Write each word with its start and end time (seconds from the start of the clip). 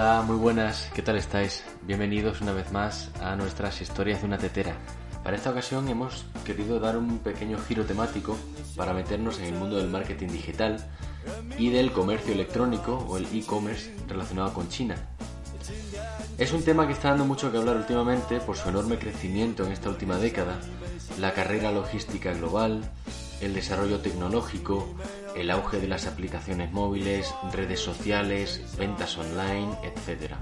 Hola, 0.00 0.22
muy 0.22 0.36
buenas, 0.36 0.88
¿qué 0.94 1.02
tal 1.02 1.16
estáis? 1.16 1.64
Bienvenidos 1.82 2.40
una 2.40 2.52
vez 2.52 2.70
más 2.70 3.10
a 3.20 3.34
nuestras 3.34 3.80
historias 3.80 4.20
de 4.20 4.28
una 4.28 4.38
tetera. 4.38 4.76
Para 5.24 5.34
esta 5.34 5.50
ocasión 5.50 5.88
hemos 5.88 6.24
querido 6.44 6.78
dar 6.78 6.96
un 6.96 7.18
pequeño 7.18 7.58
giro 7.58 7.84
temático 7.84 8.36
para 8.76 8.94
meternos 8.94 9.40
en 9.40 9.46
el 9.46 9.54
mundo 9.54 9.76
del 9.76 9.88
marketing 9.88 10.28
digital 10.28 10.88
y 11.58 11.70
del 11.70 11.90
comercio 11.90 12.32
electrónico 12.32 13.04
o 13.08 13.16
el 13.16 13.26
e-commerce 13.36 13.92
relacionado 14.06 14.54
con 14.54 14.68
China. 14.68 14.94
Es 16.38 16.52
un 16.52 16.62
tema 16.62 16.86
que 16.86 16.92
está 16.92 17.08
dando 17.08 17.24
mucho 17.24 17.50
que 17.50 17.58
hablar 17.58 17.74
últimamente 17.74 18.38
por 18.38 18.56
su 18.56 18.68
enorme 18.68 19.00
crecimiento 19.00 19.66
en 19.66 19.72
esta 19.72 19.88
última 19.88 20.16
década, 20.18 20.60
la 21.18 21.34
carrera 21.34 21.72
logística 21.72 22.32
global, 22.34 22.88
el 23.40 23.54
desarrollo 23.54 24.00
tecnológico, 24.00 24.88
el 25.36 25.50
auge 25.50 25.78
de 25.78 25.88
las 25.88 26.06
aplicaciones 26.06 26.72
móviles, 26.72 27.34
redes 27.52 27.80
sociales, 27.80 28.62
ventas 28.76 29.16
online, 29.16 29.76
etc. 29.82 30.34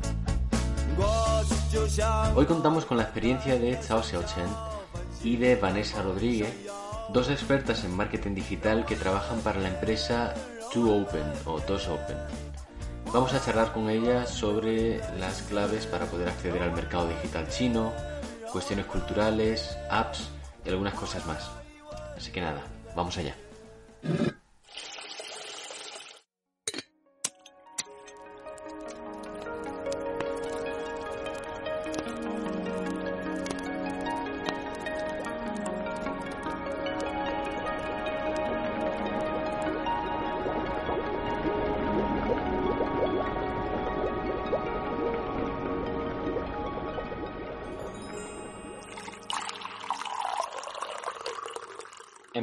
Hoy 2.34 2.46
contamos 2.46 2.84
con 2.86 2.96
la 2.96 3.04
experiencia 3.04 3.58
de 3.58 3.78
Chao 3.80 4.02
Xiaochen 4.02 4.48
y 5.22 5.36
de 5.36 5.56
Vanessa 5.56 6.02
Rodríguez, 6.02 6.54
dos 7.12 7.28
expertas 7.28 7.84
en 7.84 7.94
marketing 7.96 8.34
digital 8.34 8.86
que 8.86 8.96
trabajan 8.96 9.40
para 9.40 9.60
la 9.60 9.68
empresa 9.68 10.34
Two 10.72 11.02
Open 11.02 11.24
o 11.44 11.60
Dos 11.60 11.88
Open. 11.88 12.16
Vamos 13.12 13.32
a 13.34 13.40
charlar 13.44 13.72
con 13.72 13.88
ellas 13.88 14.30
sobre 14.30 14.98
las 15.18 15.42
claves 15.42 15.86
para 15.86 16.06
poder 16.06 16.28
acceder 16.28 16.62
al 16.62 16.72
mercado 16.72 17.08
digital 17.08 17.48
chino, 17.48 17.92
cuestiones 18.50 18.86
culturales, 18.86 19.76
apps 19.90 20.30
y 20.64 20.70
algunas 20.70 20.94
cosas 20.94 21.24
más. 21.26 21.50
Así 22.16 22.32
que 22.32 22.40
nada, 22.40 22.62
vamos 22.96 23.16
allá. 23.18 23.34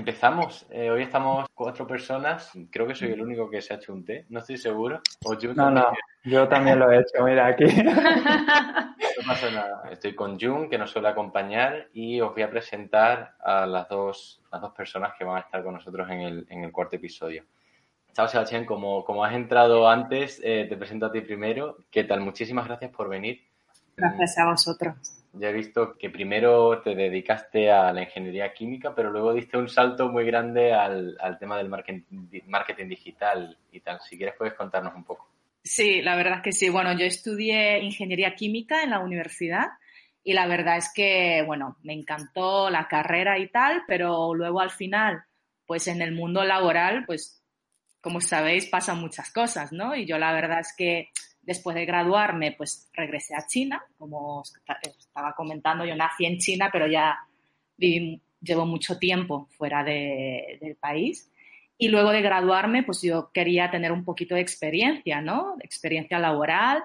Empezamos. 0.03 0.65
Eh, 0.69 0.89
hoy 0.89 1.03
estamos 1.03 1.47
cuatro 1.53 1.87
personas. 1.87 2.51
Creo 2.69 2.85
que 2.85 2.93
soy 2.93 3.13
el 3.13 3.21
único 3.21 3.49
que 3.49 3.61
se 3.61 3.73
ha 3.73 3.77
hecho 3.77 3.93
un 3.93 4.03
té. 4.03 4.25
No 4.27 4.39
estoy 4.39 4.57
seguro. 4.57 4.99
no, 5.55 5.71
no. 5.71 5.93
Yo 6.25 6.45
también 6.49 6.77
lo 6.77 6.91
he 6.91 6.97
hecho. 6.99 7.23
Mira 7.23 7.47
aquí. 7.47 7.63
No 9.15 9.23
pasa 9.27 9.49
nada. 9.49 9.83
Estoy 9.89 10.13
con 10.13 10.37
Jun, 10.37 10.69
que 10.69 10.77
nos 10.77 10.91
suele 10.91 11.07
acompañar, 11.07 11.87
y 11.93 12.19
os 12.19 12.33
voy 12.33 12.41
a 12.41 12.49
presentar 12.49 13.35
a 13.39 13.65
las 13.65 13.87
dos, 13.87 14.41
las 14.51 14.59
dos 14.59 14.73
personas 14.73 15.13
que 15.17 15.23
van 15.23 15.37
a 15.37 15.39
estar 15.39 15.63
con 15.63 15.75
nosotros 15.75 16.09
en 16.09 16.19
el, 16.19 16.45
en 16.49 16.65
el 16.65 16.71
cuarto 16.73 16.97
episodio. 16.97 17.45
Chao, 18.11 18.27
Sebastián. 18.27 18.65
Como, 18.65 19.05
como 19.05 19.23
has 19.23 19.33
entrado 19.33 19.87
antes, 19.87 20.41
eh, 20.43 20.65
te 20.67 20.75
presento 20.75 21.05
a 21.05 21.11
ti 21.13 21.21
primero. 21.21 21.77
¿Qué 21.89 22.03
tal? 22.03 22.19
Muchísimas 22.19 22.65
gracias 22.65 22.91
por 22.91 23.07
venir. 23.07 23.41
Gracias 23.95 24.37
a 24.37 24.49
vosotros 24.49 25.22
ya 25.33 25.49
he 25.49 25.53
visto 25.53 25.97
que 25.97 26.09
primero 26.09 26.81
te 26.81 26.93
dedicaste 26.93 27.71
a 27.71 27.91
la 27.91 28.03
ingeniería 28.03 28.53
química, 28.53 28.93
pero 28.95 29.11
luego 29.11 29.33
diste 29.33 29.57
un 29.57 29.67
salto 29.67 30.09
muy 30.09 30.25
grande 30.25 30.73
al, 30.73 31.17
tema 31.39 31.57
del 31.57 31.69
marketing, 31.69 32.87
digital 32.87 33.57
y 33.71 33.79
tal. 33.79 33.99
Si 34.01 34.15
quieres 34.15 34.35
puedes 34.37 34.53
contarnos 34.53 34.93
un 34.93 35.03
poco. 35.03 35.27
Sí, 35.63 36.01
la 36.01 36.15
verdad 36.15 36.37
es 36.37 36.43
que 36.43 36.51
sí. 36.51 36.69
Bueno, 36.69 36.93
yo 36.93 37.05
estudié 37.05 37.79
ingeniería 37.79 38.35
química 38.35 38.83
en 38.83 38.91
la 38.91 38.99
universidad 38.99 39.69
y 40.23 40.33
la 40.33 40.45
verdad 40.45 40.77
es 40.77 40.91
que, 40.93 41.43
bueno, 41.45 41.77
me 41.83 41.93
encantó 41.93 42.69
la 42.69 42.87
carrera 42.87 43.39
y 43.39 43.47
tal, 43.49 43.83
pero 43.87 44.35
luego 44.35 44.59
al 44.61 44.71
final, 44.71 45.23
pues 45.65 45.87
en 45.87 46.01
el 46.01 46.11
mundo 46.11 46.43
laboral, 46.43 47.05
pues 47.07 47.43
como 48.01 48.21
sabéis, 48.21 48.67
pasan 48.67 48.99
muchas 48.99 49.31
cosas, 49.31 49.71
¿no? 49.71 49.95
Y 49.95 50.05
yo 50.05 50.17
la 50.19 50.33
verdad 50.33 50.59
es 50.59 50.75
que 50.77 51.09
después 51.43 51.75
de 51.75 51.85
graduarme, 51.85 52.53
pues 52.53 52.89
regresé 52.93 53.35
a 53.35 53.45
China, 53.45 53.83
como 53.97 54.43
estaba 54.81 55.33
comentando, 55.35 55.85
yo 55.85 55.95
nací 55.95 56.25
en 56.25 56.39
China, 56.39 56.69
pero 56.71 56.87
ya 56.87 57.19
llevo 57.77 58.65
mucho 58.65 58.97
tiempo 58.97 59.47
fuera 59.57 59.83
del 59.83 60.75
país. 60.79 61.29
Y 61.77 61.89
luego 61.89 62.11
de 62.11 62.21
graduarme, 62.21 62.83
pues 62.83 63.01
yo 63.01 63.31
quería 63.33 63.69
tener 63.69 63.91
un 63.91 64.05
poquito 64.05 64.35
de 64.35 64.41
experiencia, 64.41 65.21
¿no? 65.21 65.57
Experiencia 65.59 66.19
laboral. 66.19 66.83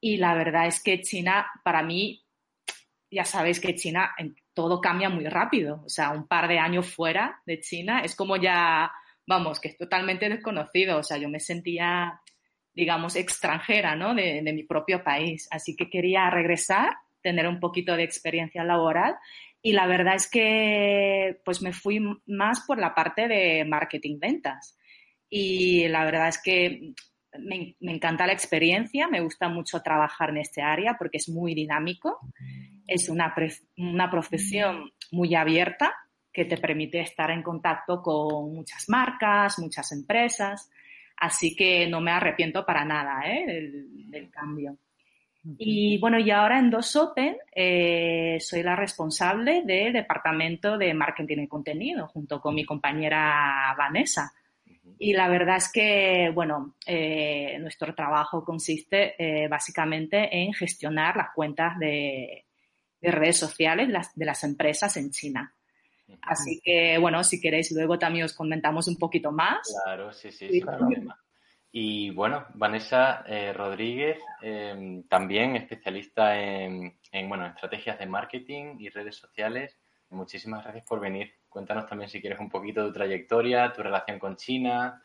Y 0.00 0.16
la 0.16 0.34
verdad 0.34 0.66
es 0.66 0.82
que 0.82 1.02
China, 1.02 1.46
para 1.62 1.82
mí, 1.82 2.24
ya 3.10 3.24
sabéis 3.24 3.60
que 3.60 3.74
China 3.74 4.14
todo 4.54 4.80
cambia 4.80 5.08
muy 5.08 5.26
rápido. 5.26 5.82
O 5.84 5.88
sea, 5.88 6.10
un 6.10 6.26
par 6.26 6.48
de 6.48 6.58
años 6.58 6.92
fuera 6.92 7.40
de 7.46 7.60
China 7.60 8.00
es 8.00 8.16
como 8.16 8.36
ya, 8.36 8.90
vamos, 9.26 9.60
que 9.60 9.68
es 9.68 9.76
totalmente 9.76 10.28
desconocido. 10.28 10.98
O 10.98 11.02
sea, 11.02 11.18
yo 11.18 11.28
me 11.28 11.38
sentía 11.38 12.20
digamos, 12.74 13.16
extranjera, 13.16 13.96
¿no? 13.96 14.14
De, 14.14 14.42
mi 14.42 14.62
propio 14.62 15.02
país. 15.02 15.48
Así 15.50 15.76
que 15.76 15.90
quería 15.90 16.30
regresar, 16.30 16.94
tener 17.22 17.46
un 17.46 17.60
poquito 17.60 17.96
de 17.96 18.04
experiencia 18.04 18.64
laboral 18.64 19.16
y 19.62 19.72
la 19.72 19.86
verdad 19.86 20.14
es 20.14 20.28
que 20.30 21.40
pues 21.44 21.60
me 21.60 21.72
fui 21.72 22.00
más 22.26 22.60
por 22.66 22.78
la 22.78 22.94
parte 22.94 23.28
de 23.28 23.64
marketing 23.64 24.18
ventas. 24.18 24.78
Y 25.28 25.86
la 25.88 26.04
verdad 26.04 26.28
es 26.28 26.40
que 26.42 26.94
me, 27.38 27.76
encanta 27.80 28.26
la 28.26 28.32
experiencia, 28.32 29.06
me 29.08 29.20
gusta 29.20 29.48
mucho 29.48 29.82
trabajar 29.82 30.30
en 30.30 30.38
este 30.38 30.62
área 30.62 30.96
porque 30.98 31.18
es 31.18 31.28
muy 31.28 31.54
dinámico, 31.54 32.18
es 32.86 33.08
una, 33.08 33.34
una 33.76 34.10
profesión 34.10 34.90
muy 35.12 35.34
abierta 35.34 35.94
que 36.32 36.44
te 36.44 36.56
permite 36.56 37.00
estar 37.00 37.30
en 37.30 37.42
contacto 37.42 38.02
con 38.02 38.54
muchas 38.54 38.88
marcas, 38.88 39.58
muchas 39.58 39.92
empresas. 39.92 40.70
Así 41.20 41.54
que 41.54 41.86
no 41.86 42.00
me 42.00 42.10
arrepiento 42.10 42.64
para 42.64 42.84
nada 42.84 43.20
¿eh? 43.26 43.44
del, 44.08 44.30
cambio. 44.30 44.78
Y 45.58 45.98
bueno, 45.98 46.18
y 46.18 46.30
ahora 46.30 46.58
en 46.58 46.70
Dos 46.70 46.96
Open 46.96 47.36
eh, 47.54 48.38
soy 48.40 48.62
la 48.62 48.74
responsable 48.74 49.62
del 49.64 49.92
departamento 49.92 50.76
de 50.76 50.92
marketing 50.92 51.38
y 51.38 51.48
contenido 51.48 52.08
junto 52.08 52.40
con 52.40 52.54
mi 52.54 52.64
compañera 52.64 53.74
Vanessa. 53.76 54.32
Y 54.98 55.12
la 55.12 55.28
verdad 55.28 55.56
es 55.56 55.70
que, 55.72 56.30
bueno, 56.34 56.76
eh, 56.86 57.58
nuestro 57.60 57.94
trabajo 57.94 58.44
consiste 58.44 59.14
básicamente 59.48 60.28
en 60.36 60.52
gestionar 60.52 61.16
las 61.16 61.30
cuentas 61.34 61.78
de, 61.78 62.44
de 63.00 63.10
redes 63.10 63.38
sociales 63.38 63.88
de 64.14 64.24
las 64.26 64.44
empresas 64.44 64.96
en 64.96 65.10
China. 65.10 65.54
Así 66.22 66.60
que, 66.62 66.98
bueno, 66.98 67.22
si 67.24 67.40
queréis, 67.40 67.72
luego 67.72 67.98
también 67.98 68.24
os 68.24 68.34
comentamos 68.34 68.88
un 68.88 68.96
poquito 68.96 69.32
más. 69.32 69.58
Claro, 69.84 70.12
sí, 70.12 70.30
sí, 70.30 70.48
sin 70.48 70.64
problema. 70.64 71.18
Y 71.72 72.10
bueno, 72.10 72.46
Vanessa 72.54 73.22
eh, 73.26 73.52
Rodríguez, 73.52 74.18
em, 74.42 75.04
también 75.04 75.54
especialista 75.54 76.36
en, 76.36 76.98
bueno, 77.28 77.46
estrategias 77.46 77.98
de 77.98 78.06
marketing 78.06 78.76
y 78.78 78.88
redes 78.88 79.16
sociales. 79.16 79.76
Muchísimas 80.08 80.64
gracias 80.64 80.84
por 80.84 80.98
venir. 80.98 81.32
Cuéntanos 81.48 81.86
también 81.86 82.10
si 82.10 82.20
quieres 82.20 82.40
un 82.40 82.50
poquito 82.50 82.80
de 82.80 82.88
tu 82.88 82.94
trayectoria, 82.94 83.72
tu 83.72 83.82
relación 83.82 84.18
con 84.18 84.36
China 84.36 85.00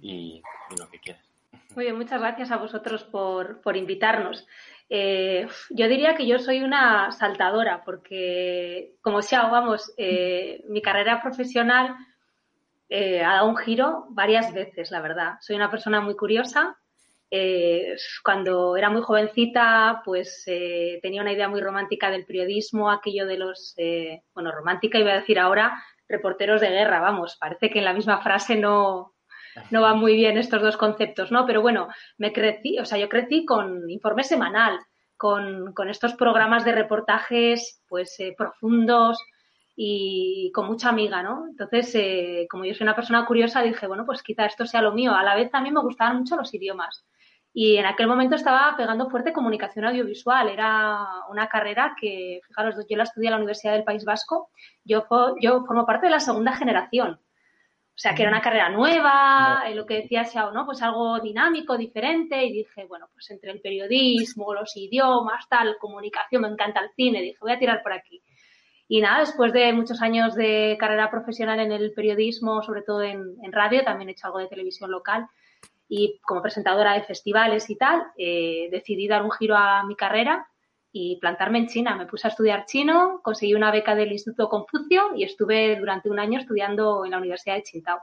y, 0.00 0.40
lo 0.78 0.88
que 0.88 1.00
quieras. 1.00 1.24
Muy 1.74 1.84
bien, 1.84 1.96
muchas 1.96 2.20
gracias 2.20 2.52
a 2.52 2.58
vosotros 2.58 3.02
por, 3.02 3.60
por 3.60 3.76
invitarnos. 3.76 4.46
Eh, 4.88 5.46
yo 5.70 5.88
diría 5.88 6.14
que 6.14 6.26
yo 6.26 6.38
soy 6.38 6.62
una 6.62 7.10
saltadora 7.12 7.82
porque, 7.84 8.94
como 9.00 9.22
Xiao, 9.22 9.50
vamos, 9.50 9.92
eh, 9.96 10.62
mi 10.68 10.82
carrera 10.82 11.22
profesional 11.22 11.96
eh, 12.88 13.22
ha 13.22 13.34
dado 13.34 13.48
un 13.48 13.56
giro 13.56 14.06
varias 14.10 14.52
veces, 14.52 14.90
la 14.90 15.00
verdad. 15.00 15.34
Soy 15.40 15.56
una 15.56 15.70
persona 15.70 16.00
muy 16.00 16.16
curiosa. 16.16 16.76
cuando 18.22 18.76
era 18.76 18.90
muy 18.90 19.02
jovencita, 19.02 20.02
pues 20.04 20.44
tenía 21.02 21.22
una 21.22 21.32
idea 21.32 21.48
muy 21.48 21.60
romántica 21.60 22.08
del 22.10 22.26
periodismo, 22.26 22.90
aquello 22.90 23.26
de 23.26 23.38
los, 23.38 23.74
bueno, 24.34 24.52
romántica 24.52 24.98
iba 24.98 25.12
a 25.12 25.20
decir 25.20 25.40
ahora, 25.40 25.82
reporteros 26.08 26.60
de 26.60 26.70
guerra, 26.70 27.00
vamos, 27.00 27.36
parece 27.40 27.70
que 27.70 27.80
en 27.80 27.86
la 27.86 27.92
misma 27.92 28.20
frase 28.20 28.54
no, 28.54 29.13
no 29.70 29.82
van 29.82 29.98
muy 29.98 30.14
bien 30.14 30.38
estos 30.38 30.62
dos 30.62 30.76
conceptos, 30.76 31.30
¿no? 31.30 31.46
Pero 31.46 31.62
bueno, 31.62 31.88
me 32.18 32.32
crecí, 32.32 32.78
o 32.78 32.84
sea, 32.84 32.98
yo 32.98 33.08
crecí 33.08 33.44
con 33.44 33.88
informe 33.90 34.24
semanal, 34.24 34.78
con, 35.16 35.88
estos 35.88 36.14
programas 36.14 36.64
de 36.64 36.72
reportajes, 36.72 37.82
pues, 37.88 38.18
eh, 38.20 38.34
profundos 38.36 39.18
y 39.76 40.50
con 40.54 40.66
mucha 40.66 40.88
amiga, 40.88 41.22
¿no? 41.22 41.46
Entonces, 41.48 41.94
eh, 41.94 42.46
como 42.50 42.64
yo 42.64 42.74
soy 42.74 42.84
una 42.84 42.96
persona 42.96 43.24
curiosa, 43.26 43.62
dije, 43.62 43.86
bueno, 43.86 44.04
pues 44.06 44.22
quizá 44.22 44.46
esto 44.46 44.66
sea 44.66 44.82
lo 44.82 44.92
mío. 44.92 45.14
A 45.14 45.22
la 45.22 45.34
vez 45.34 45.50
también 45.50 45.74
me 45.74 45.82
gustaban 45.82 46.18
mucho 46.18 46.36
los 46.36 46.52
idiomas. 46.54 47.06
Y 47.52 47.76
en 47.76 47.86
aquel 47.86 48.08
momento 48.08 48.34
estaba 48.34 48.76
pegando 48.76 49.08
fuerte 49.08 49.32
comunicación 49.32 49.84
audiovisual. 49.84 50.48
Era 50.48 51.06
una 51.30 51.48
carrera 51.48 51.94
que, 52.00 52.40
fijaros, 52.46 52.74
yo 52.88 52.96
la 52.96 53.04
estudié 53.04 53.28
en 53.28 53.32
la 53.32 53.36
Universidad 53.36 53.74
del 53.74 53.84
País 53.84 54.04
Vasco. 54.04 54.50
Yo, 54.84 55.06
yo 55.40 55.64
formo 55.64 55.86
parte 55.86 56.06
de 56.06 56.12
la 56.12 56.20
segunda 56.20 56.52
generación 56.54 57.20
O 57.96 57.98
sea, 58.04 58.12
que 58.12 58.22
era 58.22 58.30
una 58.32 58.42
carrera 58.42 58.70
nueva, 58.70 59.62
lo 59.72 59.86
que 59.86 60.02
decía 60.02 60.24
Xiao, 60.24 60.50
¿no? 60.50 60.66
Pues 60.66 60.82
algo 60.82 61.20
dinámico, 61.20 61.78
diferente. 61.78 62.44
Y 62.44 62.52
dije, 62.52 62.86
bueno, 62.86 63.08
pues 63.12 63.30
entre 63.30 63.52
el 63.52 63.60
periodismo, 63.60 64.52
los 64.52 64.76
idiomas, 64.76 65.48
tal, 65.48 65.76
comunicación, 65.78 66.42
me 66.42 66.48
encanta 66.48 66.80
el 66.80 66.90
cine. 66.96 67.22
Dije, 67.22 67.38
voy 67.40 67.52
a 67.52 67.58
tirar 67.58 67.82
por 67.84 67.92
aquí. 67.92 68.20
Y 68.88 69.00
nada, 69.00 69.20
después 69.20 69.52
de 69.52 69.72
muchos 69.72 70.02
años 70.02 70.34
de 70.34 70.76
carrera 70.78 71.08
profesional 71.08 71.60
en 71.60 71.70
el 71.70 71.92
periodismo, 71.92 72.62
sobre 72.62 72.82
todo 72.82 73.02
en, 73.02 73.36
radio, 73.52 73.84
también 73.84 74.08
he 74.08 74.12
hecho 74.12 74.26
algo 74.26 74.40
de 74.40 74.48
televisión 74.48 74.90
local 74.90 75.26
y 75.88 76.20
como 76.22 76.42
presentadora 76.42 76.94
de 76.94 77.02
festivales 77.02 77.70
y 77.70 77.76
tal, 77.76 78.02
eh, 78.18 78.68
decidí 78.72 79.06
dar 79.06 79.22
un 79.22 79.30
giro 79.30 79.56
a 79.56 79.84
mi 79.84 79.94
carrera 79.94 80.48
y 80.96 81.16
plantarme 81.16 81.58
en 81.58 81.66
China. 81.66 81.96
Me 81.96 82.06
puse 82.06 82.28
a 82.28 82.30
estudiar 82.30 82.66
chino, 82.66 83.20
conseguí 83.24 83.52
una 83.52 83.72
beca 83.72 83.96
del 83.96 84.12
Instituto 84.12 84.48
Confucio 84.48 85.10
y 85.16 85.24
estuve 85.24 85.76
durante 85.76 86.08
un 86.08 86.20
año 86.20 86.38
estudiando 86.38 87.04
en 87.04 87.10
la 87.10 87.18
Universidad 87.18 87.56
de 87.56 87.64
Qingdao. 87.64 87.98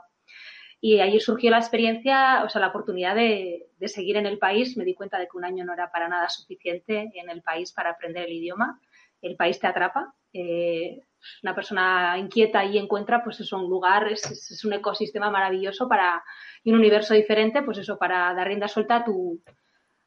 Y 0.78 1.00
allí 1.00 1.18
surgió 1.18 1.50
la 1.50 1.58
experiencia, 1.58 2.44
o 2.44 2.50
sea, 2.50 2.60
la 2.60 2.68
oportunidad 2.68 3.14
de, 3.14 3.70
de, 3.78 3.88
seguir 3.88 4.18
en 4.18 4.26
el 4.26 4.36
país. 4.38 4.76
Me 4.76 4.84
di 4.84 4.94
cuenta 4.94 5.18
de 5.18 5.24
que 5.24 5.38
un 5.38 5.44
año 5.46 5.64
no 5.64 5.72
era 5.72 5.90
para 5.90 6.06
nada 6.06 6.28
suficiente 6.28 7.10
en 7.14 7.30
el 7.30 7.40
país 7.40 7.72
para 7.72 7.90
aprender 7.90 8.26
el 8.26 8.32
idioma. 8.34 8.78
El 9.22 9.36
país 9.36 9.58
te 9.58 9.68
atrapa 9.68 10.14
eh, 10.34 11.00
una 11.42 11.54
persona 11.54 12.16
inquieta 12.18 12.64
y 12.64 12.78
encuentra, 12.78 13.22
pues 13.22 13.40
es 13.40 13.52
un 13.52 13.68
lugar, 13.70 14.08
es, 14.08 14.64
un 14.64 14.72
ecosistema 14.72 15.30
maravilloso 15.30 15.88
para, 15.88 16.22
y 16.64 16.72
un 16.72 16.78
universo 16.78 17.14
diferente, 17.14 17.62
pues 17.62 17.78
eso, 17.78 17.96
para 17.96 18.34
dar 18.34 18.48
rienda 18.48 18.68
suelta 18.68 18.96
a, 18.96 19.04
tu, 19.04 19.40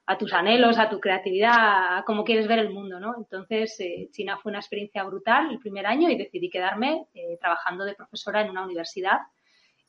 a 0.07 0.17
tus 0.17 0.33
anhelos, 0.33 0.77
a 0.77 0.89
tu 0.89 0.99
creatividad, 0.99 1.97
a 1.97 2.03
cómo 2.05 2.23
quieres 2.23 2.47
ver 2.47 2.59
el 2.59 2.69
mundo, 2.69 2.99
¿no? 2.99 3.15
Entonces, 3.17 3.79
eh, 3.79 4.09
China 4.11 4.37
fue 4.41 4.51
una 4.51 4.59
experiencia 4.59 5.03
brutal 5.03 5.51
el 5.51 5.59
primer 5.59 5.87
año 5.87 6.09
y 6.09 6.17
decidí 6.17 6.49
quedarme 6.49 7.07
eh, 7.13 7.37
trabajando 7.39 7.85
de 7.85 7.95
profesora 7.95 8.41
en 8.41 8.51
una 8.51 8.63
universidad. 8.63 9.19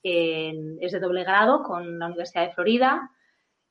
es 0.03 0.93
de 0.93 1.01
doble 1.01 1.25
grado 1.25 1.63
con 1.63 1.99
la 1.99 2.07
Universidad 2.07 2.47
de 2.47 2.55
Florida 2.55 3.11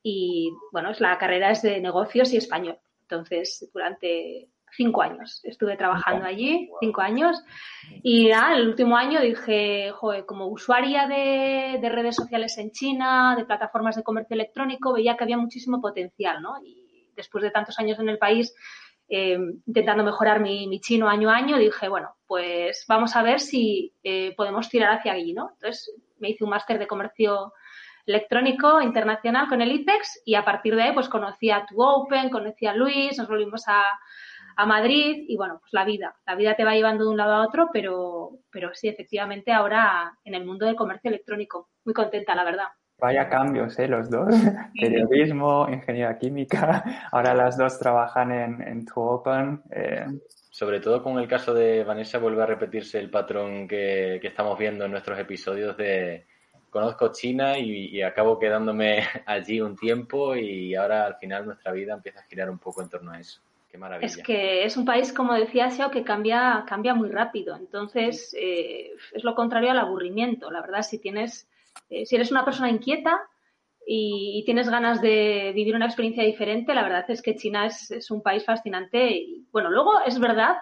y, 0.03 0.51
bueno, 0.71 0.91
es, 0.91 0.99
la 0.99 1.17
carrera 1.17 1.51
es 1.51 1.61
de 1.61 1.79
negocios 1.79 2.33
y 2.33 2.37
español. 2.37 2.77
Entonces, 3.01 3.69
durante 3.73 4.49
cinco 4.75 5.01
años. 5.01 5.41
Estuve 5.43 5.77
trabajando 5.77 6.25
allí, 6.25 6.69
cinco 6.79 7.01
años. 7.01 7.41
Y 8.03 8.29
nada, 8.29 8.55
el 8.55 8.67
último 8.67 8.97
año 8.97 9.21
dije, 9.21 9.91
joder, 9.91 10.25
como 10.25 10.47
usuaria 10.47 11.07
de, 11.07 11.89
redes 11.89 12.15
sociales 12.15 12.57
en 12.57 12.71
China, 12.71 13.35
de 13.37 13.45
plataformas 13.45 13.95
de 13.95 14.03
comercio 14.03 14.33
electrónico, 14.33 14.93
veía 14.93 15.15
que 15.15 15.23
había 15.23 15.37
muchísimo 15.37 15.81
potencial, 15.81 16.41
¿no? 16.41 16.55
Y 16.63 17.11
después 17.15 17.43
de 17.43 17.51
tantos 17.51 17.79
años 17.79 17.99
en 17.99 18.09
el 18.09 18.17
país, 18.17 18.53
eh, 19.07 19.37
intentando 19.65 20.03
mejorar 20.03 20.39
mi, 20.39 20.79
chino 20.81 21.07
año 21.07 21.29
a 21.29 21.35
año, 21.35 21.57
dije, 21.57 21.87
bueno, 21.87 22.15
pues 22.27 22.85
vamos 22.87 23.15
a 23.15 23.23
ver 23.23 23.39
si 23.39 23.93
eh, 24.03 24.33
podemos 24.35 24.69
tirar 24.69 24.97
hacia 24.97 25.13
allí, 25.13 25.33
¿no? 25.33 25.51
Entonces 25.53 25.91
me 26.19 26.29
hice 26.29 26.43
un 26.43 26.49
máster 26.49 26.79
de 26.79 26.87
comercio 26.87 27.53
electrónico 28.05 28.81
internacional 28.81 29.47
con 29.47 29.61
el 29.61 29.71
IPEX 29.71 30.21
y 30.25 30.35
a 30.35 30.45
partir 30.45 30.75
de 30.75 30.83
ahí 30.83 30.93
pues 30.93 31.09
conocí 31.09 31.49
a 31.49 31.65
Tu 31.65 31.81
Open, 31.81 32.29
conocí 32.29 32.67
a 32.67 32.73
Luis, 32.73 33.17
nos 33.17 33.27
volvimos 33.27 33.67
a, 33.67 33.83
a 34.55 34.65
Madrid 34.65 35.25
y 35.27 35.35
bueno, 35.37 35.59
pues 35.59 35.73
la 35.73 35.85
vida, 35.85 36.15
la 36.25 36.35
vida 36.35 36.55
te 36.55 36.63
va 36.63 36.73
llevando 36.73 37.05
de 37.05 37.09
un 37.11 37.17
lado 37.17 37.33
a 37.33 37.47
otro, 37.47 37.69
pero, 37.71 38.39
pero 38.51 38.73
sí, 38.73 38.87
efectivamente 38.87 39.51
ahora 39.51 40.17
en 40.23 40.35
el 40.35 40.45
mundo 40.45 40.65
del 40.65 40.75
comercio 40.75 41.09
electrónico, 41.09 41.69
muy 41.83 41.93
contenta, 41.93 42.35
la 42.35 42.43
verdad. 42.43 42.67
Vaya 42.97 43.27
cambios, 43.27 43.77
¿eh? 43.79 43.87
Los 43.87 44.09
dos. 44.09 44.27
Periodismo, 44.79 45.67
ingeniería 45.69 46.17
química. 46.17 47.09
Ahora 47.11 47.33
las 47.33 47.57
dos 47.57 47.77
trabajan 47.77 48.31
en, 48.31 48.61
en 48.61 48.85
Open. 48.95 49.61
Eh. 49.69 50.05
Sobre 50.49 50.79
todo 50.79 51.03
con 51.03 51.19
el 51.19 51.27
caso 51.27 51.53
de 51.53 51.83
Vanessa 51.83 52.17
vuelve 52.17 52.43
a 52.43 52.45
repetirse 52.45 52.97
el 52.97 53.09
patrón 53.09 53.67
que, 53.67 54.19
que 54.21 54.27
estamos 54.29 54.57
viendo 54.57 54.85
en 54.85 54.91
nuestros 54.91 55.19
episodios 55.19 55.75
de 55.75 56.25
conozco 56.69 57.11
China 57.11 57.57
y, 57.57 57.87
y, 57.87 58.01
acabo 58.01 58.37
quedándome 58.37 58.99
allí 59.25 59.61
un 59.61 59.77
tiempo 59.77 60.35
y 60.35 60.75
ahora 60.75 61.05
al 61.05 61.15
final 61.15 61.45
nuestra 61.45 61.71
vida 61.71 61.93
empieza 61.93 62.19
a 62.19 62.23
girar 62.23 62.49
un 62.49 62.59
poco 62.59 62.81
en 62.81 62.89
torno 62.89 63.11
a 63.11 63.19
eso. 63.19 63.41
Es 64.01 64.17
que 64.17 64.65
es 64.65 64.77
un 64.77 64.85
país, 64.85 65.13
como 65.13 65.33
decía 65.33 65.69
Xiao, 65.69 65.91
que 65.91 66.03
cambia, 66.03 66.65
cambia 66.67 66.93
muy 66.93 67.09
rápido. 67.09 67.55
Entonces, 67.55 68.35
eh, 68.39 68.91
es 69.13 69.23
lo 69.23 69.35
contrario 69.35 69.71
al 69.71 69.79
aburrimiento. 69.79 70.51
La 70.51 70.61
verdad, 70.61 70.81
si 70.81 70.99
tienes, 70.99 71.49
eh, 71.89 72.05
si 72.05 72.15
eres 72.15 72.31
una 72.31 72.45
persona 72.45 72.69
inquieta 72.69 73.21
y, 73.85 74.43
tienes 74.45 74.69
ganas 74.69 75.01
de 75.01 75.51
vivir 75.55 75.75
una 75.75 75.85
experiencia 75.85 76.23
diferente, 76.23 76.73
la 76.73 76.83
verdad 76.83 77.05
es 77.09 77.21
que 77.21 77.35
China 77.35 77.65
es, 77.65 77.91
es 77.91 78.11
un 78.11 78.21
país 78.21 78.43
fascinante. 78.45 79.11
Y, 79.11 79.47
bueno, 79.51 79.69
luego 79.69 80.01
es 80.05 80.19
verdad 80.19 80.57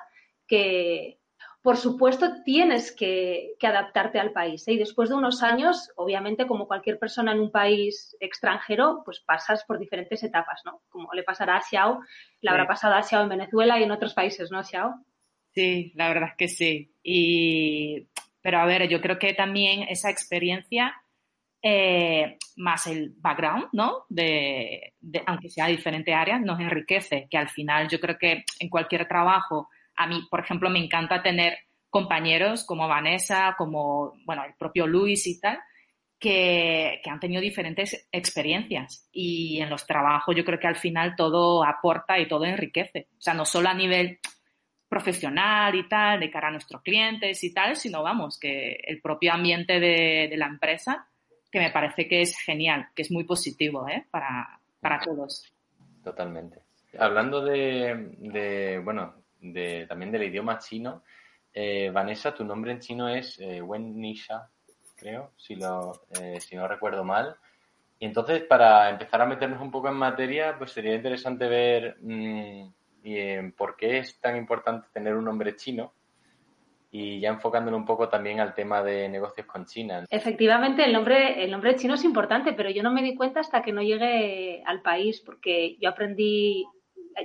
que, 0.48 1.20
por 1.64 1.78
supuesto, 1.78 2.44
tienes 2.44 2.94
que, 2.94 3.56
adaptarte 3.64 4.20
al 4.20 4.34
país. 4.34 4.68
¿eh? 4.68 4.74
Y 4.74 4.78
después 4.78 5.08
de 5.08 5.16
unos 5.16 5.42
años, 5.42 5.92
obviamente, 5.96 6.46
como 6.46 6.68
cualquier 6.68 7.00
persona 7.00 7.32
en 7.32 7.40
un 7.40 7.52
país 7.52 8.18
extranjero, 8.20 9.02
pues 9.06 9.22
pasas 9.22 9.64
por 9.64 9.80
diferentes 9.80 10.22
etapas, 10.24 10.62
¿no? 10.66 10.82
Como 10.90 11.14
le 11.14 11.24
pasará 11.24 11.56
a 11.56 11.62
Xiao, 11.62 12.02
le 12.42 12.50
habrá 12.50 12.68
pasado 12.68 12.96
a 12.96 13.02
Xiao 13.02 13.24
en 13.24 13.30
Venezuela 13.30 13.80
y 13.80 13.84
en 13.84 13.92
otros 13.92 14.14
países, 14.14 14.52
¿no, 14.52 14.62
Xiao? 14.62 14.94
Sí, 15.54 15.94
la 15.96 16.10
verdad 16.10 16.30
es 16.32 16.36
que 16.38 16.48
sí. 16.50 16.94
Y, 17.02 18.10
pero 18.42 18.60
a 18.60 18.66
ver, 18.66 18.90
yo 18.90 19.00
creo 19.00 19.18
que 19.18 19.34
también 19.34 19.84
esa 19.84 20.10
experiencia, 20.10 20.94
eh, 21.62 22.40
más 22.58 22.88
el 22.88 23.14
background, 23.20 23.70
¿no? 23.72 24.04
De, 24.10 24.96
de, 25.00 25.24
aunque 25.26 25.50
sea 25.50 25.68
diferente 25.68 26.14
área, 26.14 26.38
nos 26.40 26.60
enriquece, 26.60 27.30
que 27.32 27.38
al 27.38 27.48
final 27.48 27.88
yo 27.88 28.02
creo 28.02 28.18
que 28.18 28.44
en 28.60 28.68
cualquier 28.68 29.08
trabajo 29.08 29.70
a 29.96 30.08
mí, 30.08 30.28
por 30.30 30.40
ejemplo, 30.40 30.70
me 30.70 30.84
encanta 30.84 31.22
tener 31.22 31.58
compañeros 31.90 32.66
como 32.66 32.88
Vanessa, 32.88 33.56
como, 33.58 34.14
bueno, 34.26 34.44
el 34.44 34.56
propio 34.56 34.88
Luis 34.88 35.28
y 35.28 35.40
tal, 35.40 35.60
que, 36.24 37.02
han 37.06 37.20
tenido 37.20 37.42
diferentes 37.42 38.08
experiencias. 38.12 39.08
Y 39.12 39.60
en 39.62 39.70
los 39.70 39.86
trabajos 39.86 40.36
yo 40.36 40.46
creo 40.46 40.60
que 40.60 40.68
al 40.68 40.78
final 40.78 41.16
todo 41.16 41.64
aporta 41.64 42.18
y 42.18 42.28
todo 42.28 42.46
enriquece. 42.46 43.10
O 43.18 43.22
sea, 43.22 43.34
no 43.34 43.46
solo 43.46 43.70
a 43.70 43.74
nivel 43.74 44.20
profesional 44.88 45.76
y 45.76 45.88
tal, 45.88 46.20
de 46.20 46.32
cara 46.32 46.48
a 46.48 46.52
nuestros 46.52 46.82
clientes 46.82 47.44
y 47.44 47.54
tal, 47.54 47.76
sino 47.76 48.02
vamos, 48.02 48.40
que 48.40 48.78
el 48.88 49.02
propio 49.02 49.34
ambiente 49.34 49.80
de, 49.80 50.34
la 50.38 50.48
empresa, 50.48 51.08
que 51.52 51.60
me 51.60 51.72
parece 51.72 52.08
que 52.08 52.22
es 52.22 52.38
genial, 52.40 52.88
que 52.96 53.02
es 53.02 53.12
muy 53.12 53.26
positivo 53.26 53.88
¿eh? 53.90 54.06
para, 54.10 54.60
para 54.80 55.00
todos. 55.00 55.52
Totalmente. 56.04 56.60
Hablando 56.98 57.44
de, 57.44 58.16
de, 58.20 58.80
bueno, 58.80 59.23
también 59.88 60.12
del 60.12 60.24
idioma 60.24 60.58
chino. 60.58 61.04
Eh, 61.54 61.92
Vanessa, 61.94 62.34
tu 62.34 62.44
nombre 62.44 62.72
en 62.72 62.80
chino 62.80 63.08
es 63.08 63.40
eh, 63.40 63.62
Wen 63.62 64.00
Nisha, 64.00 64.50
creo, 64.96 65.34
eh, 66.20 66.40
si 66.40 66.56
no 66.56 66.68
recuerdo 66.68 67.04
mal. 67.04 67.36
Y 68.00 68.06
entonces, 68.06 68.44
para 68.44 68.90
empezar 68.90 69.22
a 69.22 69.26
meternos 69.26 69.62
un 69.62 69.70
poco 69.72 69.88
en 69.88 69.96
materia, 69.96 70.58
pues 70.58 70.72
sería 70.72 70.96
interesante 70.96 71.48
ver 71.48 71.98
mm, 72.02 72.68
y, 73.04 73.52
por 73.52 73.76
qué 73.76 74.00
es 74.00 74.20
tan 74.20 74.36
importante 74.36 74.88
tener 74.92 75.16
un 75.16 75.26
nombre 75.26 75.56
chino 75.56 75.94
y 76.92 77.20
ya 77.20 77.30
enfocándolo 77.30 77.76
un 77.76 77.86
poco 77.86 78.08
también 78.08 78.40
al 78.40 78.54
tema 78.54 78.84
de 78.84 79.10
negocios 79.10 79.48
con 79.48 79.66
China. 79.66 80.06
Efectivamente, 80.10 80.86
el 80.86 80.94
nombre, 80.94 81.44
el 81.44 81.50
nombre 81.50 81.76
chino 81.76 81.96
es 81.96 82.04
importante, 82.04 82.54
pero 82.54 82.70
yo 82.70 82.84
no 82.84 82.92
me 82.92 83.02
di 83.02 83.16
cuenta 83.16 83.40
hasta 83.40 83.64
que 83.64 83.72
no 83.72 83.82
llegué 83.82 84.64
al 84.66 84.82
país, 84.82 85.20
porque 85.22 85.76
yo 85.80 85.90
aprendí 85.90 86.68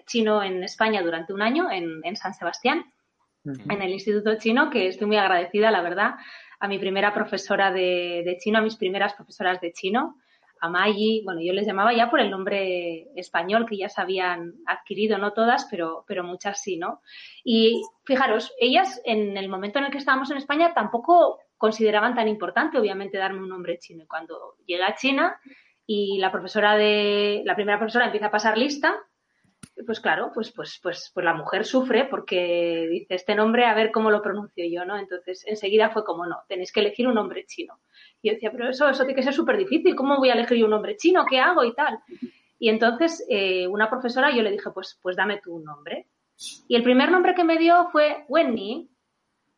chino 0.06 0.42
en 0.42 0.62
España 0.62 1.02
durante 1.02 1.32
un 1.32 1.42
año 1.42 1.70
en, 1.70 2.16
San 2.16 2.34
Sebastián, 2.34 2.84
en 3.44 3.82
el 3.82 3.90
Instituto 3.90 4.36
Chino, 4.36 4.70
que 4.70 4.88
estoy 4.88 5.06
muy 5.06 5.16
agradecida, 5.16 5.70
la 5.70 5.82
verdad, 5.82 6.14
a 6.60 6.68
mi 6.68 6.78
primera 6.78 7.14
profesora 7.14 7.72
de, 7.72 8.36
chino, 8.40 8.58
a 8.58 8.62
mis 8.62 8.76
primeras 8.76 9.14
profesoras 9.14 9.60
de 9.60 9.72
chino, 9.72 10.16
a 10.60 10.68
Maggi, 10.68 11.22
bueno, 11.24 11.40
yo 11.40 11.52
les 11.52 11.66
llamaba 11.66 11.94
ya 11.94 12.10
por 12.10 12.18
el 12.18 12.30
nombre 12.30 13.06
español 13.14 13.64
que 13.64 13.76
ya 13.76 13.88
se 13.88 14.00
habían 14.00 14.54
adquirido, 14.66 15.16
no 15.16 15.32
todas, 15.32 15.66
pero, 15.70 16.04
pero 16.08 16.24
muchas 16.24 16.60
sí, 16.60 16.76
¿no? 16.76 17.00
Y 17.44 17.82
fijaros, 18.04 18.52
ellas 18.58 19.00
en 19.04 19.36
el 19.36 19.48
momento 19.48 19.78
en 19.78 19.84
el 19.84 19.92
que 19.92 19.98
estábamos 19.98 20.32
en 20.32 20.36
España 20.38 20.74
tampoco 20.74 21.38
consideraban 21.56 22.14
tan 22.14 22.28
importante, 22.28 22.78
obviamente, 22.78 23.18
darme 23.18 23.40
un 23.40 23.48
nombre 23.48 23.78
chino. 23.78 24.04
Y 24.04 24.06
cuando 24.06 24.56
llega 24.66 24.88
a 24.88 24.94
China 24.94 25.38
y 25.86 26.18
la 26.18 26.32
profesora 26.32 26.76
de, 26.76 27.42
la 27.44 27.54
primera 27.54 27.78
profesora 27.78 28.06
empieza 28.06 28.26
a 28.26 28.30
pasar 28.30 28.58
lista, 28.58 28.96
pues 29.86 30.00
claro, 30.00 30.30
pues, 30.34 30.50
pues, 30.50 30.78
pues, 30.82 31.10
pues 31.14 31.24
la 31.24 31.34
mujer 31.34 31.64
sufre 31.64 32.04
porque 32.04 32.88
dice 32.90 33.14
este 33.14 33.34
nombre, 33.34 33.66
a 33.66 33.74
ver 33.74 33.90
cómo 33.90 34.10
lo 34.10 34.22
pronuncio 34.22 34.64
yo, 34.68 34.84
¿no? 34.84 34.98
Entonces, 34.98 35.44
enseguida 35.46 35.90
fue 35.90 36.04
como, 36.04 36.26
no, 36.26 36.38
tenéis 36.48 36.72
que 36.72 36.80
elegir 36.80 37.06
un 37.06 37.14
nombre 37.14 37.44
chino. 37.46 37.80
Y 38.22 38.28
yo 38.28 38.34
decía, 38.34 38.50
pero 38.50 38.68
eso, 38.68 38.88
eso 38.88 39.04
tiene 39.04 39.16
que 39.16 39.22
ser 39.22 39.34
súper 39.34 39.56
difícil, 39.56 39.94
¿cómo 39.94 40.16
voy 40.16 40.30
a 40.30 40.34
elegir 40.34 40.64
un 40.64 40.70
nombre 40.70 40.96
chino? 40.96 41.24
¿Qué 41.28 41.38
hago? 41.38 41.64
Y 41.64 41.74
tal. 41.74 41.98
Y 42.58 42.68
entonces, 42.68 43.24
eh, 43.28 43.66
una 43.68 43.88
profesora, 43.88 44.34
yo 44.34 44.42
le 44.42 44.50
dije, 44.50 44.70
pues, 44.70 44.98
pues 45.00 45.16
dame 45.16 45.40
tu 45.40 45.58
nombre. 45.60 46.06
Y 46.68 46.76
el 46.76 46.82
primer 46.82 47.10
nombre 47.10 47.34
que 47.34 47.44
me 47.44 47.58
dio 47.58 47.88
fue 47.90 48.24
Wenny, 48.28 48.88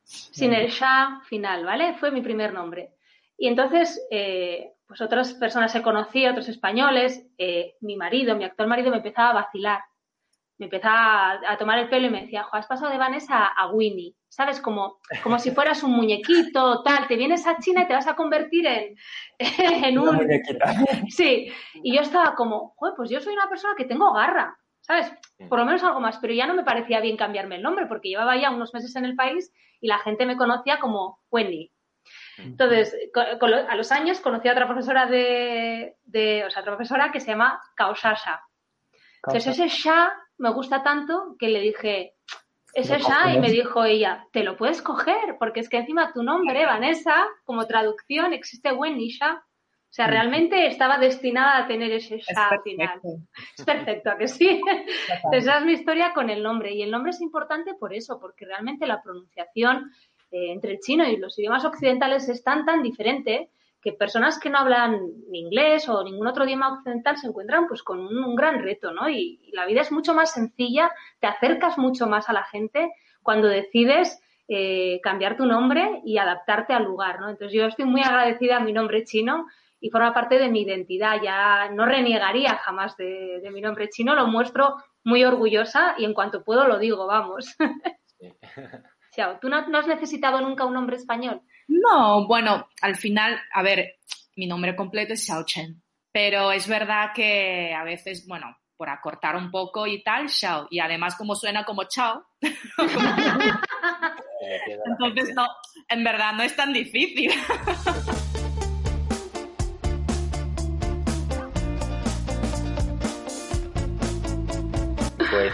sin 0.02 0.52
el 0.52 0.70
sha 0.70 1.20
final, 1.24 1.64
¿vale? 1.64 1.94
Fue 1.94 2.10
mi 2.10 2.20
primer 2.20 2.52
nombre. 2.52 2.94
Y 3.38 3.48
entonces, 3.48 4.06
eh, 4.10 4.72
pues 4.86 5.00
otras 5.00 5.34
personas 5.34 5.72
se 5.72 5.82
conocí, 5.82 6.26
otros 6.26 6.48
españoles, 6.48 7.26
eh, 7.38 7.76
mi 7.80 7.96
marido, 7.96 8.34
mi 8.36 8.44
actual 8.44 8.68
marido 8.68 8.90
me 8.90 8.98
empezaba 8.98 9.30
a 9.30 9.44
vacilar 9.44 9.80
me 10.60 10.66
empezaba 10.66 11.40
a, 11.48 11.56
tomar 11.56 11.78
el 11.78 11.88
pelo 11.88 12.06
y 12.06 12.10
me 12.10 12.20
decía, 12.20 12.46
has 12.52 12.66
pasado 12.66 12.92
de 12.92 12.98
Vanessa 12.98 13.46
a 13.46 13.68
Winnie, 13.68 14.14
¿sabes? 14.28 14.60
Como, 14.60 14.98
como 15.22 15.38
si 15.38 15.52
fueras 15.52 15.82
un 15.82 15.92
muñequito, 15.92 16.82
tal, 16.82 17.08
te 17.08 17.16
vienes 17.16 17.46
a 17.46 17.58
China 17.58 17.82
y 17.82 17.86
te 17.86 17.94
vas 17.94 18.06
a 18.06 18.14
convertir 18.14 18.66
en, 18.66 18.94
en 19.38 19.98
un... 19.98 20.16
muñequita. 20.16 20.66
Sí, 21.08 21.50
y 21.82 21.94
yo 21.94 22.02
estaba 22.02 22.34
como, 22.34 22.74
Joder, 22.76 22.94
pues 22.94 23.08
yo 23.08 23.22
soy 23.22 23.32
una 23.32 23.48
persona 23.48 23.72
que 23.74 23.86
tengo 23.86 24.12
garra, 24.12 24.54
¿sabes? 24.82 25.10
Por 25.48 25.58
lo 25.58 25.64
menos 25.64 25.82
algo 25.82 25.98
más, 25.98 26.18
pero 26.18 26.34
ya 26.34 26.46
no 26.46 26.52
me 26.52 26.62
parecía 26.62 27.00
bien 27.00 27.16
cambiarme 27.16 27.56
el 27.56 27.62
nombre 27.62 27.86
porque 27.86 28.10
llevaba 28.10 28.36
ya 28.36 28.50
unos 28.50 28.74
meses 28.74 28.94
en 28.96 29.06
el 29.06 29.16
país 29.16 29.50
y 29.80 29.88
la 29.88 29.98
gente 30.00 30.26
me 30.26 30.36
conocía 30.36 30.78
como 30.78 31.20
Wendy. 31.30 31.72
Entonces, 32.36 32.94
a 33.14 33.76
los 33.76 33.92
años 33.92 34.20
conocí 34.20 34.48
a 34.48 34.52
otra 34.52 34.66
profesora 34.66 35.06
de, 35.06 35.96
de 36.04 36.44
o 36.44 36.50
sea, 36.50 36.60
otra 36.60 36.76
profesora 36.76 37.10
que 37.12 37.20
se 37.20 37.28
llama 37.28 37.62
Kaosasha. 37.74 38.42
Entonces, 39.22 39.58
ese 39.58 39.68
Sha 39.68 40.12
me 40.40 40.50
gusta 40.50 40.82
tanto 40.82 41.36
que 41.38 41.48
le 41.48 41.60
dije, 41.60 42.14
ese 42.74 42.98
Sha, 42.98 43.34
y 43.34 43.38
me 43.38 43.50
dijo 43.50 43.84
ella, 43.84 44.26
te 44.32 44.42
lo 44.42 44.56
puedes 44.56 44.80
coger, 44.80 45.36
porque 45.38 45.60
es 45.60 45.68
que 45.68 45.78
encima 45.78 46.12
tu 46.12 46.22
nombre, 46.22 46.66
Vanessa, 46.66 47.26
como 47.44 47.66
traducción, 47.66 48.32
existe 48.32 48.72
Wendy 48.72 49.10
Sha. 49.10 49.34
O 49.34 49.92
sea, 49.92 50.06
realmente 50.06 50.66
estaba 50.66 50.98
destinada 50.98 51.58
a 51.58 51.66
tener 51.66 51.90
ese 51.92 52.18
Sha 52.18 52.48
al 52.48 52.62
final. 52.62 53.00
Es 53.58 53.64
perfecto, 53.64 54.10
¿a 54.10 54.16
que 54.16 54.28
sí? 54.28 54.60
Esa 55.32 55.58
es 55.58 55.64
mi 55.64 55.72
historia 55.72 56.12
con 56.14 56.30
el 56.30 56.42
nombre. 56.42 56.72
Y 56.72 56.82
el 56.82 56.90
nombre 56.90 57.10
es 57.10 57.20
importante 57.20 57.74
por 57.74 57.92
eso, 57.92 58.18
porque 58.20 58.46
realmente 58.46 58.86
la 58.86 59.02
pronunciación 59.02 59.90
eh, 60.30 60.52
entre 60.52 60.72
el 60.72 60.78
chino 60.78 61.06
y 61.06 61.16
los 61.16 61.38
idiomas 61.38 61.64
occidentales 61.64 62.28
es 62.28 62.42
tan, 62.42 62.64
tan 62.64 62.82
diferente 62.82 63.50
que 63.82 63.92
personas 63.92 64.38
que 64.38 64.50
no 64.50 64.58
hablan 64.58 65.00
inglés 65.32 65.88
o 65.88 66.04
ningún 66.04 66.26
otro 66.26 66.44
idioma 66.44 66.72
occidental 66.72 67.16
se 67.16 67.28
encuentran 67.28 67.66
pues 67.66 67.82
con 67.82 68.00
un, 68.00 68.36
gran 68.36 68.62
reto, 68.62 68.92
¿no? 68.92 69.08
Y, 69.08 69.50
la 69.52 69.66
vida 69.66 69.80
es 69.80 69.90
mucho 69.90 70.14
más 70.14 70.32
sencilla, 70.32 70.90
te 71.18 71.26
acercas 71.26 71.78
mucho 71.78 72.06
más 72.06 72.28
a 72.28 72.32
la 72.32 72.44
gente 72.44 72.92
cuando 73.22 73.48
decides 73.48 74.20
eh, 74.48 75.00
cambiar 75.02 75.36
tu 75.36 75.46
nombre 75.46 76.00
y 76.04 76.18
adaptarte 76.18 76.72
al 76.72 76.84
lugar, 76.84 77.20
¿no? 77.20 77.28
Entonces 77.28 77.56
yo 77.56 77.66
estoy 77.66 77.84
muy 77.84 78.02
agradecida 78.02 78.56
a 78.56 78.60
mi 78.60 78.72
nombre 78.72 79.04
chino 79.04 79.46
y 79.80 79.90
forma 79.90 80.12
parte 80.12 80.38
de 80.38 80.48
mi 80.48 80.62
identidad. 80.62 81.20
Ya 81.22 81.70
no 81.70 81.86
reniegaría 81.86 82.56
jamás 82.56 82.96
de, 82.96 83.48
mi 83.52 83.60
nombre 83.60 83.88
chino, 83.88 84.14
lo 84.14 84.26
muestro 84.26 84.76
muy 85.04 85.24
orgullosa 85.24 85.94
y 85.96 86.04
en 86.04 86.14
cuanto 86.14 86.44
puedo 86.44 86.66
lo 86.66 86.78
digo, 86.78 87.06
vamos. 87.06 87.56
¿tú 89.40 89.48
no, 89.48 89.56
has 89.56 89.86
necesitado 89.86 90.40
nunca 90.40 90.64
un 90.64 90.74
nombre 90.74 90.96
español? 90.96 91.40
No, 91.70 92.26
bueno, 92.26 92.68
al 92.82 92.96
final, 92.96 93.40
a 93.52 93.62
ver, 93.62 93.98
mi 94.36 94.46
nombre 94.46 94.74
completo 94.74 95.14
es 95.14 95.24
Xiao 95.24 95.44
Chen, 95.44 95.80
pero 96.10 96.50
es 96.50 96.66
verdad 96.66 97.12
que 97.14 97.72
a 97.72 97.84
veces, 97.84 98.26
bueno, 98.26 98.56
por 98.76 98.88
acortar 98.88 99.36
un 99.36 99.52
poco 99.52 99.86
y 99.86 100.02
tal, 100.02 100.28
Xiao, 100.28 100.66
y 100.70 100.80
además 100.80 101.14
como 101.14 101.36
suena 101.36 101.64
como 101.64 101.84
chao, 101.84 102.24
entonces 104.84 105.32
no, 105.34 105.46
en 105.88 106.02
verdad 106.02 106.32
no 106.32 106.42
es 106.42 106.56
tan 106.56 106.72
difícil. 106.72 107.30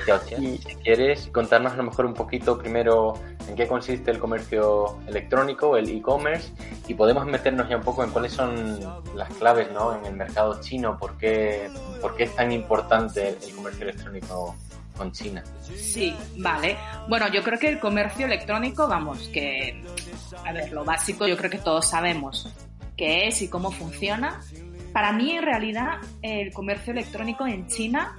Pues, 0.05 0.23
si 0.63 0.75
quieres 0.83 1.29
contarnos 1.33 1.73
a 1.73 1.77
lo 1.77 1.85
mejor 1.85 2.07
un 2.07 2.15
poquito 2.15 2.59
primero 2.59 3.15
en 3.49 3.55
qué 3.55 3.67
consiste 3.67 4.11
el 4.11 4.19
comercio 4.19 4.99
electrónico, 5.07 5.77
el 5.77 5.89
e-commerce, 5.89 6.53
y 6.89 6.95
podemos 6.95 7.27
meternos 7.27 7.69
ya 7.69 7.77
un 7.77 7.83
poco 7.83 8.05
en 8.05 8.11
cuáles 8.11 8.33
son 8.33 8.81
las 9.15 9.33
claves 9.35 9.71
¿no? 9.73 9.97
en 9.97 10.05
el 10.05 10.15
mercado 10.15 10.61
chino, 10.61 10.99
por 10.99 11.17
qué, 11.19 11.71
por 12.01 12.17
qué 12.17 12.25
es 12.25 12.35
tan 12.35 12.53
importante 12.53 13.37
el 13.43 13.55
comercio 13.55 13.85
electrónico 13.85 14.55
con 14.97 15.13
China. 15.13 15.45
Sí, 15.63 16.17
vale. 16.39 16.77
Bueno, 17.09 17.29
yo 17.29 17.43
creo 17.43 17.59
que 17.59 17.69
el 17.69 17.79
comercio 17.79 18.27
electrónico, 18.27 18.89
vamos, 18.89 19.29
que, 19.29 19.83
a 20.45 20.53
ver, 20.53 20.73
lo 20.73 20.85
básico 20.85 21.27
yo 21.27 21.37
creo 21.37 21.51
que 21.51 21.59
todos 21.59 21.87
sabemos 21.87 22.49
qué 22.97 23.29
es 23.29 23.43
y 23.43 23.49
cómo 23.49 23.71
funciona. 23.71 24.41
Para 24.93 25.13
mí, 25.13 25.33
en 25.33 25.45
realidad, 25.45 25.99
el 26.23 26.53
comercio 26.53 26.93
electrónico 26.93 27.47
en 27.47 27.67
China 27.69 28.17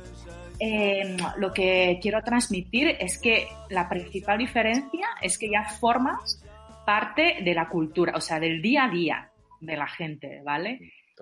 Em, 0.60 1.18
lo 1.38 1.54
que 1.54 2.00
quiero 2.02 2.22
transmitir 2.22 2.96
es 3.00 3.20
que 3.20 3.48
la 3.70 3.88
principal 3.88 4.38
diferencia 4.38 5.08
es 5.22 5.38
que 5.38 5.50
ya 5.50 5.64
formas 5.64 6.44
parte 6.86 7.38
de 7.44 7.54
la 7.54 7.70
cultura, 7.70 8.14
o 8.16 8.22
sea, 8.22 8.40
del 8.40 8.62
día 8.62 8.86
a 8.86 8.90
día 8.90 9.32
de 9.60 9.78
la 9.78 9.88
gente, 9.88 10.42
¿vale? 10.44 10.80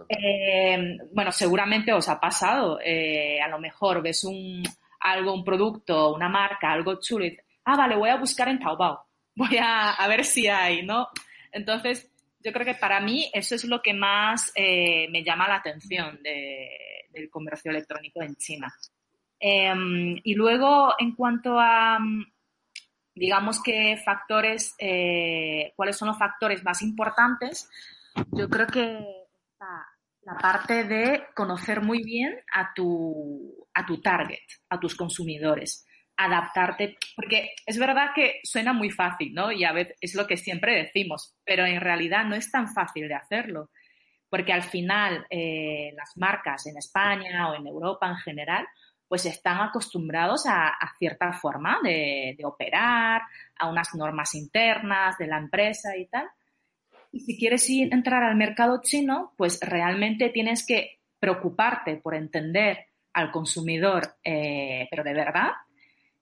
Em, 0.08 0.98
bueno, 1.14 1.32
seguramente 1.32 1.92
os 1.94 2.08
ha 2.08 2.20
pasado, 2.20 2.80
eh, 2.84 3.42
a 3.42 3.48
lo 3.48 3.60
mejor 3.60 4.02
ves 4.02 4.24
un, 4.24 4.64
algo, 5.00 5.34
un 5.34 5.44
producto, 5.44 6.14
una 6.14 6.30
marca, 6.30 6.72
algo 6.72 7.00
chulo 7.00 7.26
y 7.26 7.38
ah, 7.66 7.78
vale, 7.78 7.96
voy 7.96 8.10
a 8.10 8.18
buscar 8.18 8.48
en 8.50 8.60
Taobao, 8.60 9.06
voy 9.36 9.58
a, 9.58 9.92
a 9.92 10.08
ver 10.08 10.24
si 10.24 10.48
hay, 10.48 10.86
¿no? 10.86 11.08
Entonces, 11.52 12.12
yo 12.46 12.54
creo 12.54 12.66
que 12.66 12.76
para 12.76 13.00
mí 13.00 13.30
eso 13.34 13.56
es 13.56 13.66
lo 13.66 13.82
que 13.82 13.94
más 13.94 14.52
eh, 14.56 15.08
me 15.10 15.24
llama 15.24 15.48
la 15.48 15.56
atención 15.56 16.22
del 16.22 17.30
comercio 17.30 17.72
electrónico 17.72 18.22
en 18.22 18.36
China. 18.36 18.72
Em, 19.40 20.20
y 20.24 20.34
luego, 20.34 20.94
en 20.98 21.16
cuanto 21.16 21.60
a, 21.60 22.00
digamos 23.14 23.62
que 23.62 23.98
factores, 24.04 24.76
eh, 24.80 25.74
cuáles 25.76 25.98
son 25.98 26.10
los 26.10 26.18
factores 26.18 26.64
más 26.64 26.82
importantes, 26.82 27.70
yo 28.32 28.50
creo 28.50 28.68
que 28.68 29.06
la 30.26 30.38
parte 30.38 30.84
de 30.86 31.28
conocer 31.36 31.82
muy 31.82 32.04
bien 32.04 32.36
a 32.52 32.74
tu, 32.74 33.68
a 33.74 33.86
tu 33.86 34.02
target, 34.02 34.42
a 34.70 34.80
tus 34.80 34.96
consumidores, 34.96 35.86
adaptarte, 36.18 36.98
porque 37.16 37.52
es 37.66 37.78
verdad 37.78 38.12
que 38.16 38.40
suena 38.44 38.74
muy 38.74 38.90
fácil, 38.90 39.34
¿no? 39.34 39.52
Y 39.52 39.64
a 39.66 39.72
veces 39.72 39.98
es 40.02 40.16
lo 40.16 40.26
que 40.26 40.38
siempre 40.38 40.76
decimos, 40.76 41.36
pero 41.46 41.66
en 41.66 41.80
realidad 41.80 42.26
no 42.26 42.36
es 42.36 42.50
tan 42.50 42.74
fácil 42.74 43.08
de 43.08 43.16
hacerlo, 43.16 43.70
porque 44.30 44.52
al 44.52 44.64
final 44.64 45.26
eh, 45.30 45.94
las 45.96 46.18
marcas 46.18 46.66
en 46.66 46.78
España 46.78 47.50
o 47.50 47.56
en 47.56 47.68
Europa 47.68 48.08
en 48.08 48.18
general, 48.18 48.68
pues 49.08 49.26
están 49.26 49.62
acostumbrados 49.62 50.46
a, 50.48 50.74
cierta 50.98 51.32
forma 51.34 51.80
de, 51.84 52.38
operar, 52.44 53.22
a 53.58 53.70
unas 53.70 53.94
normas 53.96 54.34
internas 54.36 55.18
de 55.18 55.28
la 55.28 55.38
empresa 55.38 55.96
y 55.96 56.08
tal. 56.08 56.28
Y 57.12 57.20
si 57.22 57.38
quieres 57.38 57.70
entrar 57.70 58.24
al 58.24 58.36
mercado 58.36 58.82
chino, 58.82 59.34
pues 59.38 59.60
realmente 59.62 60.30
tienes 60.30 60.66
que 60.66 61.00
preocuparte 61.20 61.98
por 61.98 62.16
entender 62.16 62.88
al 63.14 63.32
consumidor, 63.32 64.18
eh, 64.24 64.88
pero 64.90 65.04
de 65.04 65.14
verdad, 65.14 65.52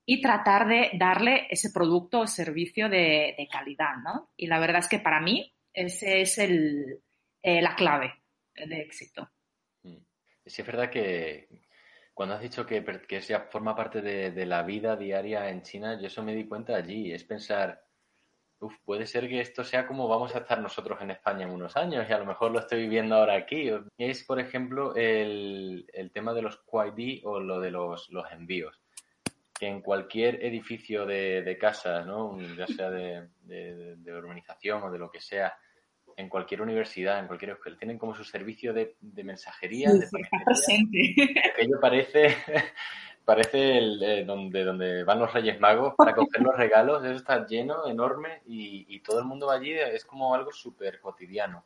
y 0.06 0.22
tratar 0.22 0.68
de 0.68 0.92
darle 0.94 1.48
ese 1.50 1.72
producto 1.72 2.22
o 2.22 2.28
servicio 2.28 2.90
de, 2.90 3.48
calidad, 3.52 3.96
¿no? 4.04 4.30
Y 4.36 4.48
la 4.48 4.60
verdad 4.60 4.80
es 4.80 4.88
que 4.88 5.00
para 5.00 5.20
mí 5.22 5.52
ese 5.74 6.22
es 6.22 6.38
el, 6.38 7.02
eh, 7.42 7.62
la 7.62 7.76
clave 7.76 8.14
de 8.54 8.82
éxito. 8.82 9.32
Mm. 9.84 9.98
Sí, 10.46 10.62
es 10.62 10.68
verdad 10.68 10.90
que, 10.90 11.48
cuando 12.14 12.36
has 12.36 12.42
dicho 12.42 12.66
que, 12.66 12.84
que 12.84 13.22
ya 13.22 13.42
forma 13.42 13.76
parte 13.76 14.02
de, 14.02 14.46
la 14.46 14.64
vida 14.64 14.96
diaria 14.96 15.50
en 15.50 15.64
China, 15.64 16.00
yo 16.00 16.08
eso 16.08 16.24
me 16.24 16.36
di 16.36 16.46
cuenta 16.46 16.76
allí. 16.76 17.12
Es 17.12 17.24
pensar, 17.24 17.84
uff, 18.60 18.76
puede 18.86 19.08
ser 19.08 19.28
que 19.28 19.42
esto 19.42 19.64
sea 19.64 19.88
como 19.88 20.08
vamos 20.08 20.36
a 20.36 20.40
estar 20.40 20.62
nosotros 20.62 21.02
en 21.02 21.12
España 21.12 21.46
en 21.46 21.52
unos 21.52 21.76
años 21.76 22.06
y 22.08 22.14
a 22.14 22.20
lo 22.20 22.26
mejor 22.26 22.52
lo 22.52 22.60
estoy 22.60 22.82
viviendo 22.82 23.16
ahora 23.16 23.36
aquí. 23.36 23.72
Es, 23.98 24.24
por 24.24 24.40
ejemplo, 24.40 24.96
el, 24.96 25.88
tema 26.14 26.34
de 26.34 26.44
los 26.44 26.58
QID 26.58 27.26
o 27.26 27.40
lo 27.40 27.60
de 27.60 27.72
los, 27.72 28.10
los 28.12 28.32
envíos. 28.32 28.80
Que 29.60 29.68
en 29.68 29.82
cualquier 29.82 30.44
edificio 30.46 31.06
de, 31.06 31.42
de 31.42 31.58
casa, 31.58 32.04
¿no? 32.04 32.40
ya 32.56 32.68
sea 32.68 32.92
de, 32.92 33.28
de 33.44 34.14
urbanización 34.16 34.84
o 34.84 34.92
de 34.92 35.00
lo 35.00 35.10
que 35.10 35.22
sea, 35.22 35.58
en 36.18 36.30
cualquier 36.30 36.62
universidad, 36.62 37.20
en 37.20 37.28
cualquier 37.28 37.52
escuela, 37.52 37.78
tienen 37.78 37.98
como 37.98 38.16
su 38.16 38.24
servicio 38.24 38.74
de, 38.74 38.96
mensajería, 39.24 39.92
de 39.92 40.08
Aquello 41.54 41.80
parece, 41.80 42.36
parece 43.26 43.78
el, 43.78 44.04
eh, 44.04 44.26
donde, 44.26 44.64
donde 44.64 45.04
van 45.04 45.20
los 45.20 45.34
Reyes 45.34 45.60
Magos 45.60 45.94
para 45.98 46.14
coger 46.16 46.42
los 46.42 46.56
regalos, 46.56 47.04
eso 47.04 47.16
está 47.16 47.46
lleno, 47.46 47.88
enorme, 47.88 48.42
y, 48.46 49.00
todo 49.02 49.20
el 49.20 49.26
mundo 49.26 49.48
va 49.48 49.56
allí, 49.56 49.74
es 49.74 50.06
como 50.06 50.34
algo 50.34 50.52
súper 50.52 51.00
cotidiano. 51.02 51.66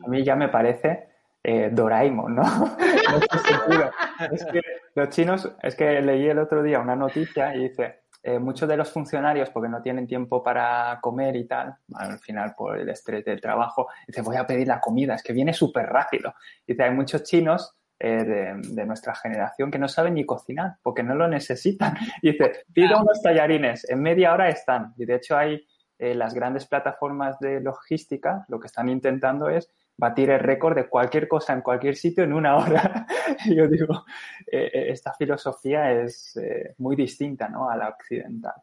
A 0.00 0.08
mí 0.08 0.24
ya 0.24 0.36
me 0.36 0.48
parece 0.48 1.08
eh, 1.42 1.70
Doraemon, 1.72 2.36
¿no? 2.36 2.42
es 4.32 4.44
que 4.46 4.62
los 4.94 5.08
chinos, 5.10 5.50
es 5.62 5.74
que 5.74 6.00
leí 6.00 6.28
el 6.28 6.38
otro 6.38 6.62
día 6.62 6.80
una 6.80 6.96
noticia 6.96 7.54
y 7.54 7.68
dice, 7.68 8.00
eh, 8.22 8.38
muchos 8.38 8.68
de 8.68 8.76
los 8.76 8.90
funcionarios, 8.90 9.50
porque 9.50 9.68
no 9.68 9.80
tienen 9.80 10.06
tiempo 10.06 10.42
para 10.42 10.98
comer 11.00 11.36
y 11.36 11.46
tal, 11.46 11.76
al 11.94 12.18
final 12.18 12.54
por 12.56 12.78
el 12.78 12.88
estrés 12.88 13.24
del 13.24 13.40
trabajo, 13.40 13.88
dice, 14.06 14.22
voy 14.22 14.36
a 14.36 14.46
pedir 14.46 14.66
la 14.66 14.80
comida, 14.80 15.14
es 15.14 15.22
que 15.22 15.32
viene 15.32 15.52
súper 15.52 15.86
rápido. 15.86 16.34
Dice, 16.66 16.82
hay 16.82 16.90
muchos 16.90 17.22
chinos 17.22 17.76
eh, 18.00 18.24
de, 18.24 18.86
nuestra 18.86 19.14
generación 19.14 19.70
que 19.70 19.78
no 19.78 19.88
saben 19.88 20.14
ni 20.14 20.24
cocinar, 20.24 20.76
porque 20.82 21.02
no 21.02 21.14
lo 21.14 21.26
necesitan. 21.28 21.94
Dice, 22.22 22.64
pido 22.72 23.00
unos 23.00 23.22
tallarines, 23.22 23.88
en 23.88 24.02
media 24.02 24.32
hora 24.32 24.48
están. 24.48 24.94
Y 24.96 25.04
de 25.04 25.16
hecho 25.16 25.36
hay 25.36 25.66
eh, 25.98 26.14
las 26.14 26.34
grandes 26.34 26.66
plataformas 26.66 27.38
de 27.40 27.60
logística, 27.60 28.44
lo 28.48 28.60
que 28.60 28.66
están 28.66 28.88
intentando 28.88 29.48
es 29.48 29.68
batir 29.98 30.30
el 30.30 30.38
récord 30.38 30.76
de 30.76 30.88
cualquier 30.88 31.28
cosa 31.28 31.52
en 31.52 31.60
cualquier 31.60 31.96
sitio 31.96 32.24
en 32.24 32.32
una 32.32 32.56
hora. 32.56 33.06
yo 33.54 33.66
digo, 33.66 34.06
eh, 34.46 34.70
eh, 34.72 34.86
esta 34.90 35.12
filosofía 35.12 35.92
es 35.92 36.36
eh, 36.36 36.74
muy 36.78 36.96
distinta 36.96 37.48
¿no? 37.48 37.68
a 37.68 37.76
la 37.76 37.88
occidental. 37.88 38.54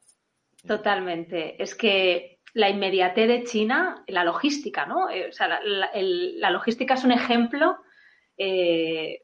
Totalmente. 0.65 1.61
Es 1.61 1.75
que 1.75 2.39
la 2.53 2.69
inmediatez 2.69 3.27
de 3.27 3.43
China, 3.43 4.03
la 4.07 4.23
logística, 4.23 4.85
¿no? 4.85 5.07
o 5.07 5.31
sea, 5.31 5.59
la, 5.61 6.49
logística 6.49 6.93
es 6.93 7.03
un 7.03 7.11
ejemplo 7.11 7.77
de 8.37 9.21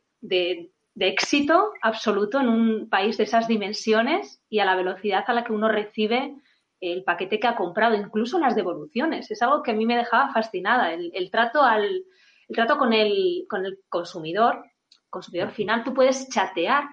éxito 1.00 1.72
absoluto 1.82 2.42
en 2.42 2.50
un 2.50 2.90
país 2.90 3.18
de 3.18 3.24
esas 3.24 3.48
dimensiones 3.48 4.44
y 4.50 4.60
a 4.60 4.66
la 4.66 4.76
velocidad 4.76 5.24
a 5.28 5.34
la 5.34 5.46
que 5.46 5.54
uno 5.54 5.70
recibe 5.70 6.36
el 6.82 7.04
paquete 7.04 7.40
que 7.40 7.48
ha 7.48 7.56
comprado, 7.56 7.96
incluso 7.96 8.40
las 8.40 8.56
devoluciones. 8.56 9.30
Es 9.30 9.42
algo 9.42 9.62
que 9.62 9.72
a 9.72 9.76
mí 9.76 9.86
me 9.86 9.96
dejaba 9.96 10.34
fascinada. 10.34 10.92
El, 10.92 11.30
trato, 11.32 11.62
al, 11.62 11.86
el 11.86 12.56
trato 12.56 12.78
con, 12.78 12.92
el, 12.92 13.46
con 13.48 13.66
el 13.66 13.80
consumidor, 13.88 14.66
consumidor 15.10 15.52
final, 15.52 15.84
tú 15.84 15.94
puedes 15.94 16.28
chatear 16.30 16.86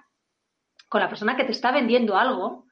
con 0.87 1.01
la 1.01 1.09
persona 1.09 1.35
que 1.35 1.43
te 1.43 1.51
está 1.51 1.71
vendiendo 1.71 2.15
algo 2.15 2.65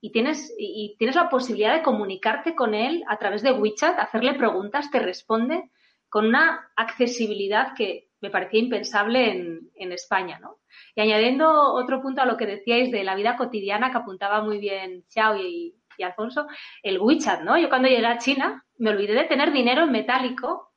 y 0.00 0.10
tienes, 0.10 0.52
y 0.58 0.96
tienes 0.98 1.14
la 1.14 1.28
posibilidad 1.28 1.74
de 1.74 1.82
comunicarte 1.82 2.54
con 2.54 2.74
él 2.74 3.04
a 3.06 3.18
través 3.18 3.42
de 3.42 3.52
WeChat, 3.52 3.98
hacerle 3.98 4.34
preguntas, 4.34 4.90
te 4.90 4.98
responde 4.98 5.70
con 6.08 6.26
una 6.26 6.70
accesibilidad 6.74 7.74
que 7.76 8.08
me 8.20 8.30
parecía 8.30 8.60
impensable 8.60 9.30
en, 9.30 9.70
en 9.74 9.92
España, 9.92 10.38
¿no? 10.40 10.58
Y 10.94 11.00
añadiendo 11.00 11.74
otro 11.74 12.00
punto 12.00 12.22
a 12.22 12.26
lo 12.26 12.36
que 12.36 12.46
decíais 12.46 12.90
de 12.90 13.04
la 13.04 13.14
vida 13.14 13.36
cotidiana 13.36 13.90
que 13.90 13.98
apuntaba 13.98 14.42
muy 14.42 14.58
bien 14.58 15.04
Xiao 15.08 15.36
y, 15.36 15.74
Alfonso, 16.04 16.46
el 16.82 16.98
WeChat, 16.98 17.42
¿no? 17.42 17.58
Yo 17.58 17.68
cuando 17.68 17.88
llegué 17.88 18.06
a 18.06 18.18
China 18.18 18.64
me 18.78 18.90
olvidé 18.90 19.14
de 19.14 19.24
tener 19.24 19.52
dinero 19.52 19.84
en 19.84 19.92
metálico. 19.92 20.72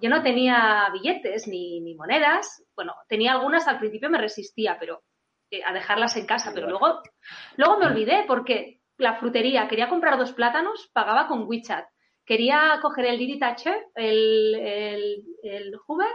Yo 0.00 0.10
no 0.10 0.22
tenía 0.22 0.88
billetes 0.92 1.48
ni, 1.48 1.94
monedas. 1.94 2.64
Bueno, 2.74 2.94
tenía 3.08 3.32
algunas 3.32 3.66
al 3.66 3.78
principio 3.78 4.10
me 4.10 4.18
resistía, 4.18 4.76
pero 4.78 5.02
eh, 5.50 5.62
a 5.64 5.72
dejarlas 5.72 6.16
en 6.16 6.26
casa, 6.26 6.52
pero 6.54 6.68
luego, 6.68 7.02
luego 7.56 7.78
me 7.78 7.86
olvidé 7.86 8.24
porque 8.26 8.80
la 8.96 9.16
frutería 9.16 9.68
quería 9.68 9.88
comprar 9.88 10.18
dos 10.18 10.32
plátanos, 10.32 10.90
pagaba 10.92 11.26
con 11.26 11.48
WeChat. 11.48 11.86
Quería 12.24 12.78
coger 12.82 13.06
el 13.06 13.18
Didi 13.18 13.40
el, 13.94 14.54
el, 14.54 15.24
el 15.42 15.76
Hoover, 15.86 16.10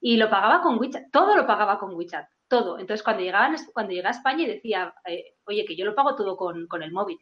y 0.00 0.16
lo 0.16 0.28
pagaba 0.28 0.60
con 0.60 0.78
WeChat. 0.78 1.10
Todo 1.12 1.36
lo 1.36 1.46
pagaba 1.46 1.78
con 1.78 1.94
WeChat 1.94 2.26
todo. 2.52 2.78
Entonces, 2.78 3.02
cuando, 3.02 3.22
llegaban, 3.22 3.56
cuando 3.72 3.92
llegué 3.92 4.06
a 4.06 4.10
España 4.10 4.42
y 4.42 4.46
decía, 4.46 4.94
eh, 5.06 5.36
oye, 5.46 5.64
que 5.64 5.74
yo 5.74 5.86
lo 5.86 5.94
pago 5.94 6.14
todo 6.14 6.36
con, 6.36 6.82
el 6.82 6.92
móvil 6.92 7.18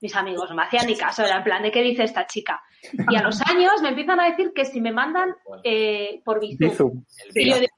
mis 0.00 0.14
amigos 0.14 0.50
no 0.50 0.56
me 0.56 0.62
hacían 0.62 0.86
ni 0.86 0.96
caso, 0.96 1.24
era 1.24 1.38
en 1.38 1.44
plan 1.44 1.62
de 1.62 1.70
qué 1.70 1.82
dice 1.82 2.04
esta 2.04 2.26
chica. 2.26 2.62
Y 3.10 3.16
a 3.16 3.22
los 3.22 3.40
años 3.42 3.72
me 3.82 3.90
empiezan 3.90 4.20
a 4.20 4.28
decir 4.28 4.52
que 4.54 4.64
si 4.64 4.80
me 4.80 4.92
mandan 4.92 5.34
eh, 5.64 6.20
por 6.24 6.40
Bizum, 6.40 7.04
y 7.34 7.50
yo 7.50 7.56
digo, 7.56 7.74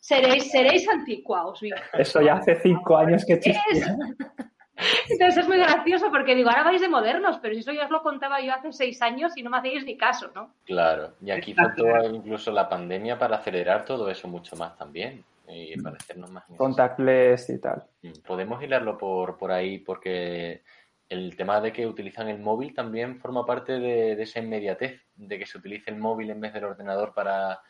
seréis, 0.00 0.50
seréis 0.50 0.88
anticuados. 0.88 1.60
Eso 1.92 2.20
ya 2.20 2.34
hace 2.34 2.56
cinco 2.62 2.96
años 2.96 3.24
que 3.24 3.34
existía. 3.34 3.96
Entonces 5.08 5.42
es 5.42 5.48
muy 5.48 5.58
gracioso 5.58 6.10
porque 6.10 6.34
digo, 6.34 6.50
ahora 6.50 6.64
vais 6.64 6.80
de 6.80 6.88
modernos, 6.88 7.38
pero 7.40 7.54
si 7.54 7.60
eso 7.60 7.72
ya 7.72 7.84
os 7.84 7.90
lo 7.90 8.02
contaba 8.02 8.40
yo 8.40 8.52
hace 8.52 8.72
seis 8.72 9.00
años 9.02 9.32
y 9.36 9.42
no 9.42 9.50
me 9.50 9.58
hacéis 9.58 9.84
ni 9.84 9.96
caso, 9.96 10.30
¿no? 10.34 10.54
Claro, 10.64 11.14
y 11.20 11.30
aquí 11.30 11.54
faltó 11.54 11.84
incluso 12.12 12.50
la 12.50 12.68
pandemia 12.68 13.18
para 13.18 13.36
acelerar 13.36 13.84
todo 13.84 14.10
eso 14.10 14.28
mucho 14.28 14.56
más 14.56 14.76
también 14.76 15.24
y 15.48 15.80
para 15.80 15.96
hacernos 15.96 16.30
más... 16.30 16.44
Contactless 16.56 17.50
y 17.50 17.60
tal. 17.60 17.84
Mm, 18.02 18.22
podemos 18.26 18.62
hilarlo 18.62 18.96
por, 18.96 19.36
por 19.36 19.52
ahí 19.52 19.78
porque 19.78 20.62
el 21.12 21.36
tema 21.36 21.60
de 21.60 21.72
que 21.72 21.86
utilizan 21.86 22.28
el 22.28 22.38
móvil 22.38 22.74
también 22.74 23.20
forma 23.20 23.44
parte 23.44 23.78
de, 23.78 24.20
esa 24.20 24.40
inmediatez, 24.40 25.02
de 25.14 25.38
que 25.38 25.46
se 25.46 25.58
utilice 25.58 25.90
el 25.90 25.98
móvil 25.98 26.30
en 26.30 26.40
vez 26.40 26.54
del 26.54 26.64
ordenador 26.64 27.12
para, 27.12 27.60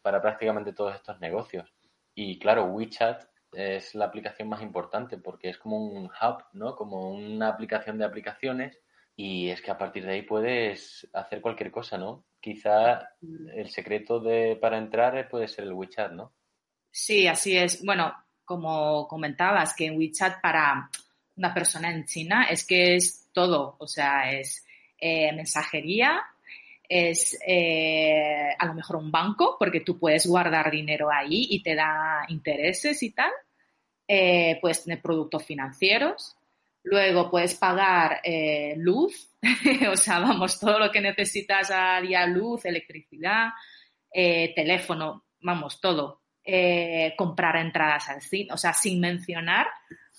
prácticamente 0.00 0.72
todos 0.72 0.94
estos 0.94 1.18
negocios. 1.18 1.74
Y 2.14 2.38
claro, 2.38 2.66
WeChat 2.66 3.24
es 3.52 3.96
la 3.96 4.04
aplicación 4.04 4.48
más 4.48 4.62
importante 4.62 5.18
porque 5.18 5.48
es 5.50 5.58
como 5.58 5.76
un 5.76 6.04
hub, 6.04 6.44
¿no? 6.52 6.76
Como 6.76 7.10
una 7.10 7.48
aplicación 7.48 7.98
de 7.98 8.04
aplicaciones 8.04 8.78
y 9.16 9.48
es 9.48 9.60
que 9.60 9.72
a 9.72 9.78
partir 9.78 10.06
de 10.06 10.12
ahí 10.12 10.22
puedes 10.22 11.08
hacer 11.12 11.40
cualquier 11.40 11.72
cosa, 11.72 11.98
¿no? 11.98 12.24
Quizá 12.40 13.08
el 13.54 13.70
secreto 13.70 14.20
de 14.20 14.56
para 14.60 14.78
entrar 14.78 15.28
puede 15.28 15.48
ser 15.48 15.64
el 15.64 15.72
WeChat, 15.72 16.12
¿no? 16.12 16.32
Sí, 16.92 17.26
así 17.26 17.56
es. 17.56 17.84
Bueno, 17.84 18.12
como 18.44 19.08
comentabas, 19.08 19.74
que 19.74 19.86
en 19.86 19.98
WeChat 19.98 20.40
para 20.40 20.90
una 21.36 21.52
persona 21.52 21.90
en 21.90 22.04
China 22.04 22.46
es 22.50 22.66
que 22.66 22.96
es 22.96 23.28
todo, 23.32 23.76
o 23.78 23.86
sea, 23.86 24.32
es 24.32 24.64
eh, 24.98 25.32
mensajería, 25.32 26.22
es 26.88 27.38
eh, 27.46 28.54
a 28.58 28.66
lo 28.66 28.74
mejor 28.74 28.96
un 28.96 29.10
banco, 29.10 29.56
porque 29.58 29.80
tú 29.80 29.98
puedes 29.98 30.26
guardar 30.26 30.70
dinero 30.70 31.10
ahí 31.10 31.48
y 31.50 31.62
te 31.62 31.74
da 31.74 32.24
intereses 32.28 33.02
y 33.02 33.10
tal. 33.10 33.30
Eh, 34.06 34.58
puedes 34.60 34.84
tener 34.84 35.00
productos 35.00 35.44
financieros. 35.44 36.36
Luego 36.84 37.30
puedes 37.30 37.54
pagar 37.54 38.20
luz, 38.76 39.30
o 39.90 39.96
sea, 39.96 40.18
vamos, 40.18 40.60
todo 40.60 40.78
lo 40.78 40.90
que 40.90 41.00
necesitas 41.00 41.70
a 41.70 41.98
día, 42.02 42.26
luz, 42.26 42.66
electricidad, 42.66 43.48
teléfono, 44.12 45.24
vamos, 45.40 45.80
todo. 45.80 46.20
comprar 47.16 47.56
entradas 47.56 48.10
al 48.10 48.20
cine, 48.20 48.52
o 48.52 48.58
sea, 48.58 48.74
sin 48.74 49.00
mencionar 49.00 49.66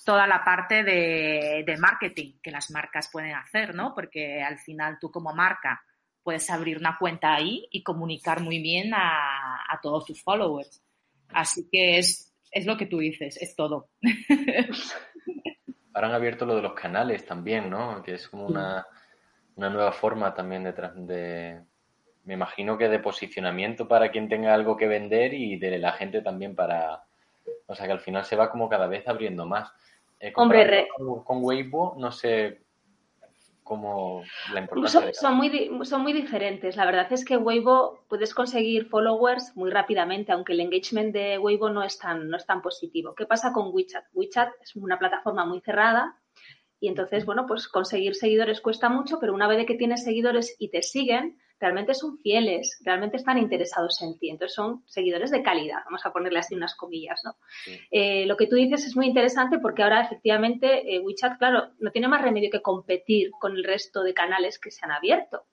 toda 0.05 0.27
la 0.27 0.43
parte 0.43 0.83
de, 0.83 1.77
marketing 1.79 2.39
que 2.41 2.51
las 2.51 2.69
marcas 2.71 3.09
pueden 3.11 3.33
hacer, 3.33 3.73
¿no? 3.73 3.93
Porque 3.93 4.41
al 4.41 4.59
final 4.59 4.97
tú 5.01 5.11
como 5.11 5.33
marca 5.33 5.81
puedes 6.23 6.49
abrir 6.49 6.77
una 6.77 6.97
cuenta 6.97 7.33
ahí 7.33 7.67
y 7.71 7.83
comunicar 7.83 8.41
muy 8.41 8.59
bien 8.59 8.93
a, 8.93 9.79
todos 9.81 10.05
tus 10.05 10.23
followers. 10.23 10.81
Así 11.33 11.67
que 11.71 11.97
es, 11.97 12.33
es 12.51 12.65
lo 12.65 12.77
que 12.77 12.85
tú 12.85 12.99
dices, 12.99 13.37
es 13.41 13.55
todo. 13.55 13.89
Ahora 15.93 16.07
han 16.07 16.13
abierto 16.13 16.45
lo 16.45 16.55
de 16.55 16.61
los 16.61 16.73
canales 16.73 17.25
también, 17.25 17.69
¿no? 17.69 18.01
Que 18.01 18.13
es 18.13 18.27
como 18.29 18.45
una, 18.47 18.85
una 19.55 19.69
nueva 19.69 19.91
forma 19.91 20.33
también 20.33 20.63
de, 20.63 21.61
me 22.25 22.33
imagino 22.33 22.77
que 22.77 22.89
de 22.89 22.99
posicionamiento 22.99 23.87
para 23.87 24.11
quien 24.11 24.29
tenga 24.29 24.53
algo 24.53 24.75
que 24.75 24.87
vender 24.87 25.33
y 25.33 25.57
de 25.57 25.77
la 25.79 25.93
gente 25.93 26.21
también 26.21 26.55
para, 26.55 27.03
o 27.65 27.75
sea 27.75 27.85
que 27.85 27.93
al 27.93 27.99
final 27.99 28.25
se 28.25 28.35
va 28.35 28.51
como 28.51 28.69
cada 28.69 28.87
vez 28.87 29.07
abriendo 29.07 29.45
más. 29.45 29.71
Eh, 30.19 30.33
Hombre, 30.35 30.87
con, 31.25 31.43
Weibo, 31.43 31.95
no 31.97 32.11
sé 32.11 32.61
cómo 33.63 34.23
la 34.53 34.61
importancia. 34.61 35.13
Son, 35.13 35.35
muy, 35.35 35.69
son 35.83 36.01
muy 36.01 36.13
diferentes. 36.13 36.75
La 36.77 36.85
verdad 36.85 37.11
es 37.11 37.25
que 37.25 37.37
Weibo 37.37 38.05
puedes 38.07 38.33
conseguir 38.33 38.87
followers 38.87 39.55
muy 39.55 39.71
rápidamente, 39.71 40.31
aunque 40.31 40.53
el 40.53 40.61
engagement 40.61 41.13
de 41.13 41.37
Weibo 41.37 41.69
no 41.69 41.83
es 41.83 41.97
tan, 41.97 42.29
no 42.29 42.37
es 42.37 42.45
tan 42.45 42.61
positivo. 42.61 43.13
¿Qué 43.15 43.25
pasa 43.25 43.51
con 43.51 43.73
WeChat? 43.73 44.05
WeChat 44.13 44.49
es 44.61 44.75
una 44.75 44.99
plataforma 44.99 45.45
muy 45.45 45.61
cerrada 45.61 46.17
y 46.79 46.87
entonces, 46.87 47.25
bueno, 47.25 47.45
pues 47.47 47.67
conseguir 47.67 48.15
seguidores 48.15 48.61
cuesta 48.61 48.89
mucho, 48.89 49.19
pero 49.19 49.33
una 49.33 49.47
vez 49.47 49.65
que 49.65 49.75
tienes 49.75 50.03
seguidores 50.03 50.55
y 50.59 50.69
te 50.69 50.83
siguen, 50.83 51.39
realmente 51.65 51.95
son 51.95 52.19
fieles, 52.19 52.79
realmente 52.85 53.17
están 53.17 53.39
interesados 53.39 53.99
en 54.03 54.19
ti. 54.19 54.29
Entonces 54.29 54.53
son 54.53 54.83
seguidores 54.85 55.31
de 55.31 55.41
calidad, 55.41 55.79
vamos 55.85 56.05
a 56.05 56.13
ponerle 56.13 56.37
así 56.37 56.53
unas 56.53 56.75
comillas, 56.75 57.21
¿no? 57.25 57.37
Eh, 57.89 58.27
lo 58.27 58.37
que 58.37 58.45
tú 58.45 58.55
dices 58.55 58.85
es 58.85 58.95
muy 58.95 59.07
interesante 59.07 59.57
porque 59.57 59.81
ahora 59.81 60.01
efectivamente 60.01 60.95
eh, 60.95 60.99
WeChat, 60.99 61.39
claro, 61.39 61.71
no 61.79 61.89
tiene 61.89 62.07
más 62.07 62.21
remedio 62.21 62.51
que 62.51 62.61
competir 62.61 63.31
con 63.31 63.55
el 63.55 63.63
resto 63.63 64.03
de 64.03 64.13
canales 64.13 64.59
que 64.59 64.69
se 64.69 64.85
han 64.85 64.91
abierto. 64.91 65.47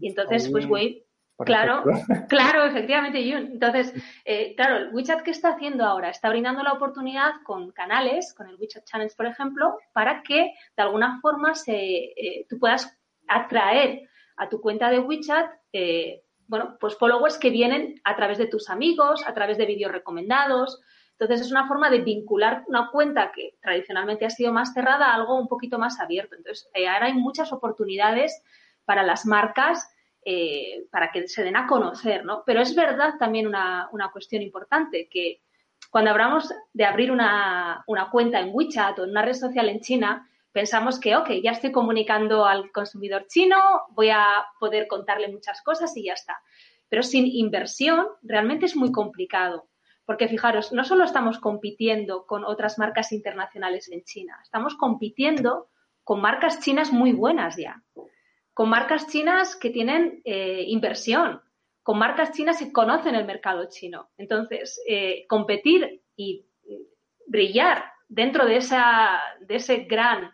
Y 0.00 0.08
entonces, 0.08 0.48
pues 0.48 0.64
Wave, 0.66 1.04
claro, 1.44 1.82
claro, 2.30 2.64
efectivamente, 2.64 3.22
Yun. 3.22 3.52
Entonces, 3.52 3.92
eh, 4.24 4.54
claro, 4.56 4.76
el 4.78 4.94
WeChat, 4.94 5.22
¿qué 5.22 5.32
está 5.32 5.50
haciendo 5.50 5.84
ahora? 5.84 6.08
Está 6.08 6.30
brindando 6.30 6.62
la 6.62 6.72
oportunidad 6.72 7.32
con 7.44 7.70
canales, 7.72 8.32
con 8.34 8.48
el 8.48 8.56
WeChat 8.56 8.84
Challenge, 8.86 9.14
por 9.14 9.26
ejemplo, 9.26 9.76
para 9.92 10.22
que 10.22 10.54
de 10.74 10.82
alguna 10.82 11.20
forma 11.20 11.54
se, 11.54 12.46
tú 12.48 12.58
puedas 12.58 12.96
atraer 13.28 14.08
a 14.40 14.48
tu 14.48 14.60
cuenta 14.60 14.88
de 14.90 15.00
WeChat, 15.00 15.52
eh, 15.74 16.22
bueno, 16.46 16.78
pues 16.80 16.96
followers 16.96 17.36
que 17.36 17.50
vienen 17.50 18.00
a 18.04 18.16
través 18.16 18.38
de 18.38 18.46
tus 18.46 18.70
amigos, 18.70 19.22
a 19.26 19.34
través 19.34 19.58
de 19.58 19.66
vídeos 19.66 19.92
recomendados. 19.92 20.80
Entonces 21.12 21.42
es 21.42 21.52
una 21.52 21.68
forma 21.68 21.90
de 21.90 22.00
vincular 22.00 22.64
una 22.66 22.88
cuenta 22.90 23.32
que 23.32 23.58
tradicionalmente 23.60 24.24
ha 24.24 24.30
sido 24.30 24.50
más 24.50 24.72
cerrada 24.72 25.10
a 25.10 25.14
algo 25.14 25.38
un 25.38 25.46
poquito 25.46 25.78
más 25.78 26.00
abierto. 26.00 26.36
Entonces 26.36 26.70
eh, 26.72 26.88
ahora 26.88 27.06
hay 27.06 27.12
muchas 27.12 27.52
oportunidades 27.52 28.42
para 28.86 29.02
las 29.02 29.26
marcas 29.26 29.86
eh, 30.24 30.86
para 30.90 31.12
que 31.12 31.28
se 31.28 31.44
den 31.44 31.56
a 31.56 31.66
conocer, 31.66 32.24
¿no? 32.24 32.42
Pero 32.46 32.62
es 32.62 32.74
verdad 32.74 33.16
también 33.18 33.46
una, 33.46 33.90
cuestión 34.10 34.40
importante 34.40 35.06
que 35.10 35.42
cuando 35.90 36.12
hablamos 36.12 36.50
de 36.72 36.84
abrir 36.86 37.12
una, 37.12 37.84
una 37.86 38.08
cuenta 38.08 38.40
en 38.40 38.50
WeChat 38.54 38.98
o 38.98 39.04
en 39.04 39.10
una 39.10 39.22
red 39.22 39.34
social 39.34 39.68
en 39.68 39.80
China, 39.80 40.29
pensamos 40.52 40.98
que, 40.98 41.16
ok, 41.16 41.30
ya 41.42 41.52
estoy 41.52 41.72
comunicando 41.72 42.44
al 42.44 42.70
consumidor 42.72 43.26
chino, 43.26 43.56
voy 43.90 44.10
a 44.10 44.26
poder 44.58 44.86
contarle 44.86 45.28
muchas 45.28 45.62
cosas 45.62 45.96
y 45.96 46.04
ya 46.04 46.14
está. 46.14 46.40
Pero 46.88 47.02
sin 47.02 47.26
inversión 47.26 48.06
realmente 48.22 48.66
es 48.66 48.76
muy 48.76 48.92
complicado. 48.92 49.68
Porque 50.04 50.28
fijaros, 50.28 50.72
no 50.72 50.82
solo 50.84 51.04
estamos 51.04 51.38
compitiendo 51.38 52.26
con 52.26 52.44
otras 52.44 52.78
marcas 52.78 53.12
internacionales 53.12 53.88
en 53.92 54.02
China, 54.02 54.40
estamos 54.42 54.74
compitiendo 54.74 55.68
con 56.02 56.20
marcas 56.20 56.58
chinas 56.60 56.92
muy 56.92 57.12
buenas 57.12 57.56
ya, 57.56 57.80
con 58.52 58.68
marcas 58.68 59.06
chinas 59.06 59.54
que 59.54 59.70
tienen 59.70 60.20
eh, 60.24 60.64
inversión, 60.66 61.40
con 61.84 61.98
marcas 61.98 62.32
chinas 62.32 62.58
que 62.58 62.72
conocen 62.72 63.14
el 63.14 63.24
mercado 63.24 63.68
chino. 63.68 64.10
Entonces, 64.18 64.82
eh, 64.88 65.26
competir 65.28 66.02
y 66.16 66.44
brillar 67.26 67.84
dentro 68.08 68.44
de 68.44 68.56
esa, 68.56 69.20
de 69.40 69.54
ese 69.54 69.84
gran, 69.84 70.32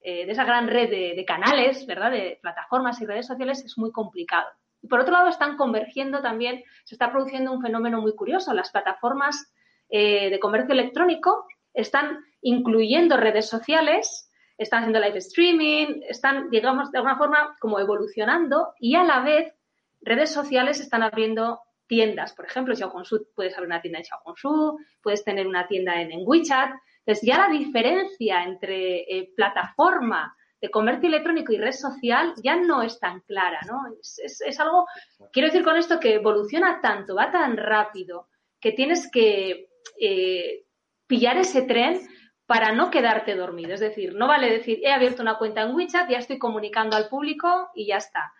eh, 0.00 0.26
de 0.26 0.32
esa 0.32 0.44
gran 0.44 0.68
red 0.68 0.90
de, 0.90 1.24
canales, 1.26 1.86
¿verdad? 1.86 2.10
De 2.10 2.38
plataformas 2.40 3.00
y 3.00 3.06
redes 3.06 3.26
sociales 3.26 3.64
es 3.64 3.76
muy 3.78 3.92
complicado. 3.92 4.48
Y 4.80 4.88
por 4.88 5.00
otro 5.00 5.12
lado, 5.12 5.28
están 5.28 5.56
convergiendo 5.56 6.22
también, 6.22 6.62
se 6.84 6.94
está 6.94 7.10
produciendo 7.10 7.52
un 7.52 7.60
fenómeno 7.60 8.00
muy 8.00 8.14
curioso. 8.14 8.54
Las 8.54 8.70
plataformas 8.70 9.52
eh, 9.88 10.30
de 10.30 10.38
comercio 10.38 10.72
electrónico 10.72 11.46
están 11.74 12.18
incluyendo 12.42 13.16
redes 13.16 13.48
sociales, 13.48 14.30
están 14.56 14.80
haciendo 14.80 15.00
live 15.00 15.18
streaming, 15.18 16.02
están, 16.08 16.50
digamos, 16.50 16.90
de 16.90 16.98
alguna 16.98 17.16
forma 17.16 17.56
como 17.60 17.78
evolucionando 17.78 18.74
y 18.78 18.96
a 18.96 19.04
la 19.04 19.20
vez 19.20 19.54
redes 20.00 20.32
sociales 20.32 20.80
están 20.80 21.02
abriendo 21.02 21.60
tiendas. 21.86 22.34
Por 22.34 22.44
ejemplo, 22.44 22.74
Xiaohongshu, 22.74 23.28
puedes 23.34 23.54
abrir 23.54 23.68
una 23.68 23.80
tienda 23.80 23.98
en 23.98 24.04
Xiaohongshu, 24.04 24.78
puedes 25.02 25.24
tener 25.24 25.46
una 25.46 25.66
tienda 25.66 26.00
en, 26.00 26.22
WeChat. 26.24 26.70
Entonces, 27.08 27.26
ya 27.26 27.38
la 27.38 27.48
diferencia 27.48 28.44
entre 28.44 28.98
eh, 28.98 29.32
plataforma 29.34 30.36
de 30.60 30.68
comercio 30.68 31.08
electrónico 31.08 31.54
y 31.54 31.56
red 31.56 31.72
social 31.72 32.34
ya 32.44 32.54
no 32.56 32.82
es 32.82 33.00
tan 33.00 33.20
clara, 33.20 33.60
¿no? 33.66 33.80
Es, 33.98 34.60
algo, 34.60 34.84
quiero 35.32 35.48
decir 35.48 35.64
con 35.64 35.76
esto 35.76 35.98
que 35.98 36.16
evoluciona 36.16 36.82
tanto, 36.82 37.14
va 37.14 37.30
tan 37.30 37.56
rápido, 37.56 38.28
que 38.60 38.72
tienes 38.72 39.10
que 39.10 39.70
eh, 39.98 40.66
pillar 41.06 41.38
ese 41.38 41.62
tren 41.62 41.98
para 42.44 42.72
no 42.72 42.90
quedarte 42.90 43.34
dormido. 43.36 43.72
Es 43.72 43.80
decir, 43.80 44.14
no 44.14 44.28
vale 44.28 44.50
decir, 44.50 44.80
he 44.82 44.92
abierto 44.92 45.22
una 45.22 45.38
cuenta 45.38 45.62
en 45.62 45.74
WeChat, 45.74 46.10
ya 46.10 46.18
estoy 46.18 46.38
comunicando 46.38 46.94
al 46.94 47.08
público 47.08 47.70
y 47.74 47.86
ya 47.86 47.96
está. 47.96 48.34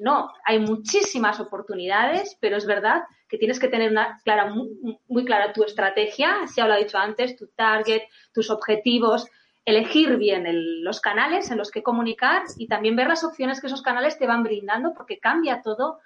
No, 0.00 0.32
hay 0.46 0.58
muchísimas 0.58 1.40
oportunidades, 1.40 2.38
pero 2.40 2.56
es 2.56 2.64
verdad 2.64 3.02
que 3.28 3.36
tienes 3.36 3.60
que 3.60 3.68
tener 3.68 3.90
una 3.90 4.18
clara, 4.24 4.50
muy, 4.50 5.24
clara 5.26 5.52
tu 5.52 5.62
estrategia, 5.62 6.38
ya 6.56 6.66
lo 6.66 6.72
ha 6.72 6.78
dicho 6.78 6.96
antes, 6.96 7.36
tu 7.36 7.48
target, 7.48 8.04
tus 8.32 8.48
objetivos, 8.48 9.28
elegir 9.66 10.16
bien 10.16 10.46
los 10.82 11.02
canales 11.02 11.50
en 11.50 11.58
los 11.58 11.70
que 11.70 11.82
comunicar 11.82 12.44
y 12.56 12.66
también 12.66 12.96
ver 12.96 13.08
las 13.08 13.24
opciones 13.24 13.60
que 13.60 13.66
esos 13.66 13.82
canales 13.82 14.18
te 14.18 14.26
van 14.26 14.42
brindando 14.42 14.94
porque 14.94 15.18
cambia 15.18 15.60
todo 15.60 15.98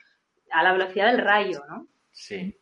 a 0.50 0.64
la 0.64 0.72
velocidad 0.72 1.12
del 1.12 1.22
rayo, 1.22 1.62
¿no? 1.68 1.86
Sí. 2.10 2.52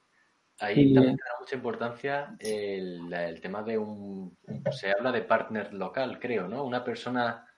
Ahí 0.61 0.93
también 0.93 1.17
da 1.17 1.41
mucha 1.41 1.57
importancia 1.57 2.37
el, 2.39 3.41
tema 3.41 3.63
de 3.63 3.79
un, 3.79 4.37
se 4.71 4.91
habla 4.91 5.11
de 5.11 5.23
partner 5.23 5.73
local, 5.73 6.21
creo, 6.21 6.47
¿no? 6.47 6.63
Una 6.63 6.85
persona 6.85 7.52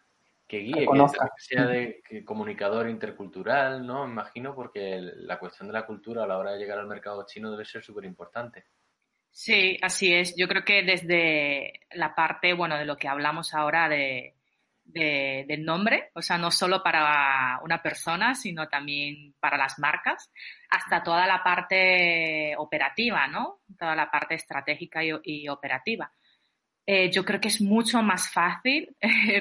que 0.47 0.59
guíe, 0.59 0.87
que, 0.87 1.09
sea 1.39 1.67
de 1.67 2.03
comunicador 2.25 2.89
intercultural, 2.89 3.87
¿no? 3.87 4.07
Me 4.07 4.13
imagino, 4.13 4.55
porque 4.55 4.99
la 5.01 5.39
cuestión 5.39 5.69
de 5.69 5.75
la 5.75 5.87
cultura 5.87 6.25
a 6.25 6.27
la 6.27 6.39
hora 6.39 6.53
de 6.53 6.59
llegar 6.59 6.79
al 6.79 6.87
mercado 6.87 7.25
chino 7.27 7.51
debe 7.51 7.65
ser 7.65 7.83
súper 7.83 8.05
importante. 8.05 8.67
Sí, 9.31 9.79
así 9.83 10.15
es. 10.15 10.35
Yo 10.37 10.47
creo 10.47 10.65
que 10.65 10.83
desde 10.83 11.81
la 11.93 12.15
parte, 12.15 12.53
bueno, 12.53 12.79
de 12.79 12.85
lo 12.85 12.97
que 12.97 13.09
hablamos 13.09 13.53
ahora 13.55 13.89
de, 13.89 14.35
del 14.85 15.65
nombre, 15.65 16.11
o 16.15 16.23
sea, 16.23 16.39
no 16.39 16.51
solo 16.51 16.83
para 16.83 17.59
una 17.65 17.83
persona, 17.83 18.35
sino 18.35 18.69
también 18.69 19.35
para 19.41 19.57
las 19.57 19.79
marcas, 19.79 20.31
hasta 20.71 21.03
toda 21.03 21.27
la 21.27 21.43
parte 21.43 22.55
operativa, 22.59 23.27
¿no? 23.27 23.61
Toda 23.79 23.97
la 23.97 24.11
parte 24.11 24.35
estratégica 24.35 25.01
y 25.03 25.49
operativa. 25.49 26.13
Eh, 26.87 27.11
yo 27.11 27.25
creo 27.25 27.41
que 27.41 27.49
es 27.49 27.61
mucho 27.61 28.03
más 28.03 28.31
fácil 28.31 28.95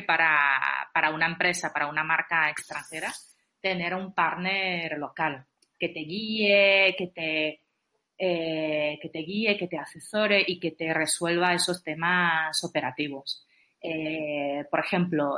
para, 0.07 0.89
para, 0.93 1.09
una 1.09 1.25
empresa, 1.25 1.73
para 1.73 1.87
una 1.87 2.03
marca 2.03 2.49
extranjera, 2.49 3.11
tener 3.59 3.93
un 3.93 4.13
partner 4.13 4.97
local 4.97 5.45
que 5.77 5.89
te 5.89 5.99
guíe, 5.99 6.95
que 6.97 7.07
te, 7.07 7.61
eh, 8.17 8.97
que 9.01 9.09
te 9.09 9.19
guíe, 9.19 9.57
que 9.57 9.67
te 9.67 9.77
asesore 9.77 10.43
y 10.47 10.59
que 10.59 10.71
te 10.71 10.93
resuelva 10.93 11.53
esos 11.53 11.83
temas 11.83 12.63
operativos. 12.63 13.45
Eh, 13.81 14.63
por 14.71 14.79
ejemplo, 14.79 15.35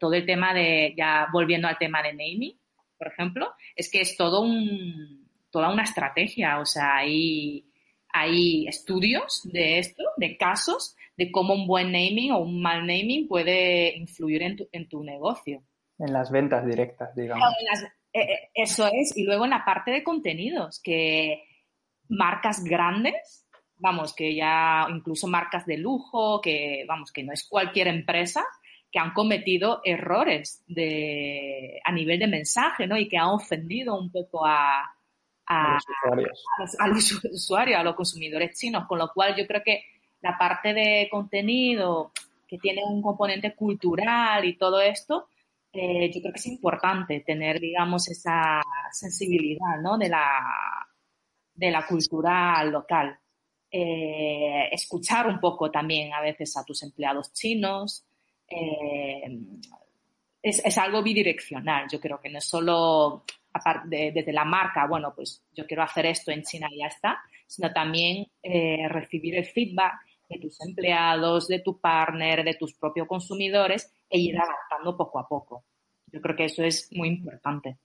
todo 0.00 0.14
el 0.14 0.26
tema 0.26 0.52
de, 0.52 0.92
ya 0.96 1.28
volviendo 1.32 1.68
al 1.68 1.78
tema 1.78 2.02
de 2.02 2.12
naming, 2.12 2.58
por 2.98 3.08
ejemplo, 3.08 3.54
es 3.76 3.88
que 3.88 4.00
es 4.00 4.16
todo 4.16 4.40
un, 4.40 5.28
toda 5.50 5.72
una 5.72 5.84
estrategia, 5.84 6.58
o 6.58 6.66
sea, 6.66 6.96
hay, 6.96 7.64
hay 8.08 8.66
estudios 8.66 9.42
de 9.44 9.78
esto, 9.78 10.02
de 10.16 10.36
casos 10.36 10.96
de 11.16 11.30
cómo 11.30 11.54
un 11.54 11.66
buen 11.66 11.92
naming 11.92 12.32
o 12.32 12.38
un 12.38 12.60
mal 12.60 12.86
naming 12.86 13.26
puede 13.26 13.96
influir 13.96 14.42
en 14.42 14.56
tu, 14.56 14.68
en 14.72 14.88
tu 14.88 15.02
negocio. 15.02 15.62
En 15.98 16.12
las 16.12 16.30
ventas 16.30 16.66
directas, 16.66 17.14
digamos. 17.14 17.48
Eh, 18.12 18.20
eh, 18.20 18.50
eso 18.54 18.88
es. 18.92 19.16
Y 19.16 19.24
luego 19.24 19.44
en 19.44 19.50
la 19.50 19.64
parte 19.64 19.90
de 19.90 20.04
contenidos, 20.04 20.80
que 20.82 21.44
marcas 22.08 22.62
grandes, 22.62 23.46
vamos, 23.76 24.14
que 24.14 24.34
ya 24.34 24.86
incluso 24.90 25.26
marcas 25.26 25.66
de 25.66 25.78
lujo, 25.78 26.40
que 26.40 26.84
vamos, 26.86 27.12
que 27.12 27.22
no 27.22 27.32
es 27.32 27.46
cualquier 27.48 27.88
empresa, 27.88 28.44
que 28.90 28.98
han 28.98 29.12
cometido 29.12 29.80
errores 29.84 30.62
de, 30.66 31.80
a 31.84 31.92
nivel 31.92 32.18
de 32.18 32.26
mensaje, 32.26 32.86
¿no? 32.86 32.96
Y 32.96 33.08
que 33.08 33.18
han 33.18 33.28
ofendido 33.28 33.98
un 33.98 34.10
poco 34.10 34.46
a, 34.46 34.82
a, 35.46 35.78
a 36.78 36.88
los 36.88 37.24
usuarios, 37.32 37.78
a 37.78 37.82
los 37.82 37.94
consumidores 37.94 38.58
chinos, 38.58 38.84
con 38.86 38.98
lo 38.98 39.10
cual 39.12 39.34
yo 39.36 39.46
creo 39.46 39.62
que 39.64 39.82
la 40.20 40.36
parte 40.38 40.74
de 40.74 41.08
contenido 41.10 42.12
que 42.46 42.58
tiene 42.58 42.82
un 42.84 43.02
componente 43.02 43.54
cultural 43.54 44.44
y 44.44 44.56
todo 44.56 44.80
esto, 44.80 45.28
eh, 45.72 46.10
yo 46.12 46.20
creo 46.20 46.32
que 46.32 46.38
es 46.38 46.46
importante 46.46 47.20
tener, 47.20 47.60
digamos, 47.60 48.08
esa 48.08 48.62
sensibilidad 48.92 49.78
¿no? 49.82 49.98
de, 49.98 50.08
la, 50.08 50.42
de 51.54 51.70
la 51.70 51.86
cultura 51.86 52.64
local. 52.64 53.18
Eh, 53.70 54.68
escuchar 54.72 55.26
un 55.26 55.38
poco 55.38 55.70
también 55.70 56.14
a 56.14 56.20
veces 56.22 56.56
a 56.56 56.64
tus 56.64 56.82
empleados 56.82 57.32
chinos. 57.32 58.06
Eh, 58.48 59.38
es, 60.40 60.64
es, 60.64 60.78
algo 60.78 61.02
bidireccional. 61.02 61.86
Yo 61.90 62.00
creo 62.00 62.20
que 62.20 62.30
no 62.30 62.38
es 62.38 62.44
solo 62.44 63.24
desde 63.86 64.32
la 64.32 64.44
marca, 64.44 64.86
bueno, 64.86 65.14
pues 65.14 65.42
yo 65.52 65.66
quiero 65.66 65.82
hacer 65.82 66.06
esto 66.06 66.30
en 66.30 66.42
China 66.42 66.68
y 66.70 66.78
ya 66.78 66.88
está, 66.88 67.18
sino 67.46 67.72
también 67.72 68.26
recibir 68.90 69.34
el 69.34 69.46
feedback 69.46 69.94
de 70.28 70.38
tus 70.38 70.60
empleados, 70.60 71.48
de 71.48 71.60
tu 71.60 71.80
partner, 71.80 72.44
de 72.44 72.54
tus 72.54 72.74
propios 72.74 73.06
consumidores 73.06 73.92
e 74.10 74.18
ir 74.18 74.36
adaptando 74.36 74.96
poco 74.96 75.18
a 75.18 75.28
poco. 75.28 75.64
Yo 76.12 76.20
creo 76.20 76.36
que 76.36 76.44
eso 76.44 76.62
es 76.62 76.88
muy 76.92 77.08
importante. 77.08 77.78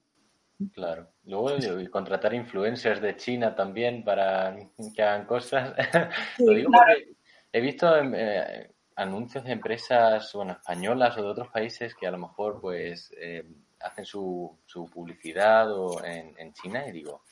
Claro. 0.73 1.09
Luego 1.23 1.49
contratar 1.89 2.33
influencers 2.33 3.01
de 3.01 3.15
China 3.15 3.55
también 3.55 4.03
para 4.03 4.55
que 4.95 5.01
hagan 5.01 5.25
cosas. 5.25 5.73
Lo 6.39 6.53
digo 6.53 6.71
porque 6.71 7.15
he 7.51 7.61
visto 7.61 7.91
eh, 7.97 8.71
anuncios 8.95 9.43
de 9.43 9.53
empresas 9.53 10.31
bueno, 10.33 10.53
españolas 10.53 11.17
o 11.17 11.23
de 11.23 11.29
otros 11.29 11.49
países 11.49 11.95
que 11.95 12.07
a 12.07 12.11
lo 12.11 12.19
mejor 12.19 12.61
pues 12.61 13.11
eh, 13.17 13.43
hacen 13.79 14.05
su, 14.05 14.59
su 14.65 14.85
publicidad 14.89 15.71
o 15.71 16.03
en, 16.03 16.35
en, 16.37 16.53
China 16.53 16.87
y 16.87 16.91
digo, 16.91 17.23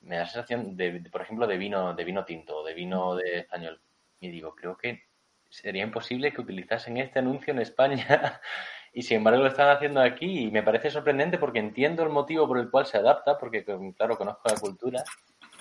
me 0.00 0.16
da 0.16 0.22
la 0.22 0.28
sensación 0.28 0.76
de, 0.76 1.08
por 1.10 1.22
ejemplo, 1.22 1.46
de 1.46 1.56
vino, 1.56 1.94
de 1.94 2.04
vino 2.04 2.24
tinto, 2.24 2.64
de 2.64 2.74
vino 2.74 3.14
de 3.14 3.40
español. 3.40 3.80
Y 4.20 4.30
digo, 4.30 4.54
creo 4.54 4.76
que 4.76 5.02
sería 5.50 5.84
imposible 5.84 6.32
que 6.32 6.40
utilizasen 6.40 6.96
este 6.98 7.18
anuncio 7.18 7.52
en 7.52 7.60
España. 7.60 8.40
y 8.92 9.02
sin 9.02 9.18
embargo 9.18 9.42
lo 9.42 9.48
están 9.48 9.68
haciendo 9.68 10.00
aquí 10.00 10.44
y 10.44 10.50
me 10.50 10.62
parece 10.62 10.90
sorprendente 10.90 11.38
porque 11.38 11.58
entiendo 11.58 12.02
el 12.02 12.08
motivo 12.08 12.46
por 12.48 12.58
el 12.58 12.70
cual 12.70 12.86
se 12.86 12.98
adapta, 12.98 13.38
porque 13.38 13.64
claro, 13.64 14.16
conozco 14.16 14.48
la 14.48 14.58
cultura, 14.58 15.04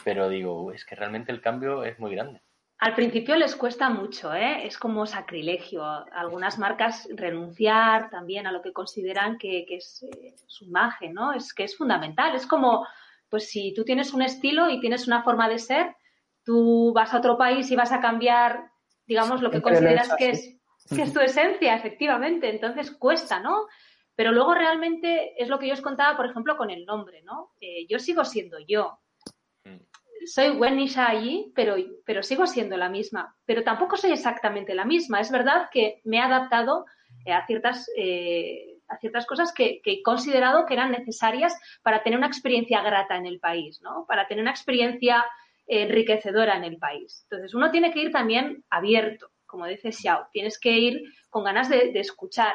pero 0.04 0.30
digo, 0.30 0.72
es 0.72 0.86
que 0.86 0.96
realmente 0.96 1.32
el 1.32 1.42
cambio 1.42 1.84
es 1.84 2.00
muy 2.00 2.16
grande. 2.16 2.42
Al 2.78 2.94
principio 2.94 3.38
les 3.38 3.56
cuesta 3.56 3.90
mucho, 3.90 4.34
¿eh? 4.34 4.66
es 4.68 4.78
como 4.78 5.06
sacrilegio. 5.06 5.84
Algunas 6.14 6.60
marcas 6.60 7.08
renunciar 7.14 8.10
también 8.10 8.48
a 8.48 8.52
lo 8.52 8.62
que 8.62 8.74
consideran 8.74 9.38
que, 9.38 9.66
es 9.70 10.04
eh, 10.04 10.36
su 10.46 10.66
imagen, 10.66 11.14
¿no? 11.14 11.32
Es 11.32 11.54
que 11.54 11.64
es 11.64 11.78
fundamental. 11.78 12.36
Es 12.36 12.46
como, 12.46 12.86
pues 13.30 13.50
si 13.50 13.74
tú 13.74 13.86
tienes 13.86 14.14
un 14.14 14.22
estilo 14.22 14.70
y 14.70 14.82
tienes 14.82 15.08
una 15.08 15.24
forma 15.24 15.48
de 15.48 15.60
ser, 15.60 15.96
tú 16.46 16.94
vas 16.94 17.14
a 17.14 17.18
otro 17.18 17.38
país 17.38 17.70
y 17.72 17.76
vas 17.76 17.92
a 17.92 18.00
cambiar, 18.00 18.72
digamos, 19.06 19.42
lo 19.42 19.52
que 19.52 19.62
consideras 19.62 20.16
que 20.16 20.30
es, 20.30 20.58
que 20.96 21.02
es 21.02 21.12
tu 21.12 21.20
esencia, 21.20 21.76
efectivamente. 21.76 22.50
Entonces 22.50 22.92
cuesta, 22.92 23.40
¿no? 23.40 23.68
Pero 24.16 24.32
luego 24.32 24.54
realmente 24.54 25.34
es 25.42 25.50
lo 25.50 25.60
que 25.60 25.68
yo 25.68 25.74
os 25.74 25.82
contaba, 25.82 26.16
por 26.16 26.28
ejemplo, 26.28 26.56
con 26.56 26.70
el 26.70 26.86
nombre, 26.86 27.22
¿no? 27.24 27.52
Eh, 27.60 27.86
yo 27.90 28.00
sigo 28.00 28.24
siendo 28.24 28.58
yo. 28.60 29.00
Mm. 29.66 29.80
Soy 30.26 30.52
Wenisha 30.52 31.10
allí, 31.10 31.52
pero, 31.54 31.76
pero 32.06 32.24
sigo 32.24 32.48
siendo 32.48 32.78
la 32.78 32.90
misma. 32.90 33.36
Pero 33.46 33.64
tampoco 33.64 33.98
soy 33.98 34.12
exactamente 34.12 34.74
la 34.74 34.86
misma. 34.86 35.20
Es 35.20 35.32
verdad 35.32 35.70
que 35.72 36.02
me 36.06 36.18
he 36.18 36.22
adaptado 36.22 36.86
eh, 37.26 37.34
a 37.34 37.46
ciertas, 37.46 37.90
eh, 37.98 38.78
a 38.88 38.98
ciertas 38.98 39.26
cosas 39.26 39.52
que, 39.52 39.82
que, 39.82 39.94
he 39.94 40.04
considerado 40.04 40.66
que 40.66 40.76
eran 40.76 40.92
necesarias 40.92 41.60
para 41.82 42.04
tener 42.04 42.18
una 42.18 42.28
experiencia 42.28 42.82
grata 42.82 43.18
en 43.18 43.26
el 43.26 43.40
país, 43.40 43.82
¿no? 43.82 44.06
Para 44.08 44.28
tener 44.28 44.44
una 44.44 44.52
experiencia 44.52 45.26
enriquecedora 45.68 46.58
en 46.58 46.64
el 46.64 46.78
país. 46.78 47.26
Entonces, 47.30 47.54
uno 47.54 47.72
tiene 47.72 47.92
que 47.92 48.02
ir 48.02 48.12
también 48.12 48.64
abierto, 48.70 49.32
como 49.46 49.66
dice 49.66 49.92
Xiao, 49.92 50.28
tienes 50.32 50.60
que 50.60 50.72
ir 50.72 51.04
con 51.30 51.44
ganas 51.44 51.70
de, 51.70 51.92
escuchar. 52.00 52.54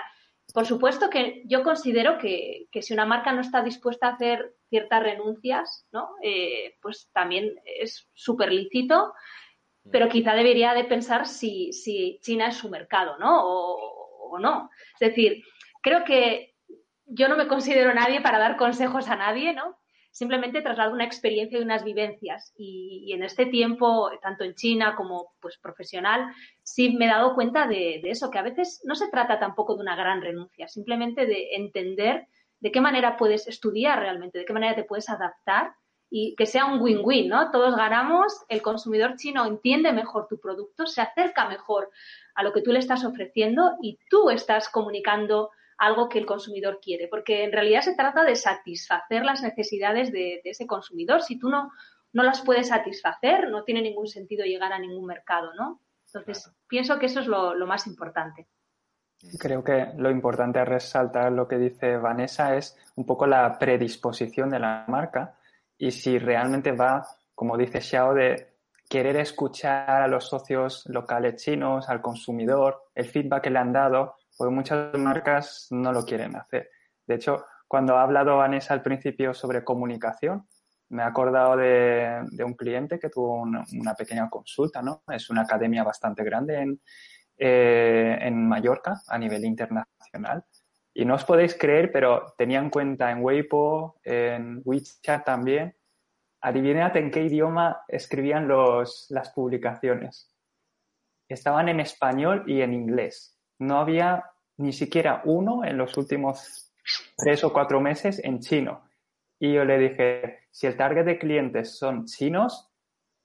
por 0.53 0.67
supuesto 0.67 1.09
que 1.09 1.43
yo 1.47 1.63
considero 1.63 2.19
que, 2.19 2.69
si 2.81 2.93
una 2.93 3.07
marca 3.07 3.33
no 3.33 3.41
está 3.41 3.63
dispuesta 3.63 4.09
a 4.09 4.15
hacer 4.15 4.55
ciertas 4.69 5.03
renuncias, 5.03 5.87
¿no? 5.93 6.11
Eh, 6.23 6.77
pues 6.83 7.09
también 7.13 7.55
es 7.65 8.09
súper 8.15 8.53
lícito, 8.53 9.13
pero 9.91 10.09
quizá 10.09 10.35
debería 10.35 10.75
de 10.75 10.85
pensar 10.85 11.27
si, 11.27 11.71
China 12.21 12.49
es 12.49 12.57
su 12.57 12.69
mercado, 12.69 13.17
¿no? 13.19 13.45
O, 13.45 14.33
o, 14.33 14.39
no. 14.39 14.71
Es 14.99 15.09
decir, 15.09 15.43
creo 15.83 16.05
que 16.05 16.55
yo 17.07 17.29
no 17.29 17.37
me 17.37 17.49
considero 17.49 17.93
nadie 17.95 18.21
para 18.21 18.39
dar 18.39 18.57
consejos 18.57 19.09
a 19.09 19.17
nadie, 19.17 19.53
¿no? 19.53 19.80
Simplemente 20.11 20.63
traslado 20.63 20.93
una 20.93 21.05
experiencia 21.05 21.59
y 21.59 21.63
unas 21.63 21.85
vivencias. 21.85 22.53
Y, 22.57 23.13
en 23.13 23.23
este 23.23 23.47
tiempo, 23.47 24.11
tanto 24.21 24.45
en 24.45 24.55
China 24.55 24.95
como 24.97 25.33
pues, 25.41 25.59
profesional, 25.59 26.27
sí 26.63 26.97
me 26.97 27.07
he 27.07 27.09
dado 27.09 27.35
cuenta 27.35 27.67
de, 27.67 28.01
eso, 28.05 28.31
que 28.31 28.39
a 28.39 28.43
veces 28.43 28.83
no 28.85 28.95
se 28.95 29.09
trata 29.09 29.39
tampoco 29.39 29.75
de 29.75 29.83
una 29.83 29.97
gran 29.97 30.21
renuncia, 30.21 30.69
simplemente 30.69 31.27
de 31.27 31.55
entender 31.55 32.27
de 32.61 32.73
qué 32.73 32.81
manera 32.81 33.17
puedes 33.17 33.47
estudiar 33.47 34.01
realmente, 34.01 34.39
de 34.39 34.45
qué 34.45 34.53
manera 34.53 34.75
te 34.75 34.85
puedes 34.85 35.09
adaptar 35.09 35.73
y 36.11 36.35
que 36.35 36.45
sea 36.45 36.67
un 36.67 36.81
win-win, 36.81 37.29
¿no? 37.29 37.51
Todos 37.53 37.77
ganamos, 37.77 38.45
el 38.49 38.61
consumidor 38.61 39.17
chino 39.17 39.47
entiende 39.47 39.93
mejor 39.93 40.27
tu 40.29 40.39
producto, 40.39 40.87
se 40.87 41.01
acerca 41.01 41.49
mejor 41.49 41.89
a 42.35 42.43
lo 42.43 42.53
que 42.53 42.63
tú 42.63 42.73
le 42.73 42.81
estás 42.81 43.05
ofreciendo 43.05 43.77
y 43.81 43.99
tú 44.11 44.29
estás 44.29 44.69
comunicando 44.69 45.51
algo 45.81 46.11
que 46.11 46.19
el 46.19 46.27
consumidor 46.27 46.79
quiere, 46.81 47.09
porque 47.09 47.43
en 47.43 47.53
realidad 47.53 47.81
se 47.81 47.95
trata 47.95 48.23
de 48.23 48.37
satisfacer 48.37 49.25
las 49.25 49.43
necesidades 49.43 50.13
de, 50.13 50.43
ese 50.45 50.67
consumidor. 50.67 51.23
Si 51.23 51.39
tú 51.39 51.49
no, 51.49 51.73
no 52.13 52.23
las 52.23 52.43
puedes 52.43 52.69
satisfacer, 52.69 53.49
no 53.49 53.65
tiene 53.65 53.81
ningún 53.81 54.07
sentido 54.07 54.45
llegar 54.45 54.75
a 54.75 54.79
ningún 54.79 55.07
mercado, 55.07 55.55
¿no? 55.55 55.81
Entonces, 56.05 56.53
pienso 56.69 56.99
que 56.99 57.07
eso 57.07 57.21
es 57.21 57.27
lo, 57.27 57.55
más 57.67 57.87
importante. 57.87 58.47
Creo 59.39 59.65
que 59.65 59.93
lo 59.97 60.11
importante 60.11 60.59
a 60.59 60.67
resaltar 60.67 61.33
lo 61.33 61.49
que 61.49 61.57
dice 61.57 61.97
Vanessa 61.97 62.57
es 62.57 62.77
un 62.97 63.07
poco 63.07 63.27
la 63.27 63.59
predisposición 63.59 64.51
de 64.51 64.59
la 64.59 64.85
marca 64.87 65.39
y 65.79 65.93
si 65.93 66.19
realmente 66.19 66.73
va, 66.73 67.07
como 67.35 67.57
dice 67.57 67.81
Xiao, 67.81 68.13
de 68.13 68.57
querer 68.87 69.17
escuchar 69.17 70.03
a 70.03 70.09
los 70.09 70.27
socios 70.27 70.85
locales 70.89 71.43
chinos, 71.43 71.89
al 71.89 72.03
consumidor, 72.03 72.89
el 72.95 73.07
feedback 73.07 73.45
que 73.45 73.51
le 73.51 73.61
han 73.61 73.73
dado 73.73 74.17
porque 74.41 74.55
muchas 74.55 74.99
marcas 74.99 75.67
no 75.69 75.93
lo 75.93 76.03
quieren 76.03 76.35
hacer. 76.35 76.71
De 77.07 77.17
hecho, 77.17 77.45
cuando 77.69 77.99
ha 77.99 78.03
hablado 78.05 78.39
Vanessa 78.39 78.73
al 78.73 78.81
principio 78.81 79.35
sobre 79.35 79.63
comunicación, 79.63 80.49
me 80.89 81.03
he 81.03 81.05
acordado 81.05 81.59
de, 81.59 82.27
un 82.43 82.55
cliente 82.55 82.99
que 82.99 83.11
tuvo 83.11 83.35
una, 83.35 83.95
pequeña 83.95 84.31
consulta, 84.31 84.81
¿no? 84.81 85.03
Es 85.09 85.29
una 85.29 85.43
academia 85.43 85.85
bastante 85.85 86.25
grande 86.25 86.59
en, 86.59 86.81
eh, 87.37 88.17
en 88.19 88.49
Mallorca 88.49 89.03
a 89.09 89.19
nivel 89.19 89.45
internacional. 89.45 90.43
Y 90.95 91.05
no 91.05 91.17
os 91.17 91.25
podéis 91.27 91.55
creer, 91.55 91.93
pero 91.93 92.33
tenían 92.39 92.71
cuenta 92.71 93.11
en 93.11 93.23
Weibo, 93.23 94.01
en 94.03 94.63
WeChat 94.65 95.23
también. 95.23 95.77
Adivinad 96.41 96.97
en 96.97 97.11
qué 97.11 97.25
idioma 97.25 97.83
escribían 97.89 98.49
los, 98.49 99.05
las 99.11 99.29
publicaciones. 99.35 100.35
Estaban 101.29 101.69
en 101.69 101.81
español 101.81 102.45
y 102.47 102.63
en 102.63 102.73
inglés 102.73 103.37
no 103.61 103.79
había 103.79 104.25
ni 104.57 104.73
siquiera 104.73 105.23
uno 105.25 105.65
en 105.65 105.77
los 105.79 105.97
últimos 105.97 106.73
tres 107.17 107.45
o 107.45 107.53
cuatro 107.53 107.81
meses 107.81 108.21
en 108.23 108.41
chino. 108.41 108.83
Y 109.39 109.55
yo 109.55 109.65
le 109.65 109.79
dije, 109.79 110.41
si 110.51 110.67
el 110.67 110.77
target 110.77 111.05
de 111.05 111.19
clientes 111.19 111.79
son 111.79 112.05
chinos, 112.05 112.71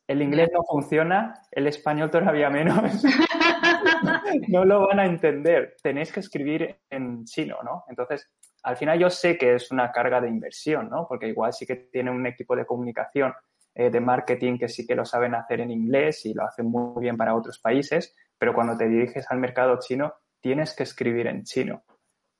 el 0.07 0.21
inglés 0.21 0.49
no 0.53 0.61
funciona, 0.63 1.41
el 1.51 1.67
español 1.67 2.11
todavía 2.11 2.49
menos. 2.49 3.03
no 4.49 4.63
lo 4.63 4.87
van 4.87 4.99
a 4.99 5.05
entender. 5.05 5.75
Tenéis 5.81 6.11
que 6.11 6.19
escribir 6.19 6.79
en 6.89 7.25
chino, 7.25 7.57
¿no? 7.63 7.83
Entonces, 7.89 8.29
al 8.63 8.77
final 8.77 8.99
yo 8.99 9.09
sé 9.09 9.37
que 9.37 9.55
es 9.55 9.71
una 9.71 9.91
carga 9.91 10.21
de 10.21 10.29
inversión, 10.29 10.89
¿no? 10.89 11.05
Porque 11.07 11.27
igual 11.27 11.53
sí 11.53 11.65
que 11.65 11.75
tiene 11.75 12.11
un 12.11 12.25
equipo 12.27 12.55
de 12.55 12.65
comunicación, 12.65 13.33
eh, 13.73 13.89
de 13.89 13.99
marketing 13.99 14.57
que 14.57 14.69
sí 14.69 14.87
que 14.87 14.95
lo 14.95 15.05
saben 15.05 15.35
hacer 15.35 15.59
en 15.59 15.71
inglés 15.71 16.25
y 16.25 16.33
lo 16.33 16.45
hacen 16.45 16.67
muy 16.67 17.01
bien 17.01 17.17
para 17.17 17.35
otros 17.35 17.59
países, 17.59 18.15
pero 18.37 18.53
cuando 18.53 18.77
te 18.77 18.87
diriges 18.87 19.29
al 19.29 19.39
mercado 19.39 19.77
chino, 19.79 20.13
tienes 20.45 20.75
que 20.75 20.83
escribir 20.83 21.25
en 21.25 21.43
chino. 21.43 21.85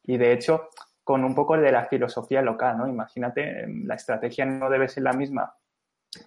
Y 0.04 0.18
de 0.18 0.32
hecho, 0.32 0.70
con 1.04 1.24
un 1.24 1.34
poco 1.34 1.58
de 1.58 1.72
la 1.72 1.88
filosofía 1.88 2.40
local, 2.44 2.78
¿no? 2.78 2.88
Imagínate, 2.88 3.64
em, 3.64 3.88
la 3.88 3.96
estrategia 3.96 4.46
no 4.46 4.70
debe 4.70 4.88
ser 4.88 5.02
la 5.02 5.14
misma 5.14 5.56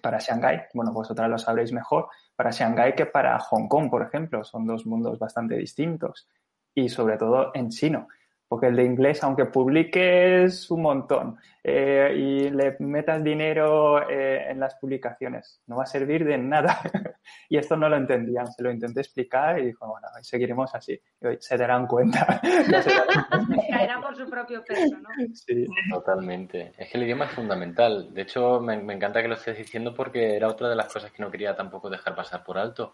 para 0.01 0.19
Shanghái, 0.19 0.63
bueno, 0.73 0.91
vosotras 0.91 1.29
lo 1.29 1.37
sabréis 1.37 1.71
mejor, 1.71 2.09
para 2.35 2.51
Shanghái 2.51 2.95
que 2.95 3.05
para 3.05 3.39
Hong 3.39 3.69
Kong, 3.69 3.89
por 3.89 4.01
ejemplo, 4.01 4.43
son 4.43 4.67
dos 4.67 4.85
mundos 4.85 5.17
bastante 5.17 5.55
distintos 5.55 6.27
y 6.75 6.89
sobre 6.89 7.15
todo 7.15 7.51
en 7.53 7.69
chino 7.69 8.09
porque 8.49 8.65
el 8.65 8.75
de 8.75 8.83
inglés, 8.83 9.23
aunque 9.23 9.45
publiques 9.45 10.69
un 10.71 10.81
montón 10.81 11.37
eh, 11.63 12.11
y 12.17 12.49
le 12.49 12.75
metas 12.79 13.23
dinero 13.23 14.09
eh, 14.09 14.49
en 14.49 14.59
las 14.59 14.73
publicaciones, 14.75 15.61
no 15.67 15.77
va 15.77 15.83
a 15.83 15.85
servir 15.85 16.25
de 16.25 16.37
nada. 16.39 16.81
y 17.49 17.57
esto 17.57 17.75
no 17.75 17.89
lo 17.89 17.97
entendían, 17.97 18.47
se 18.51 18.63
lo 18.63 18.71
intenté 18.71 19.01
explicar 19.01 19.59
y 19.59 19.67
dijo, 19.67 19.87
bueno, 19.87 20.07
seguiremos 20.21 20.73
así. 20.73 20.99
Y 21.21 21.27
hoy 21.27 21.37
se 21.39 21.57
darán 21.57 21.87
cuenta. 21.87 22.39
Caerá 23.69 24.01
por 24.01 24.15
su 24.15 24.29
propio 24.29 24.63
peso, 24.63 24.97
¿no? 24.97 25.09
Sí, 25.33 25.65
totalmente. 25.89 26.73
Es 26.77 26.89
que 26.89 26.97
el 26.97 27.03
idioma 27.03 27.25
es 27.25 27.31
fundamental. 27.31 28.13
De 28.13 28.21
hecho, 28.21 28.59
me, 28.59 28.77
me 28.77 28.93
encanta 28.93 29.21
que 29.21 29.27
lo 29.27 29.35
estés 29.35 29.57
diciendo 29.57 29.93
porque 29.93 30.35
era 30.35 30.47
otra 30.47 30.69
de 30.69 30.75
las 30.75 30.91
cosas 30.91 31.11
que 31.11 31.23
no 31.23 31.31
quería 31.31 31.55
tampoco 31.55 31.89
dejar 31.89 32.15
pasar 32.15 32.43
por 32.43 32.57
alto. 32.57 32.93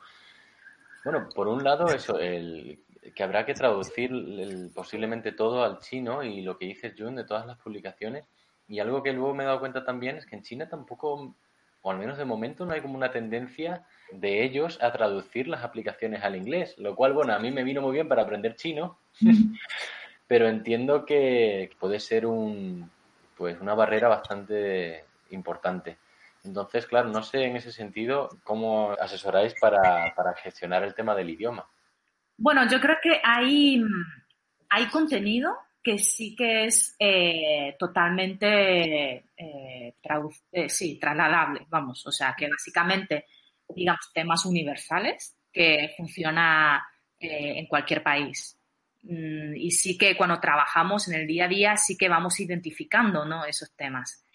Bueno, 1.04 1.30
por 1.36 1.48
un 1.48 1.64
lado, 1.64 1.86
eso, 1.94 2.18
el 2.18 2.80
que 3.14 3.24
habrá 3.24 3.46
que 3.46 3.54
traducir 3.54 4.12
posiblemente 4.74 5.32
todo 5.32 5.64
al 5.64 5.80
chino 5.80 6.24
y 6.24 6.42
lo 6.42 6.58
que 6.58 6.66
dice 6.66 6.94
Jun 6.98 7.16
de 7.16 7.26
todas 7.26 7.46
las 7.46 7.58
publicaciones. 7.58 8.26
Y 8.68 8.80
algo 8.80 9.04
que 9.04 9.14
luego 9.14 9.34
me 9.36 9.44
he 9.44 9.46
dado 9.46 9.60
cuenta 9.60 9.84
también 9.84 10.18
es 10.18 10.26
que 10.26 10.36
en 10.36 10.42
China 10.42 10.68
tampoco, 10.68 11.36
o 11.86 11.92
al 11.92 12.00
menos 12.00 12.18
de 12.18 12.26
momento, 12.26 12.66
no 12.66 12.74
hay 12.74 12.82
como 12.82 12.96
una 12.96 13.12
tendencia 13.12 13.84
de 14.12 14.44
ellos 14.44 14.82
a 14.82 14.92
traducir 14.92 15.48
las 15.48 15.64
aplicaciones 15.64 16.24
al 16.24 16.36
inglés. 16.36 16.74
Lo 16.80 16.96
cual, 16.96 17.14
bueno, 17.14 17.32
a 17.36 17.38
mí 17.38 17.52
me 17.52 17.64
vino 17.64 17.80
muy 17.80 17.92
bien 17.94 18.08
para 18.08 18.24
aprender 18.24 18.56
chino, 18.56 18.98
pero 20.28 20.48
entiendo 20.48 21.06
que 21.06 21.70
puede 21.80 22.00
ser 22.00 22.26
un, 22.26 22.90
pues 23.38 23.62
una 23.62 23.76
barrera 23.76 24.08
bastante 24.08 25.06
importante. 25.30 26.00
Entonces, 26.44 26.88
claro, 26.88 27.10
no 27.10 27.22
sé 27.22 27.44
en 27.44 27.56
ese 27.56 27.72
sentido 27.72 28.30
cómo 28.44 28.94
asesoráis 29.00 29.54
para, 29.62 30.12
para 30.16 30.34
gestionar 30.34 30.84
el 30.84 30.96
tema 30.96 31.14
del 31.14 31.30
idioma. 31.30 31.68
Bueno, 32.36 32.68
yo 32.68 32.82
creo 32.82 32.98
que 33.00 33.22
hay, 33.24 33.84
hay 34.70 34.88
contenido 34.88 35.56
que 35.86 36.00
sí 36.00 36.36
que 36.36 36.66
es 36.66 36.96
eh, 36.98 37.76
totalmente 37.78 38.48
eh, 39.38 39.94
eh, 40.52 40.68
sí, 40.68 40.98
trasladable, 41.00 41.68
vamos, 41.70 42.08
o 42.08 42.12
sea, 42.12 42.34
que 42.36 42.50
básicamente, 42.50 43.28
digamos, 43.70 44.12
temas 44.12 44.48
universales 44.48 45.38
que 45.54 45.94
funciona 45.96 46.84
en 47.20 47.68
cualquier 47.68 48.02
país. 48.02 48.60
Mm, 49.04 49.56
y 49.56 49.70
sí 49.70 49.96
que 49.96 50.18
cuando 50.18 50.40
trabajamos 50.40 51.08
en 51.08 51.22
el 51.22 51.28
día 51.28 51.46
a 51.46 51.50
día, 51.50 51.78
sí 51.78 51.96
que 51.96 52.10
vamos 52.10 52.40
identificando 52.40 53.24
¿no? 53.24 53.46
esos 53.46 53.72
temas. 53.76 54.26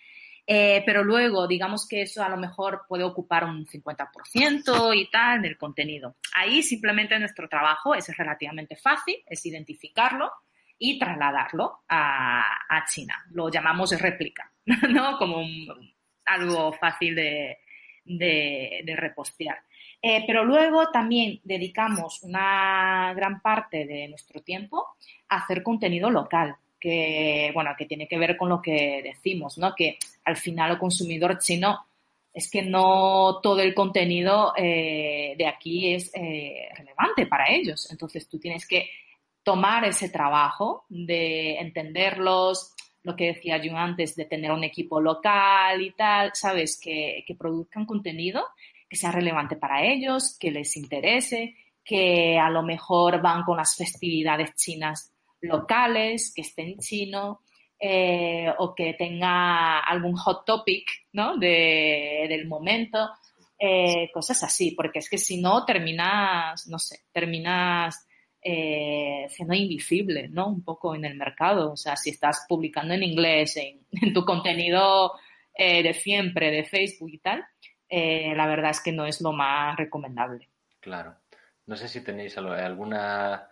Pero 0.46 1.04
luego, 1.04 1.46
digamos 1.46 1.86
que 1.86 2.02
eso 2.02 2.24
a 2.24 2.28
lo 2.28 2.36
mejor 2.36 2.82
puede 2.88 3.04
ocupar 3.04 3.44
un 3.44 3.66
50% 3.66 4.96
y 4.96 5.08
tal 5.08 5.42
del 5.42 5.56
contenido. 5.56 6.16
Ahí 6.34 6.62
simplemente 6.62 7.16
nuestro 7.20 7.48
trabajo 7.48 7.94
es 7.94 8.08
relativamente 8.16 8.74
fácil, 8.74 9.16
es 9.26 9.46
identificarlo 9.46 10.32
y 10.80 10.98
trasladarlo 10.98 11.80
a, 11.88 12.84
China. 12.90 13.14
Lo 13.32 13.50
llamamos 13.50 13.96
réplica, 14.00 14.50
¿no? 14.88 15.18
Como 15.18 15.44
algo 16.24 16.72
fácil 16.72 17.14
de, 17.14 17.58
de, 18.04 18.96
repostear. 18.96 19.58
Eh, 20.02 20.24
pero 20.26 20.42
luego 20.42 20.90
también 20.90 21.38
dedicamos 21.44 22.22
una 22.22 23.12
gran 23.14 23.42
parte 23.42 23.84
de 23.84 24.08
nuestro 24.08 24.40
tiempo 24.40 24.96
a 25.28 25.36
hacer 25.36 25.62
contenido 25.62 26.10
local 26.10 26.56
que, 26.80 27.50
bueno, 27.52 27.72
que 27.76 27.84
tiene 27.84 28.08
que 28.08 28.18
ver 28.18 28.38
con 28.38 28.48
lo 28.48 28.62
que 28.62 29.02
decimos, 29.02 29.58
¿no? 29.58 29.74
Que 29.74 29.98
al 30.24 30.38
final 30.38 30.72
el 30.72 30.78
consumidor 30.78 31.38
chino 31.38 31.84
es 32.32 32.50
que 32.50 32.62
no 32.62 33.40
todo 33.42 33.60
el 33.60 33.74
contenido 33.74 34.54
eh, 34.56 35.34
de 35.36 35.46
aquí 35.46 35.92
es 35.92 36.10
eh, 36.14 36.70
relevante 36.74 37.26
para 37.26 37.50
ellos. 37.50 37.90
Entonces 37.90 38.26
tú 38.26 38.38
tienes 38.38 38.66
que 38.66 38.88
tomar 39.42 39.84
ese 39.84 40.08
trabajo 40.08 40.84
de 40.88 41.58
entenderlos, 41.58 42.74
lo 43.02 43.16
que 43.16 43.28
decía 43.28 43.56
yo 43.56 43.76
antes, 43.76 44.14
de 44.16 44.26
tener 44.26 44.52
un 44.52 44.64
equipo 44.64 45.00
local 45.00 45.80
y 45.80 45.92
tal, 45.92 46.32
¿sabes? 46.34 46.78
Que, 46.78 47.24
que 47.26 47.34
produzcan 47.34 47.86
contenido 47.86 48.44
que 48.90 48.96
sea 48.96 49.12
relevante 49.12 49.54
para 49.54 49.84
ellos, 49.84 50.36
que 50.38 50.50
les 50.50 50.76
interese, 50.76 51.54
que 51.84 52.36
a 52.36 52.50
lo 52.50 52.64
mejor 52.64 53.22
van 53.22 53.44
con 53.44 53.56
las 53.56 53.76
festividades 53.76 54.54
chinas 54.56 55.12
locales, 55.40 56.32
que 56.34 56.42
esté 56.42 56.62
en 56.62 56.78
chino 56.80 57.40
eh, 57.78 58.52
o 58.58 58.74
que 58.74 58.94
tenga 58.94 59.78
algún 59.78 60.16
hot 60.16 60.44
topic 60.44 60.90
¿no? 61.12 61.36
de, 61.36 62.26
del 62.28 62.48
momento, 62.48 63.10
eh, 63.56 64.10
cosas 64.12 64.42
así, 64.42 64.72
porque 64.72 64.98
es 64.98 65.08
que 65.08 65.18
si 65.18 65.40
no 65.40 65.64
terminas, 65.64 66.66
no 66.66 66.80
sé, 66.80 67.02
terminas 67.12 68.08
eh, 68.42 69.26
siendo 69.28 69.52
invisible, 69.52 70.28
¿no? 70.28 70.48
Un 70.48 70.64
poco 70.64 70.94
en 70.94 71.04
el 71.04 71.14
mercado. 71.14 71.72
O 71.72 71.76
sea, 71.76 71.96
si 71.96 72.10
estás 72.10 72.46
publicando 72.48 72.94
en 72.94 73.02
inglés, 73.02 73.56
en, 73.92 74.12
tu 74.14 74.24
contenido 74.24 75.12
eh, 75.54 75.82
de 75.82 75.92
siempre, 75.92 76.50
de 76.50 76.64
Facebook 76.64 77.10
y 77.10 77.18
tal, 77.18 77.44
eh, 77.88 78.32
la 78.34 78.46
verdad 78.46 78.70
es 78.70 78.80
que 78.80 78.92
no 78.92 79.04
es 79.04 79.20
lo 79.20 79.32
más 79.32 79.76
recomendable. 79.76 80.48
Claro. 80.80 81.16
No 81.66 81.76
sé 81.76 81.86
si 81.88 82.02
tenéis 82.02 82.38
alguna 82.38 83.48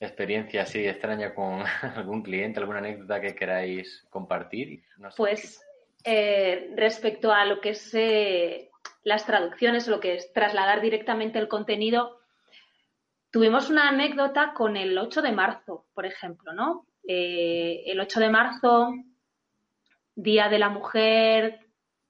experiencia 0.00 0.62
así 0.62 0.86
extraña 0.86 1.32
con 1.34 1.62
algún 1.96 2.22
cliente, 2.22 2.58
alguna 2.58 2.78
anécdota 2.78 3.20
que 3.20 3.36
queráis 3.36 4.04
compartir. 4.10 4.82
pues 5.16 5.60
respecto 6.74 7.32
a 7.32 7.44
lo 7.44 7.60
que 7.60 7.70
es 7.70 7.94
las 9.04 9.24
traducciones, 9.24 9.86
lo 9.86 10.00
que 10.00 10.14
es 10.14 10.32
trasladar 10.32 10.80
directamente 10.80 11.38
el 11.38 11.46
contenido, 11.46 12.21
Tuvimos 13.32 13.70
una 13.70 13.88
anécdota 13.88 14.52
con 14.52 14.76
el 14.76 14.96
8 14.98 15.22
de 15.22 15.32
marzo, 15.32 15.86
por 15.94 16.04
ejemplo, 16.04 16.52
¿no? 16.52 16.86
Eh, 17.08 17.82
el 17.86 17.98
8 17.98 18.20
de 18.20 18.28
marzo, 18.28 18.92
Día 20.14 20.50
de 20.50 20.58
la 20.58 20.68
Mujer, 20.68 21.60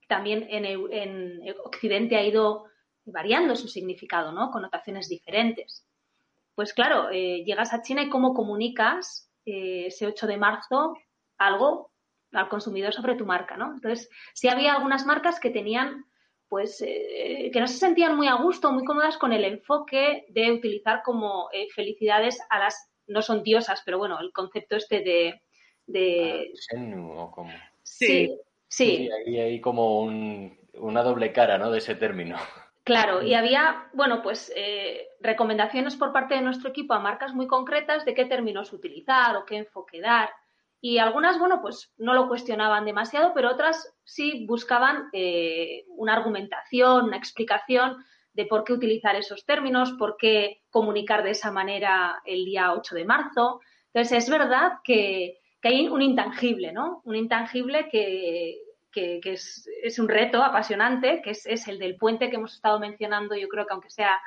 también 0.09 0.49
en, 0.51 1.41
Occidente 1.65 2.17
ha 2.17 2.27
ido 2.27 2.65
variando 3.05 3.55
su 3.55 3.69
significado, 3.69 4.33
¿no? 4.33 4.51
Connotaciones 4.51 5.09
diferentes. 5.09 5.87
Pues 6.57 6.75
claro, 6.75 7.09
eh, 7.13 7.45
llegas 7.47 7.73
a 7.73 7.83
China 7.83 8.03
y 8.03 8.09
cómo 8.09 8.35
comunicas 8.35 9.31
eh, 9.47 9.87
ese 9.87 10.09
8 10.09 10.27
de 10.27 10.39
marzo 10.39 10.97
algo 11.39 11.93
al 12.33 12.49
consumidor 12.49 12.93
sobre 12.93 13.15
tu 13.15 13.27
marca, 13.27 13.57
¿no? 13.57 13.75
Entonces, 13.75 14.11
sí 14.35 14.49
había 14.49 14.73
algunas 14.73 15.07
marcas 15.07 15.39
que 15.39 15.51
tenían 15.51 16.05
pues 16.53 16.83
eh, 16.87 17.49
que 17.51 17.61
no 17.61 17.67
se 17.67 17.79
sentían 17.79 18.15
muy 18.15 18.29
a 18.29 18.35
gusto, 18.35 18.71
muy 18.73 18.85
cómodas 18.85 19.17
con 19.17 19.33
el 19.33 19.43
enfoque 19.47 20.27
de 20.29 20.53
utilizar 20.53 21.03
como 21.03 21.49
eh, 21.51 21.67
felicidades 21.75 22.39
a 22.51 22.59
las, 22.59 22.91
no 23.07 23.23
son 23.23 23.43
diosas, 23.43 23.81
pero 23.87 23.97
bueno, 23.97 24.21
el 24.21 24.33
concepto 24.35 24.77
este 24.77 25.01
de... 25.01 25.41
de... 25.87 26.53
Ah, 26.77 27.31
como... 27.35 27.51
Sí, 27.83 28.37
sí. 28.69 29.09
sí. 29.25 29.39
hay, 29.39 29.63
como 29.63 30.03
una 30.03 31.03
doble 31.03 31.33
cara, 31.33 31.57
¿no? 31.57 31.71
De 31.71 31.79
ese 31.79 31.95
término. 31.95 32.37
Claro, 32.85 33.23
y 33.23 33.33
había, 33.33 33.89
bueno, 33.95 34.21
pues 34.21 34.53
eh, 34.55 35.09
recomendaciones 35.21 35.97
por 35.97 36.13
parte 36.13 36.35
de 36.35 36.43
nuestro 36.43 36.69
equipo 36.69 36.93
a 36.93 37.01
marcas 37.01 37.33
muy 37.33 37.47
concretas 37.47 38.05
de 38.05 38.13
qué 38.13 38.27
términos 38.27 38.75
utilizar 38.75 39.37
o 39.37 39.47
qué 39.47 39.57
enfoque 39.57 40.03
dar. 40.03 40.29
Y 40.85 40.99
algunas, 40.99 41.39
bueno, 41.39 41.63
pues 41.63 41.93
no 41.97 42.13
lo 42.13 42.27
cuestionaban 42.27 42.85
demasiado, 42.85 43.33
pero 43.35 43.53
otras 43.53 43.95
sí 44.03 44.45
buscaban 44.49 45.11
eh, 45.13 45.85
una 45.87 46.15
argumentación, 46.15 47.05
una 47.05 47.17
explicación 47.17 48.05
de 48.33 48.47
por 48.47 48.65
qué 48.65 48.73
utilizar 48.73 49.15
esos 49.15 49.47
términos, 49.47 49.93
por 49.93 50.17
qué 50.17 50.63
comunicar 50.71 51.23
de 51.23 51.31
esa 51.31 51.53
manera 51.53 52.21
el 52.25 52.45
día 52.45 52.73
8 52.73 52.97
de 52.97 53.05
marzo. 53.05 53.61
Entonces, 53.95 54.25
es 54.25 54.29
verdad 54.29 54.73
que, 54.83 55.39
hay 55.63 55.87
un 55.87 56.03
intangible, 56.03 56.73
¿no? 56.73 57.01
Un 57.05 57.15
intangible 57.15 57.89
que, 57.89 58.59
es, 58.93 59.99
un 60.01 60.09
reto 60.09 60.43
apasionante, 60.43 61.23
que 61.23 61.31
es, 61.31 61.47
es, 61.47 61.69
el 61.69 61.79
del 61.79 61.95
puente 61.95 62.29
que 62.29 62.37
hemos 62.37 62.55
estado 62.55 62.81
mencionando, 62.81 63.37
yo 63.37 63.47
creo 63.47 63.67
que 63.67 63.73
aunque 63.73 63.91
sea 63.91 64.21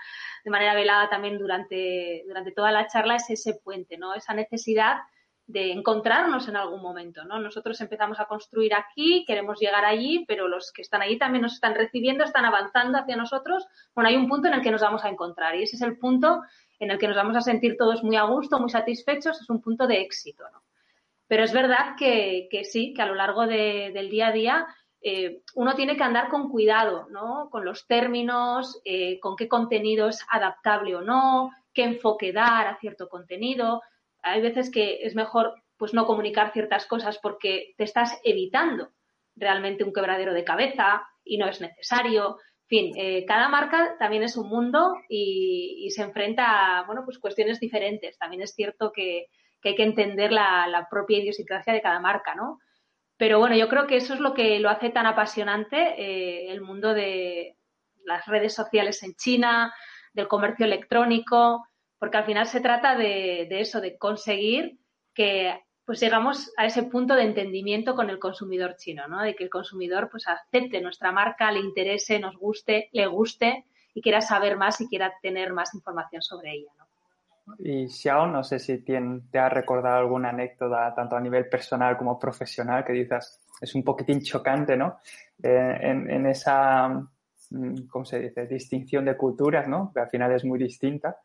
de 0.45 0.51
manera 0.51 0.73
velada 0.73 1.09
también 1.09 1.37
durante, 1.37 2.23
durante 2.25 2.53
toda 2.53 2.71
la 2.71 2.87
charla, 2.87 3.17
es 3.17 3.29
ese 3.29 3.55
puente, 3.55 3.97
¿no? 3.97 4.13
Esa 4.13 4.33
necesidad 4.33 4.99
de 5.47 5.71
encontrarnos 5.71 6.47
en 6.47 6.55
algún 6.55 6.81
momento, 6.81 7.23
¿no? 7.23 7.39
Nosotros 7.39 7.79
empezamos 7.79 8.19
a 8.19 8.25
construir 8.25 8.73
aquí, 8.73 9.23
queremos 9.27 9.59
llegar 9.59 9.85
allí, 9.85 10.25
pero 10.27 10.47
los 10.47 10.71
que 10.71 10.81
están 10.81 11.03
allí 11.03 11.19
también 11.19 11.43
nos 11.43 11.53
están 11.53 11.75
recibiendo, 11.75 12.23
están 12.23 12.45
avanzando 12.45 12.97
hacia 12.97 13.15
nosotros. 13.15 13.67
Bueno, 13.93 14.09
hay 14.09 14.15
un 14.15 14.27
punto 14.27 14.47
en 14.47 14.55
el 14.55 14.61
que 14.61 14.71
nos 14.71 14.81
vamos 14.81 15.03
a 15.05 15.09
encontrar 15.09 15.55
y 15.55 15.63
ese 15.63 15.75
es 15.75 15.81
el 15.83 15.97
punto 15.97 16.41
en 16.79 16.91
el 16.91 16.97
que 16.97 17.07
nos 17.07 17.15
vamos 17.15 17.37
a 17.37 17.41
sentir 17.41 17.77
todos 17.77 18.03
muy 18.03 18.15
a 18.15 18.23
gusto, 18.23 18.59
muy 18.59 18.69
satisfechos, 18.69 19.39
es 19.39 19.49
un 19.49 19.61
punto 19.61 19.85
de 19.85 20.01
éxito, 20.01 20.43
¿no? 20.51 20.63
Pero 21.27 21.43
es 21.43 21.53
verdad 21.53 21.95
que, 21.97 22.49
sí, 22.63 22.93
que 22.93 23.01
a 23.01 23.07
lo 23.07 23.15
largo 23.15 23.47
del 23.47 24.09
día 24.09 24.27
a 24.27 24.31
día 24.31 24.67
eh, 25.01 25.41
uno 25.55 25.75
tiene 25.75 25.95
que 25.95 26.03
andar 26.03 26.29
con 26.29 26.49
cuidado, 26.49 27.07
¿no? 27.09 27.49
Con 27.51 27.65
los 27.65 27.87
términos, 27.87 28.79
eh, 28.83 29.19
con 29.19 29.35
qué 29.35 29.47
contenido 29.47 30.07
es 30.07 30.25
adaptable 30.29 30.95
o 30.95 31.01
no, 31.01 31.51
qué 31.73 31.83
enfoque 31.83 32.31
dar 32.31 32.67
a 32.67 32.77
cierto 32.77 33.09
contenido 33.09 33.81
hay 34.25 34.41
veces 34.41 34.71
que 34.71 35.03
es 35.03 35.15
mejor 35.15 35.53
pues 35.77 35.93
no 35.93 36.05
comunicar 36.05 36.51
ciertas 36.51 36.85
cosas 36.87 37.19
porque 37.21 37.73
te 37.77 37.83
estás 37.83 38.19
evitando 38.23 38.89
realmente 39.35 39.83
un 39.83 39.93
quebradero 39.93 40.33
de 40.33 40.43
cabeza 40.43 41.07
y 41.23 41.37
no 41.37 41.47
es 41.47 41.61
necesario. 41.61 42.37
En 42.63 42.67
fin, 42.67 42.93
eh, 42.97 43.25
cada 43.27 43.49
marca 43.49 43.95
también 43.99 44.23
es 44.23 44.35
un 44.35 44.49
mundo 44.49 44.95
y, 45.09 45.87
se 45.91 46.01
enfrenta 46.01 46.79
a 46.79 46.85
bueno, 46.85 47.03
pues 47.05 47.19
cuestiones 47.19 47.59
diferentes. 47.59 48.17
También 48.17 48.41
es 48.41 48.53
cierto 48.55 48.91
que, 48.91 49.27
hay 49.63 49.75
que 49.75 49.83
entender 49.83 50.31
la, 50.31 50.87
propia 50.89 51.19
idiosincrasia 51.19 51.73
de 51.73 51.81
cada 51.81 51.99
marca, 51.99 52.35
¿no? 52.35 52.59
Pero 53.17 53.39
bueno, 53.39 53.55
yo 53.55 53.67
creo 53.67 53.87
que 53.87 53.97
eso 53.97 54.13
es 54.13 54.19
lo 54.19 54.33
que 54.33 54.59
lo 54.59 54.69
hace 54.69 54.89
tan 54.89 55.05
apasionante 55.05 55.77
eh, 55.97 56.51
el 56.51 56.61
mundo 56.61 56.93
de 56.93 57.57
las 58.03 58.25
redes 58.27 58.53
sociales 58.53 59.01
en 59.03 59.15
China, 59.15 59.73
del 60.13 60.27
comercio 60.27 60.65
electrónico, 60.65 61.65
porque 61.99 62.17
al 62.17 62.25
final 62.25 62.45
se 62.47 62.61
trata 62.61 62.95
de, 62.95 63.47
eso, 63.49 63.81
de 63.81 63.97
conseguir 63.97 64.77
que 65.13 65.59
pues 65.85 65.99
llegamos 65.99 66.51
a 66.57 66.65
ese 66.65 66.83
punto 66.83 67.15
de 67.15 67.23
entendimiento 67.23 67.95
con 67.95 68.09
el 68.09 68.17
consumidor 68.17 68.75
chino, 68.75 69.07
¿no? 69.07 69.21
De 69.21 69.35
que 69.35 69.43
el 69.43 69.49
consumidor 69.51 70.09
pues 70.09 70.27
acepte 70.27 70.81
nuestra 70.81 71.11
marca, 71.11 71.51
le 71.51 71.59
interese, 71.59 72.19
nos 72.19 72.35
guste, 72.37 72.89
le 72.91 73.05
guste 73.05 73.65
y 73.93 74.01
quiera 74.01 74.21
saber 74.21 74.57
más 74.57 74.81
y 74.81 74.87
quiera 74.87 75.13
tener 75.21 75.53
más 75.53 75.75
información 75.75 76.23
sobre 76.23 76.53
ella. 76.53 76.71
Y 77.59 77.87
Xiao, 77.87 78.25
no 78.25 78.43
sé 78.43 78.57
si 78.57 78.79
te 78.79 79.37
ha 79.37 79.49
recordado 79.49 79.97
alguna 79.97 80.29
anécdota, 80.29 80.93
tanto 80.95 81.15
a 81.15 81.21
nivel 81.21 81.47
personal 81.47 81.95
como 81.95 82.17
profesional, 82.17 82.83
que 82.83 82.93
dices, 82.93 83.39
es 83.61 83.75
un 83.75 83.83
poquitín 83.83 84.21
chocante, 84.21 84.75
¿no? 84.75 84.99
Eh, 85.43 85.77
en, 85.81 86.09
en, 86.09 86.25
esa, 86.25 86.89
mm, 87.51 87.87
¿cómo 87.87 88.03
se 88.03 88.19
dice?, 88.19 88.47
distinción 88.47 89.05
de 89.05 89.15
culturas, 89.15 89.67
¿no? 89.67 89.91
Que 89.93 89.99
al 89.99 90.09
final 90.09 90.31
es 90.31 90.43
muy 90.43 90.57
distinta. 90.57 91.17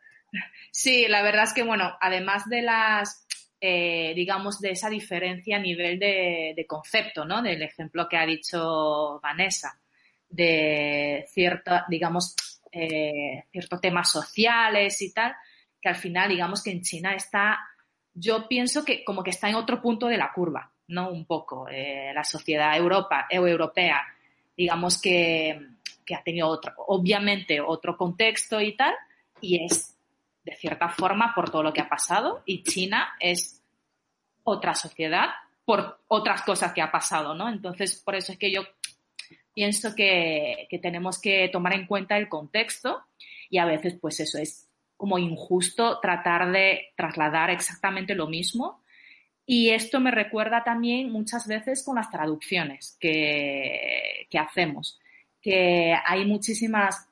Sí, 0.70 1.06
la 1.08 1.22
verdad 1.22 1.44
es 1.44 1.52
que, 1.52 1.62
bueno, 1.62 1.96
además 2.00 2.48
de 2.48 2.62
las, 2.62 3.26
eh, 3.60 4.12
digamos, 4.14 4.60
de 4.60 4.70
esa 4.70 4.88
diferencia 4.88 5.56
a 5.56 5.60
nivel 5.60 5.98
de, 5.98 6.64
concepto, 6.68 7.24
¿no? 7.24 7.42
Del 7.42 7.62
ejemplo 7.62 8.08
que 8.08 8.16
ha 8.16 8.26
dicho 8.26 9.20
Vanessa, 9.22 9.78
de 10.28 11.26
cierta, 11.28 11.84
digamos, 11.88 12.34
eh, 12.72 13.44
ciertos 13.50 13.80
temas 13.80 14.10
sociales 14.10 15.02
y 15.02 15.12
tal, 15.12 15.34
que 15.80 15.88
al 15.88 15.96
final, 15.96 16.28
digamos 16.28 16.62
que 16.62 16.70
en 16.70 16.82
China 16.82 17.14
está, 17.14 17.58
yo 18.14 18.46
pienso 18.48 18.84
que 18.84 19.04
como 19.04 19.22
que 19.22 19.30
está 19.30 19.48
en 19.48 19.56
otro 19.56 19.80
punto 19.82 20.06
de 20.06 20.18
la 20.18 20.32
curva, 20.32 20.72
¿no? 20.88 21.10
Un 21.10 21.26
poco. 21.26 21.68
Eh, 21.68 22.12
la 22.14 22.24
sociedad 22.24 22.76
Europa, 22.76 23.26
europea, 23.30 24.02
digamos 24.56 25.00
que, 25.00 25.58
que 26.04 26.14
ha 26.14 26.22
tenido 26.22 26.48
otro, 26.48 26.74
obviamente 26.86 27.60
otro 27.60 27.96
contexto 27.96 28.60
y 28.60 28.76
tal, 28.76 28.94
y 29.40 29.64
es 29.64 29.96
de 30.50 30.56
cierta 30.56 30.88
forma 30.88 31.32
por 31.32 31.48
todo 31.48 31.62
lo 31.62 31.72
que 31.72 31.80
ha 31.80 31.88
pasado 31.88 32.42
y 32.44 32.64
China 32.64 33.14
es 33.20 33.62
otra 34.42 34.74
sociedad 34.74 35.28
por 35.64 36.00
otras 36.08 36.42
cosas 36.42 36.72
que 36.72 36.82
ha 36.82 36.90
pasado, 36.90 37.34
¿no? 37.34 37.48
Entonces, 37.48 38.02
por 38.04 38.16
eso 38.16 38.32
es 38.32 38.38
que 38.38 38.50
yo 38.50 38.62
pienso 39.54 39.94
que, 39.94 40.66
tenemos 40.82 41.20
que 41.20 41.48
tomar 41.52 41.74
en 41.74 41.86
cuenta 41.86 42.16
el 42.16 42.28
contexto 42.28 43.04
y 43.48 43.58
a 43.58 43.64
veces, 43.64 43.96
pues 44.00 44.18
eso 44.18 44.38
es 44.38 44.68
como 44.96 45.18
injusto 45.18 46.00
tratar 46.00 46.50
de 46.50 46.88
trasladar 46.96 47.50
exactamente 47.50 48.16
lo 48.16 48.26
mismo. 48.26 48.82
Y 49.46 49.70
esto 49.70 50.00
me 50.00 50.10
recuerda 50.10 50.64
también 50.64 51.12
muchas 51.12 51.46
veces 51.46 51.84
con 51.84 51.94
las 51.94 52.10
traducciones 52.10 52.96
que, 52.98 54.26
que 54.28 54.38
hacemos, 54.38 54.98
que 55.40 55.94
hay 56.04 56.24
muchísimas 56.24 57.08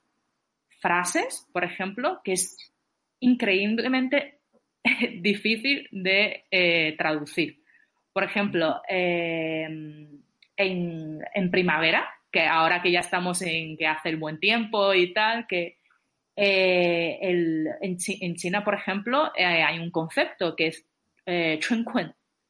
frases, 0.80 1.46
por 1.52 1.62
ejemplo, 1.62 2.20
que 2.24 2.32
es 2.32 2.72
increíblemente 3.20 4.40
difícil 5.20 5.88
de 5.90 6.44
eh, 6.50 6.94
traducir. 6.96 7.62
Por 8.12 8.24
ejemplo, 8.24 8.80
em, 8.88 10.20
en, 10.56 11.50
primavera, 11.50 12.08
que 12.32 12.42
ahora 12.42 12.82
que 12.82 12.90
ya 12.90 13.00
estamos 13.00 13.40
en 13.42 13.76
que 13.76 13.86
hace 13.86 14.08
el 14.08 14.16
buen 14.16 14.40
tiempo 14.40 14.92
y 14.92 15.12
tal, 15.12 15.46
que 15.46 15.78
eh, 16.34 17.18
en, 17.80 18.36
China, 18.36 18.64
por 18.64 18.74
ejemplo, 18.74 19.32
eh, 19.36 19.44
hay 19.44 19.78
un 19.78 19.90
concepto 19.90 20.54
que 20.56 20.68
es 20.68 20.84
eh, 21.26 21.60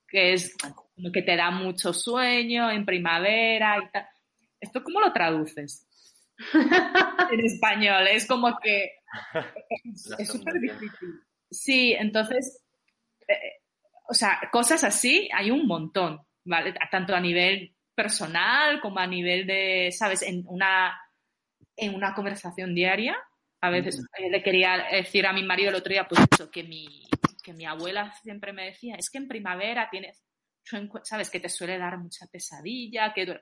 que 0.08 0.32
es 0.32 0.56
que 1.12 1.22
te 1.22 1.36
da 1.36 1.50
mucho 1.50 1.92
sueño 1.92 2.70
en 2.70 2.86
primavera 2.86 3.76
y 3.78 3.90
tal. 3.90 4.06
¿Esto 4.60 4.82
cómo 4.82 5.00
lo 5.00 5.12
traduces? 5.12 5.86
en 7.32 7.40
español. 7.40 8.06
Es 8.08 8.26
como 8.26 8.58
que 8.58 8.97
es 10.18 10.28
súper 10.28 10.54
difícil. 10.60 11.20
Sí, 11.50 11.94
entonces, 11.98 12.64
eh, 13.26 13.62
o 14.08 14.14
sea, 14.14 14.40
cosas 14.50 14.84
así 14.84 15.28
hay 15.34 15.50
un 15.50 15.66
montón, 15.66 16.20
¿vale? 16.44 16.74
Tanto 16.90 17.14
a 17.14 17.20
nivel 17.20 17.74
personal 17.94 18.80
como 18.80 19.00
a 19.00 19.06
nivel 19.06 19.46
de, 19.46 19.90
¿sabes? 19.92 20.22
En 20.22 20.44
una, 20.46 20.98
en 21.76 21.94
una 21.94 22.14
conversación 22.14 22.74
diaria 22.74 23.16
A 23.60 23.70
veces 23.70 24.00
eh, 24.18 24.30
le 24.30 24.42
quería 24.42 24.86
decir 24.92 25.26
a 25.26 25.32
mi 25.32 25.42
marido 25.42 25.70
el 25.70 25.76
otro 25.76 25.92
día, 25.92 26.06
pues 26.06 26.20
eso, 26.32 26.50
que 26.50 26.62
mi, 26.62 27.08
que 27.42 27.52
mi 27.52 27.66
abuela 27.66 28.12
siempre 28.22 28.52
me 28.52 28.66
decía, 28.66 28.94
es 28.94 29.10
que 29.10 29.18
en 29.18 29.26
primavera 29.26 29.88
tienes, 29.90 30.22
sabes, 31.02 31.30
que 31.30 31.40
te 31.40 31.48
suele 31.48 31.78
dar 31.78 31.98
mucha 31.98 32.26
pesadilla, 32.26 33.12
que 33.12 33.38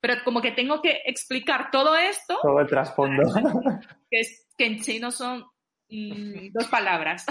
pero 0.00 0.14
como 0.24 0.40
que 0.40 0.52
tengo 0.52 0.80
que 0.80 1.02
explicar 1.04 1.70
todo 1.70 1.94
esto. 1.96 2.38
Todo 2.40 2.60
el 2.60 2.66
trasfondo. 2.66 3.22
Que, 4.10 4.20
es, 4.20 4.48
que 4.60 4.66
en 4.66 4.80
chino 4.82 5.10
son 5.10 5.46
mm, 5.88 6.52
dos 6.52 6.66
palabras. 6.66 7.24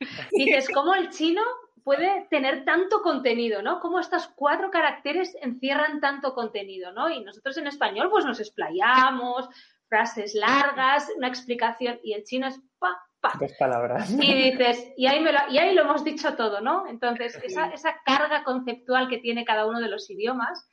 Dices, 0.32 0.70
¿cómo 0.72 0.94
el 0.94 1.10
chino 1.10 1.42
puede 1.84 2.26
tener 2.30 2.64
tanto 2.64 3.02
contenido, 3.02 3.60
¿no? 3.60 3.78
Cómo 3.78 4.00
estos 4.00 4.28
cuatro 4.28 4.70
caracteres 4.70 5.36
encierran 5.42 6.00
tanto 6.00 6.32
contenido, 6.32 6.90
¿no? 6.92 7.10
Y 7.10 7.22
nosotros 7.22 7.58
en 7.58 7.66
español 7.66 8.08
pues 8.10 8.24
nos 8.24 8.40
explayamos, 8.40 9.50
frases 9.86 10.34
largas, 10.34 11.10
una 11.14 11.28
explicación, 11.28 12.00
y 12.02 12.14
el 12.14 12.24
chino 12.24 12.46
es 12.46 12.58
pa, 12.78 12.96
pa. 13.20 13.34
Dos 13.38 13.52
palabras. 13.58 14.10
Y 14.10 14.50
dices, 14.50 14.94
y 14.96 15.06
ahí, 15.06 15.20
me 15.20 15.30
lo, 15.30 15.40
y 15.50 15.58
ahí 15.58 15.74
lo 15.74 15.82
hemos 15.82 16.02
dicho 16.04 16.36
todo, 16.36 16.62
¿no? 16.62 16.86
Entonces, 16.88 17.38
esa, 17.44 17.66
esa 17.66 18.00
carga 18.06 18.44
conceptual 18.44 19.10
que 19.10 19.18
tiene 19.18 19.44
cada 19.44 19.66
uno 19.66 19.78
de 19.78 19.90
los 19.90 20.08
idiomas 20.08 20.66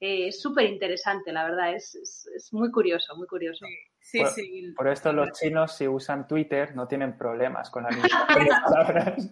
eh, 0.00 0.28
es 0.28 0.42
súper 0.42 0.66
interesante, 0.66 1.32
la 1.32 1.44
verdad, 1.44 1.74
es, 1.74 1.94
es, 1.94 2.52
muy 2.52 2.70
curioso, 2.70 3.16
muy 3.16 3.26
curioso. 3.26 3.64
Sí, 3.64 3.74
por, 4.12 4.28
sí. 4.28 4.74
Por 4.76 4.88
esto 4.88 5.12
los 5.12 5.32
chinos, 5.32 5.76
si 5.76 5.88
usan 5.88 6.26
Twitter, 6.26 6.74
no 6.74 6.86
tienen 6.86 7.16
problemas 7.16 7.70
con 7.70 7.84
las 7.84 7.96
mismas 7.96 8.24
palabras. 8.64 9.30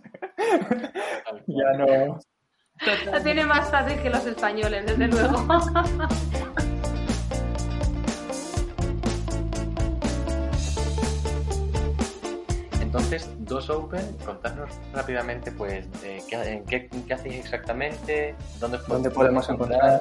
ya 1.46 1.72
no. 1.78 2.18
Lo 3.12 3.22
tiene 3.22 3.46
más 3.46 3.70
fácil 3.70 4.00
que 4.02 4.10
los 4.10 4.26
españoles, 4.26 4.84
desde 4.86 5.06
luego. 5.08 5.46
Entonces, 12.80 13.28
dos 13.38 13.70
Open, 13.70 14.16
contarnos 14.24 14.70
rápidamente, 14.92 15.50
pues, 15.52 15.86
eh, 16.04 16.22
¿qué, 16.28 16.62
qué, 16.68 16.88
qué, 17.06 17.14
hacéis 17.14 17.36
exactamente? 17.36 18.34
¿Dónde, 18.60 18.78
¿Dónde 18.86 19.10
podemos 19.10 19.48
encontrar? 19.48 20.00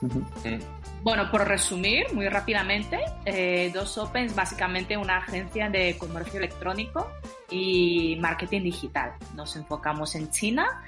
Mm. 0.00 0.83
Bueno, 1.04 1.30
por 1.30 1.46
resumir 1.46 2.06
muy 2.14 2.30
rápidamente, 2.30 2.98
eh, 3.26 3.70
Dos 3.74 3.98
Open 3.98 4.24
es 4.24 4.34
básicamente 4.34 4.96
una 4.96 5.18
agencia 5.18 5.68
de 5.68 5.98
comercio 5.98 6.38
electrónico 6.38 7.12
y 7.50 8.16
marketing 8.22 8.62
digital. 8.62 9.12
Nos 9.34 9.54
enfocamos 9.54 10.14
en 10.14 10.30
China 10.30 10.82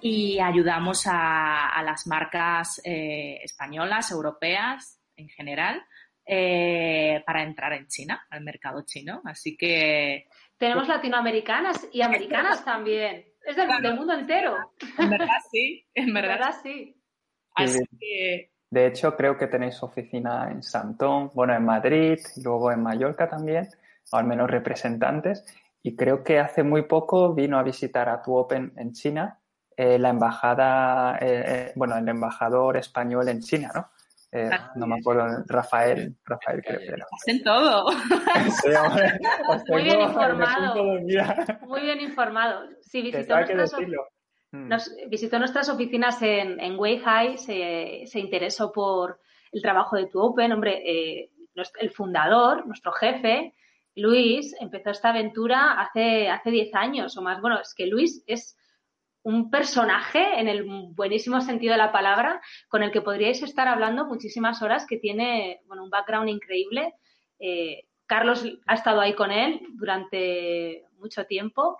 y 0.00 0.40
ayudamos 0.40 1.06
a, 1.06 1.68
a 1.68 1.84
las 1.84 2.08
marcas 2.08 2.80
eh, 2.84 3.38
españolas, 3.44 4.10
europeas 4.10 5.00
en 5.14 5.28
general, 5.28 5.84
eh, 6.26 7.22
para 7.24 7.44
entrar 7.44 7.72
en 7.72 7.86
China, 7.86 8.26
al 8.28 8.40
mercado 8.40 8.82
chino. 8.84 9.22
Así 9.24 9.56
que 9.56 10.26
tenemos 10.58 10.88
latinoamericanas 10.88 11.86
y 11.92 12.02
americanas 12.02 12.64
también. 12.64 13.24
Es 13.46 13.54
del, 13.54 13.68
claro. 13.68 13.82
del, 13.82 13.96
mundo 13.96 14.14
entero. 14.14 14.56
En 14.98 15.10
verdad 15.10 15.38
sí, 15.48 15.86
en 15.94 16.12
verdad, 16.12 16.38
verdad 16.40 16.60
sí. 16.60 17.00
Así 17.54 17.84
que... 18.00 18.50
De 18.70 18.86
hecho, 18.86 19.16
creo 19.16 19.36
que 19.36 19.48
tenéis 19.48 19.82
oficina 19.82 20.48
en 20.50 20.62
Santón, 20.62 21.30
bueno, 21.34 21.54
en 21.54 21.64
Madrid, 21.64 22.18
y 22.36 22.42
luego 22.42 22.70
en 22.70 22.82
Mallorca 22.82 23.28
también, 23.28 23.68
o 24.12 24.16
al 24.16 24.24
menos 24.24 24.48
representantes. 24.48 25.44
Y 25.82 25.96
creo 25.96 26.22
que 26.22 26.38
hace 26.38 26.62
muy 26.62 26.82
poco 26.82 27.34
vino 27.34 27.58
a 27.58 27.62
visitar 27.64 28.08
a 28.08 28.22
Tu 28.22 28.34
Open 28.34 28.72
en 28.76 28.92
China 28.92 29.38
eh, 29.76 29.98
la 29.98 30.10
embajada, 30.10 31.18
eh, 31.20 31.72
bueno, 31.74 31.96
el 31.96 32.06
embajador 32.06 32.76
español 32.76 33.28
en 33.28 33.40
China, 33.40 33.70
¿no? 33.74 33.90
Eh, 34.32 34.50
no 34.76 34.86
me 34.86 34.98
acuerdo, 34.98 35.26
Rafael, 35.46 36.16
Rafael 36.24 36.62
creo 36.62 36.78
que 36.78 36.86
era. 36.86 37.06
Hacen 37.10 37.42
todo. 37.42 37.90
Sí, 38.62 38.68
hombre, 38.72 39.18
Muy 39.68 39.82
bien 39.82 40.00
informado. 40.02 40.84
Muy 41.62 41.80
bien 41.80 42.00
informado. 42.00 42.68
Sí, 42.82 43.02
visitó 43.02 43.34
Mm. 44.52 44.68
nos 44.68 44.90
visitó 45.08 45.38
nuestras 45.38 45.68
oficinas 45.68 46.20
en, 46.22 46.58
en 46.58 46.78
Weihai, 46.78 47.38
se, 47.38 48.02
se 48.06 48.18
interesó 48.18 48.72
por 48.72 49.20
el 49.52 49.62
trabajo 49.62 49.96
de 49.96 50.06
Tu 50.06 50.20
Open. 50.20 50.52
Hombre, 50.52 50.82
eh, 50.84 51.30
el 51.80 51.90
fundador, 51.90 52.66
nuestro 52.66 52.92
jefe, 52.92 53.54
Luis, 53.96 54.54
empezó 54.60 54.90
esta 54.90 55.10
aventura 55.10 55.80
hace, 55.80 56.28
hace 56.28 56.50
10 56.50 56.74
años 56.74 57.16
o 57.16 57.22
más. 57.22 57.40
Bueno, 57.40 57.60
es 57.60 57.74
que 57.74 57.86
Luis 57.86 58.22
es 58.26 58.56
un 59.22 59.50
personaje 59.50 60.40
en 60.40 60.48
el 60.48 60.64
buenísimo 60.94 61.40
sentido 61.40 61.72
de 61.72 61.78
la 61.78 61.92
palabra 61.92 62.40
con 62.68 62.82
el 62.82 62.90
que 62.90 63.02
podríais 63.02 63.42
estar 63.42 63.68
hablando 63.68 64.06
muchísimas 64.06 64.62
horas 64.62 64.86
que 64.86 64.96
tiene 64.96 65.60
bueno, 65.66 65.84
un 65.84 65.90
background 65.90 66.28
increíble. 66.30 66.94
Eh, 67.38 67.84
Carlos 68.06 68.44
ha 68.66 68.74
estado 68.74 69.00
ahí 69.00 69.14
con 69.14 69.30
él 69.30 69.60
durante 69.74 70.84
mucho 70.98 71.26
tiempo 71.26 71.76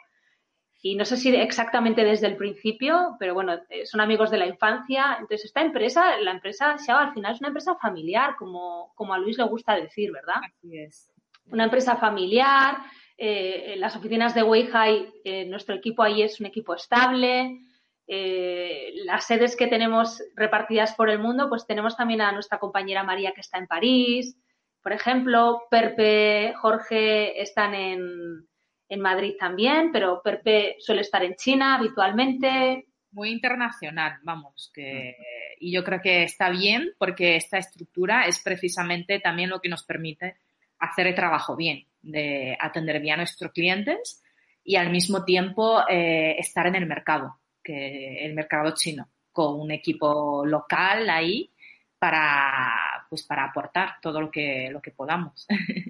y 0.82 0.94
no 0.94 1.04
sé 1.04 1.16
si 1.16 1.34
exactamente 1.34 2.04
desde 2.04 2.26
el 2.26 2.36
principio, 2.36 3.16
pero 3.18 3.34
bueno, 3.34 3.58
eh, 3.68 3.84
son 3.84 4.00
amigos 4.00 4.30
de 4.30 4.38
la 4.38 4.46
infancia. 4.46 5.16
Entonces, 5.20 5.46
esta 5.46 5.60
empresa, 5.60 6.18
la 6.20 6.30
empresa 6.30 6.78
Xiao, 6.78 6.98
al 6.98 7.12
final 7.12 7.34
es 7.34 7.40
una 7.40 7.48
empresa 7.48 7.76
familiar, 7.76 8.36
como, 8.38 8.92
como 8.94 9.12
a 9.12 9.18
Luis 9.18 9.36
le 9.36 9.44
gusta 9.44 9.74
decir, 9.74 10.10
¿verdad? 10.10 10.36
Así 10.42 10.78
es. 10.78 11.10
Una 11.46 11.64
empresa 11.64 11.96
familiar, 11.96 12.78
eh, 13.18 13.74
en 13.74 13.80
las 13.80 13.94
oficinas 13.96 14.34
de 14.34 14.42
Weihai, 14.42 15.12
eh, 15.24 15.44
nuestro 15.44 15.74
equipo 15.74 16.02
ahí 16.02 16.22
es 16.22 16.40
un 16.40 16.46
equipo 16.46 16.74
estable. 16.74 17.60
Eh, 18.06 18.92
las 19.04 19.26
sedes 19.26 19.56
que 19.56 19.66
tenemos 19.66 20.22
repartidas 20.34 20.94
por 20.94 21.10
el 21.10 21.18
mundo, 21.18 21.50
pues 21.50 21.66
tenemos 21.66 21.96
también 21.96 22.22
a 22.22 22.32
nuestra 22.32 22.58
compañera 22.58 23.04
María 23.04 23.32
que 23.32 23.42
está 23.42 23.58
en 23.58 23.66
París, 23.66 24.36
por 24.82 24.92
ejemplo, 24.92 25.62
Perpe, 25.70 26.54
Jorge 26.56 27.40
están 27.40 27.74
en, 27.74 28.48
en 28.90 29.00
Madrid 29.00 29.34
también, 29.38 29.90
pero 29.92 30.20
Perpe 30.22 30.76
suele 30.80 31.00
estar 31.00 31.22
en 31.24 31.36
China 31.36 31.76
habitualmente. 31.76 32.88
Muy 33.12 33.30
internacional, 33.30 34.18
vamos, 34.22 34.70
que 34.74 35.16
y 35.60 35.72
yo 35.72 35.84
creo 35.84 36.00
que 36.00 36.24
está 36.24 36.48
bien 36.50 36.92
porque 36.98 37.36
esta 37.36 37.58
estructura 37.58 38.26
es 38.26 38.40
precisamente 38.40 39.20
también 39.20 39.50
lo 39.50 39.60
que 39.60 39.68
nos 39.68 39.84
permite 39.84 40.38
hacer 40.78 41.06
el 41.06 41.14
trabajo 41.14 41.54
bien, 41.54 41.86
de 42.00 42.56
atender 42.58 43.00
bien 43.00 43.14
a 43.14 43.18
nuestros 43.18 43.52
clientes 43.52 44.22
y 44.64 44.76
al 44.76 44.90
mismo 44.90 45.24
tiempo 45.24 45.82
eh, 45.88 46.36
estar 46.38 46.66
en 46.66 46.74
el 46.76 46.86
mercado, 46.86 47.40
que 47.62 48.24
el 48.24 48.34
mercado 48.34 48.74
chino, 48.74 49.08
con 49.32 49.60
un 49.60 49.70
equipo 49.70 50.44
local 50.46 51.08
ahí 51.10 51.52
para 51.98 53.06
pues 53.10 53.24
para 53.24 53.44
aportar 53.44 53.96
todo 54.00 54.20
lo 54.20 54.30
que 54.30 54.70
lo 54.70 54.80
que 54.80 54.92
podamos. 54.92 55.46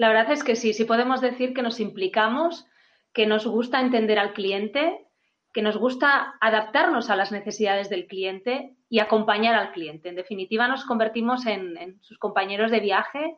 La 0.00 0.08
verdad 0.08 0.32
es 0.32 0.42
que 0.42 0.56
sí, 0.56 0.72
sí 0.72 0.86
podemos 0.86 1.20
decir 1.20 1.52
que 1.52 1.60
nos 1.60 1.78
implicamos, 1.78 2.66
que 3.12 3.26
nos 3.26 3.46
gusta 3.46 3.82
entender 3.82 4.18
al 4.18 4.32
cliente, 4.32 5.06
que 5.52 5.60
nos 5.60 5.76
gusta 5.76 6.36
adaptarnos 6.40 7.10
a 7.10 7.16
las 7.16 7.32
necesidades 7.32 7.90
del 7.90 8.06
cliente 8.06 8.78
y 8.88 9.00
acompañar 9.00 9.54
al 9.56 9.72
cliente. 9.72 10.08
En 10.08 10.14
definitiva, 10.14 10.68
nos 10.68 10.86
convertimos 10.86 11.44
en, 11.44 12.00
sus 12.00 12.16
compañeros 12.16 12.70
de 12.70 12.80
viaje 12.80 13.36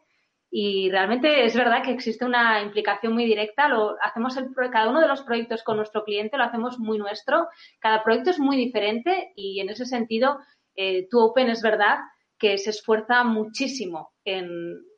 y 0.53 0.89
realmente 0.89 1.45
es 1.45 1.57
verdad 1.57 1.83
que 1.83 1.91
existe 1.91 2.25
una 2.25 2.63
implicación 2.63 3.13
muy 3.13 3.25
directa. 3.25 3.67
Lo 3.67 3.97
hacemos 4.01 4.37
el, 4.37 4.55
cada 4.71 4.89
uno 4.89 5.01
de 5.01 5.09
los 5.09 5.23
proyectos 5.23 5.65
con 5.65 5.79
nuestro 5.79 6.05
cliente 6.05 6.37
lo 6.37 6.45
hacemos 6.45 6.79
muy 6.79 6.97
nuestro. 6.97 7.49
Cada 7.81 8.05
proyecto 8.05 8.31
es 8.31 8.39
muy 8.39 8.57
diferente 8.57 9.33
y 9.35 9.59
en 9.59 9.69
ese 9.69 9.85
sentido, 9.85 10.39
eh, 10.77 11.09
tu 11.11 11.19
Open 11.19 11.51
es 11.51 11.61
verdad 11.61 11.99
que 12.39 12.57
se 12.57 12.71
esfuerza 12.71 13.25
muchísimo 13.25 14.13
en, 14.25 14.49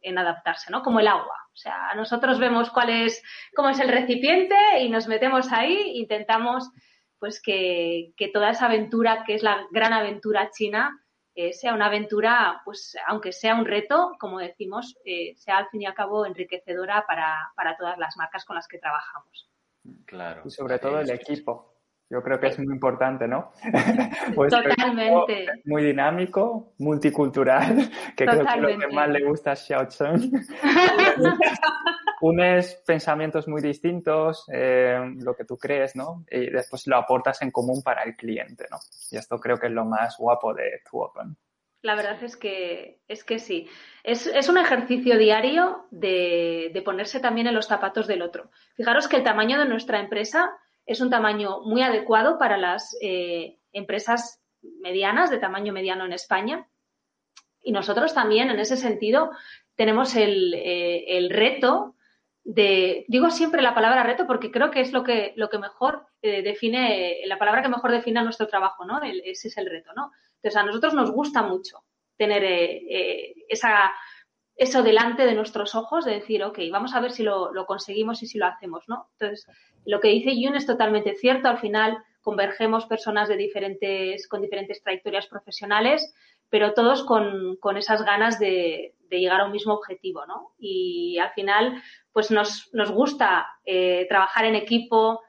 en, 0.02 0.18
adaptarse, 0.18 0.70
¿no? 0.70 0.82
Como 0.82 1.00
el 1.00 1.08
agua. 1.08 1.43
O 1.54 1.56
sea, 1.56 1.94
nosotros 1.94 2.40
vemos 2.40 2.70
cuál 2.70 2.90
es, 2.90 3.22
cómo 3.54 3.68
es 3.70 3.78
el 3.78 3.88
recipiente 3.88 4.56
y 4.80 4.88
nos 4.88 5.06
metemos 5.06 5.52
ahí, 5.52 5.92
intentamos 5.94 6.68
pues 7.20 7.40
que, 7.40 8.12
que 8.16 8.28
toda 8.28 8.50
esa 8.50 8.66
aventura, 8.66 9.22
que 9.24 9.34
es 9.34 9.42
la 9.44 9.64
gran 9.70 9.92
aventura 9.92 10.50
china, 10.50 10.90
eh, 11.36 11.52
sea 11.52 11.74
una 11.74 11.86
aventura, 11.86 12.60
pues 12.64 12.96
aunque 13.06 13.32
sea 13.32 13.54
un 13.54 13.66
reto, 13.66 14.12
como 14.20 14.38
decimos, 14.38 14.96
eh, 15.04 15.34
sea 15.36 15.58
al 15.58 15.68
fin 15.68 15.82
y 15.82 15.86
al 15.86 15.94
cabo 15.94 16.26
enriquecedora 16.26 17.04
para, 17.06 17.52
para, 17.56 17.76
todas 17.76 17.98
las 17.98 18.16
marcas 18.16 18.44
con 18.44 18.56
las 18.56 18.68
que 18.68 18.78
trabajamos. 18.78 19.50
Claro. 20.06 20.42
Y 20.44 20.50
sobre 20.50 20.78
todo 20.78 21.00
el 21.00 21.10
equipo. 21.10 21.73
Yo 22.14 22.22
creo 22.22 22.38
que 22.38 22.46
es 22.46 22.58
muy 22.60 22.72
importante, 22.72 23.26
¿no? 23.26 23.50
pues 24.36 24.54
Totalmente. 24.54 25.46
Muy 25.64 25.82
dinámico, 25.82 26.74
multicultural, 26.78 27.90
que 28.16 28.24
Totalmente. 28.24 28.52
creo 28.52 28.66
que 28.68 28.74
lo 28.74 28.88
que 28.88 28.94
más 28.94 29.08
le 29.08 29.24
gusta 29.24 29.50
a 29.50 29.56
Xiao 29.56 29.88
Cheng. 29.88 30.30
Unes 32.20 32.80
pensamientos 32.86 33.48
muy 33.48 33.60
distintos, 33.60 34.46
eh, 34.52 35.00
lo 35.16 35.34
que 35.34 35.44
tú 35.44 35.58
crees, 35.58 35.96
¿no? 35.96 36.24
Y 36.30 36.50
después 36.50 36.86
lo 36.86 36.98
aportas 36.98 37.42
en 37.42 37.50
común 37.50 37.82
para 37.82 38.04
el 38.04 38.14
cliente, 38.14 38.66
¿no? 38.70 38.78
Y 39.10 39.16
esto 39.16 39.40
creo 39.40 39.58
que 39.58 39.66
es 39.66 39.72
lo 39.72 39.84
más 39.84 40.16
guapo 40.16 40.54
de 40.54 40.82
Tu 40.88 40.96
Open. 40.96 41.36
La 41.82 41.96
verdad 41.96 42.22
es 42.22 42.36
que, 42.36 43.00
es 43.08 43.24
que 43.24 43.40
sí. 43.40 43.68
Es, 44.04 44.28
es 44.28 44.48
un 44.48 44.56
ejercicio 44.56 45.18
diario 45.18 45.86
de, 45.90 46.70
de 46.72 46.82
ponerse 46.82 47.18
también 47.18 47.48
en 47.48 47.54
los 47.54 47.66
zapatos 47.66 48.06
del 48.06 48.22
otro. 48.22 48.50
Fijaros 48.76 49.08
que 49.08 49.16
el 49.16 49.24
tamaño 49.24 49.58
de 49.58 49.68
nuestra 49.68 49.98
empresa 49.98 50.56
es 50.86 51.00
un 51.00 51.10
tamaño 51.10 51.60
muy 51.62 51.82
adecuado 51.82 52.38
para 52.38 52.56
las 52.56 52.96
eh, 53.00 53.58
empresas 53.72 54.40
medianas, 54.62 55.30
de 55.30 55.38
tamaño 55.38 55.72
mediano 55.72 56.04
en 56.04 56.12
España. 56.12 56.68
Y 57.62 57.72
nosotros 57.72 58.12
también, 58.14 58.50
en 58.50 58.58
ese 58.58 58.76
sentido, 58.76 59.30
tenemos 59.74 60.14
el, 60.16 60.54
eh, 60.54 61.16
el 61.16 61.30
reto 61.30 61.96
de, 62.44 63.06
digo 63.08 63.30
siempre 63.30 63.62
la 63.62 63.74
palabra 63.74 64.02
reto 64.02 64.26
porque 64.26 64.50
creo 64.50 64.70
que 64.70 64.80
es 64.80 64.92
lo 64.92 65.02
que, 65.02 65.32
lo 65.36 65.48
que 65.48 65.58
mejor 65.58 66.06
eh, 66.20 66.42
define, 66.42 67.20
la 67.24 67.38
palabra 67.38 67.62
que 67.62 67.70
mejor 67.70 67.90
define 67.90 68.22
nuestro 68.22 68.46
trabajo, 68.46 68.84
¿no? 68.84 69.00
ese 69.02 69.48
es 69.48 69.56
el 69.56 69.70
reto, 69.70 69.92
¿no? 69.94 70.12
Entonces, 70.36 70.60
a 70.60 70.64
nosotros 70.64 70.92
nos 70.92 71.10
gusta 71.10 71.42
mucho 71.42 71.84
tener 72.18 72.44
esa, 73.48 73.90
eso 74.56 74.82
delante 74.82 75.24
de 75.24 75.34
nuestros 75.34 75.74
ojos, 75.74 76.04
de 76.04 76.12
decir, 76.12 76.44
ok, 76.44 76.58
vamos 76.70 76.94
a 76.94 77.00
ver 77.00 77.12
si 77.12 77.22
lo, 77.22 77.52
lo, 77.52 77.66
conseguimos 77.66 78.22
y 78.22 78.26
si 78.26 78.38
lo 78.38 78.46
hacemos, 78.46 78.84
¿no? 78.88 79.08
Entonces, 79.18 79.46
lo 79.84 80.00
que 80.00 80.08
dice 80.08 80.40
Yun 80.40 80.56
es 80.56 80.66
totalmente 80.66 81.14
cierto, 81.14 81.48
al 81.48 81.58
final 81.58 81.98
convergemos 82.22 82.86
personas 82.86 83.28
de 83.28 83.36
diferentes, 83.36 84.26
con 84.28 84.40
diferentes 84.40 84.82
trayectorias 84.82 85.26
profesionales, 85.26 86.14
pero 86.48 86.72
todos 86.72 87.04
con, 87.04 87.76
esas 87.76 88.04
ganas 88.04 88.38
de, 88.38 88.94
llegar 89.10 89.40
a 89.40 89.46
un 89.46 89.52
mismo 89.52 89.74
objetivo, 89.74 90.26
¿no? 90.26 90.54
Y 90.58 91.18
al 91.18 91.30
final, 91.32 91.80
pues 92.12 92.32
nos, 92.32 92.70
gusta 92.90 93.46
eh, 93.64 94.06
trabajar 94.08 94.44
en 94.46 94.56
equipo, 94.56 95.22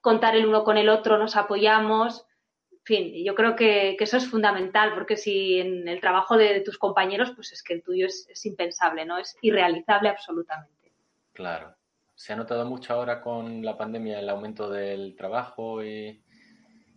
contar 0.00 0.34
el 0.34 0.46
uno 0.46 0.64
con 0.64 0.78
el 0.78 0.88
otro, 0.88 1.18
nos 1.18 1.36
apoyamos. 1.36 2.24
En 2.70 2.84
fin, 2.84 3.24
yo 3.24 3.34
creo 3.34 3.54
que, 3.54 3.96
que 3.98 4.04
eso 4.04 4.16
es 4.16 4.30
fundamental, 4.30 4.94
porque 4.94 5.18
si 5.18 5.58
en 5.58 5.88
el 5.88 6.00
trabajo 6.00 6.38
de, 6.38 6.60
tus 6.60 6.78
compañeros, 6.78 7.32
pues 7.32 7.52
es 7.52 7.62
que 7.62 7.74
el 7.74 7.82
tuyo 7.82 8.06
es, 8.06 8.26
es 8.30 8.46
impensable, 8.46 9.04
¿no? 9.04 9.18
Es 9.18 9.36
irrealizable 9.42 10.08
absolutamente. 10.08 10.92
Claro. 11.34 11.74
¿Se 12.18 12.32
ha 12.32 12.36
notado 12.36 12.66
mucho 12.66 12.94
ahora 12.94 13.20
con 13.20 13.64
la 13.64 13.76
pandemia 13.76 14.18
el 14.18 14.28
aumento 14.28 14.68
del 14.68 15.14
trabajo 15.14 15.84
y, 15.84 16.20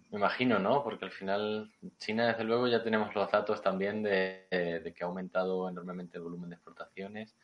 me 0.10 0.18
imagino, 0.18 0.58
¿no? 0.58 0.84
Porque 0.84 1.06
al 1.06 1.12
final 1.12 1.72
China, 2.00 2.30
desde 2.30 2.44
luego, 2.44 2.68
ya 2.68 2.82
tenemos 2.82 3.14
los 3.14 3.32
datos 3.32 3.62
también 3.62 4.02
de, 4.02 4.48
que 4.50 5.04
ha 5.04 5.06
aumentado 5.06 5.70
enormemente 5.70 6.18
el 6.18 6.24
volumen 6.24 6.50
de 6.50 6.56
exportaciones 6.56 7.36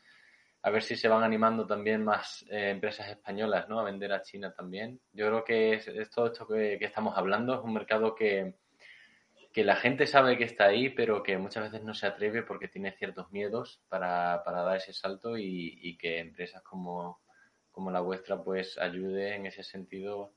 a 0.60 0.70
ver 0.70 0.82
si 0.82 0.96
se 0.96 1.06
van 1.06 1.22
animando 1.22 1.68
también 1.68 2.02
más 2.02 2.44
eh, 2.50 2.70
empresas 2.70 3.08
españolas 3.08 3.68
¿no? 3.68 3.78
a 3.78 3.84
vender 3.84 4.12
a 4.12 4.22
China 4.22 4.52
también. 4.52 5.00
Yo 5.12 5.28
creo 5.28 5.44
que 5.44 5.74
es, 5.74 6.10
todo 6.10 6.26
esto 6.26 6.48
que, 6.48 6.74
estamos 6.80 7.16
hablando 7.16 7.54
es 7.54 7.60
un 7.62 7.74
mercado 7.74 8.12
que, 8.16 8.56
que, 9.52 9.62
la 9.62 9.76
gente 9.76 10.04
sabe 10.08 10.36
que 10.36 10.42
está 10.42 10.64
ahí, 10.64 10.90
pero 10.90 11.22
que 11.22 11.38
muchas 11.38 11.70
veces 11.70 11.84
no 11.84 11.94
se 11.94 12.08
atreve 12.08 12.42
porque 12.42 12.66
tiene 12.66 12.90
ciertos 12.90 13.30
miedos 13.30 13.80
para, 13.88 14.42
para 14.44 14.62
dar 14.62 14.78
ese 14.78 14.92
salto 14.92 15.38
y, 15.38 15.96
que 15.96 16.18
empresas 16.18 16.60
como, 16.64 17.20
como 17.78 17.92
la 17.92 18.00
vuestra 18.00 18.42
pues 18.42 18.76
ayude 18.76 19.36
en 19.36 19.46
ese 19.46 19.62
sentido. 19.62 20.32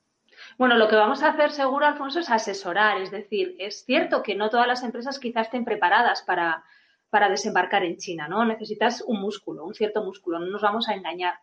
Bueno, 0.60 0.78
lo 0.78 0.88
que 0.88 0.96
vamos 0.96 1.24
a 1.24 1.30
hacer 1.30 1.50
seguro, 1.50 1.88
Alfonso, 1.88 2.20
es 2.20 2.30
asesorar. 2.30 3.02
Es 3.02 3.10
decir, 3.10 3.56
es 3.58 3.84
cierto 3.84 4.22
que 4.22 4.36
no 4.36 4.52
todas 4.52 4.68
las 4.68 4.84
empresas 4.84 5.18
quizás 5.18 5.48
estén 5.48 5.66
preparadas 5.66 6.22
para 6.22 6.64
para 7.10 7.30
desembarcar 7.30 7.84
en 7.84 7.98
China, 7.98 8.28
¿no? 8.28 8.46
Necesitas 8.46 9.04
un 9.06 9.20
músculo, 9.20 9.66
un 9.66 9.74
cierto 9.74 10.04
músculo, 10.04 10.40
no 10.40 10.46
nos 10.46 10.62
vamos 10.62 10.88
a 10.88 10.94
engañar. 10.94 11.34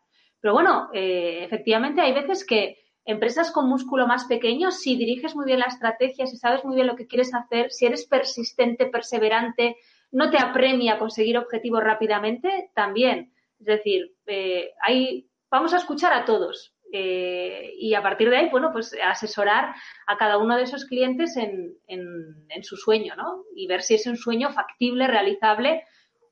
Pero 0.40 0.54
bueno, 0.54 0.88
eh, 0.94 1.44
efectivamente 1.44 2.00
hay 2.00 2.14
veces 2.14 2.46
que 2.46 2.78
empresas 3.04 3.50
con 3.50 3.68
músculo 3.68 4.06
más 4.06 4.24
pequeño, 4.24 4.70
si 4.70 4.96
diriges 4.96 5.36
muy 5.36 5.44
bien 5.44 5.58
la 5.58 5.66
estrategia, 5.66 6.26
si 6.26 6.38
sabes 6.38 6.64
muy 6.64 6.74
bien 6.74 6.86
lo 6.86 6.96
que 6.96 7.06
quieres 7.06 7.34
hacer, 7.34 7.70
si 7.70 7.84
eres 7.84 8.06
persistente, 8.06 8.86
perseverante, 8.86 9.76
no 10.10 10.30
te 10.30 10.38
apremia 10.38 10.94
a 10.94 10.98
conseguir 10.98 11.36
objetivos 11.36 11.84
rápidamente, 11.84 12.70
también. 12.74 13.34
Es 13.60 13.66
decir, 13.66 14.14
eh, 14.26 14.70
hay, 14.80 15.27
vamos 15.50 15.74
a 15.74 15.78
escuchar 15.78 16.12
a 16.12 16.24
todos. 16.24 16.74
Eh, 16.90 17.74
y 17.76 17.94
a 17.94 18.02
partir 18.02 18.30
de 18.30 18.38
ahí, 18.38 18.48
bueno, 18.50 18.72
pues 18.72 18.96
asesorar 19.04 19.74
a 20.06 20.16
cada 20.16 20.38
uno 20.38 20.56
de 20.56 20.62
esos 20.62 20.86
clientes 20.86 21.36
en, 21.36 21.76
en, 21.86 22.64
su 22.64 22.76
sueño, 22.76 23.14
¿no? 23.14 23.44
Y 23.54 23.66
ver 23.66 23.82
si 23.82 23.94
es 23.94 24.06
un 24.06 24.16
sueño 24.16 24.50
factible, 24.50 25.06
realizable 25.06 25.84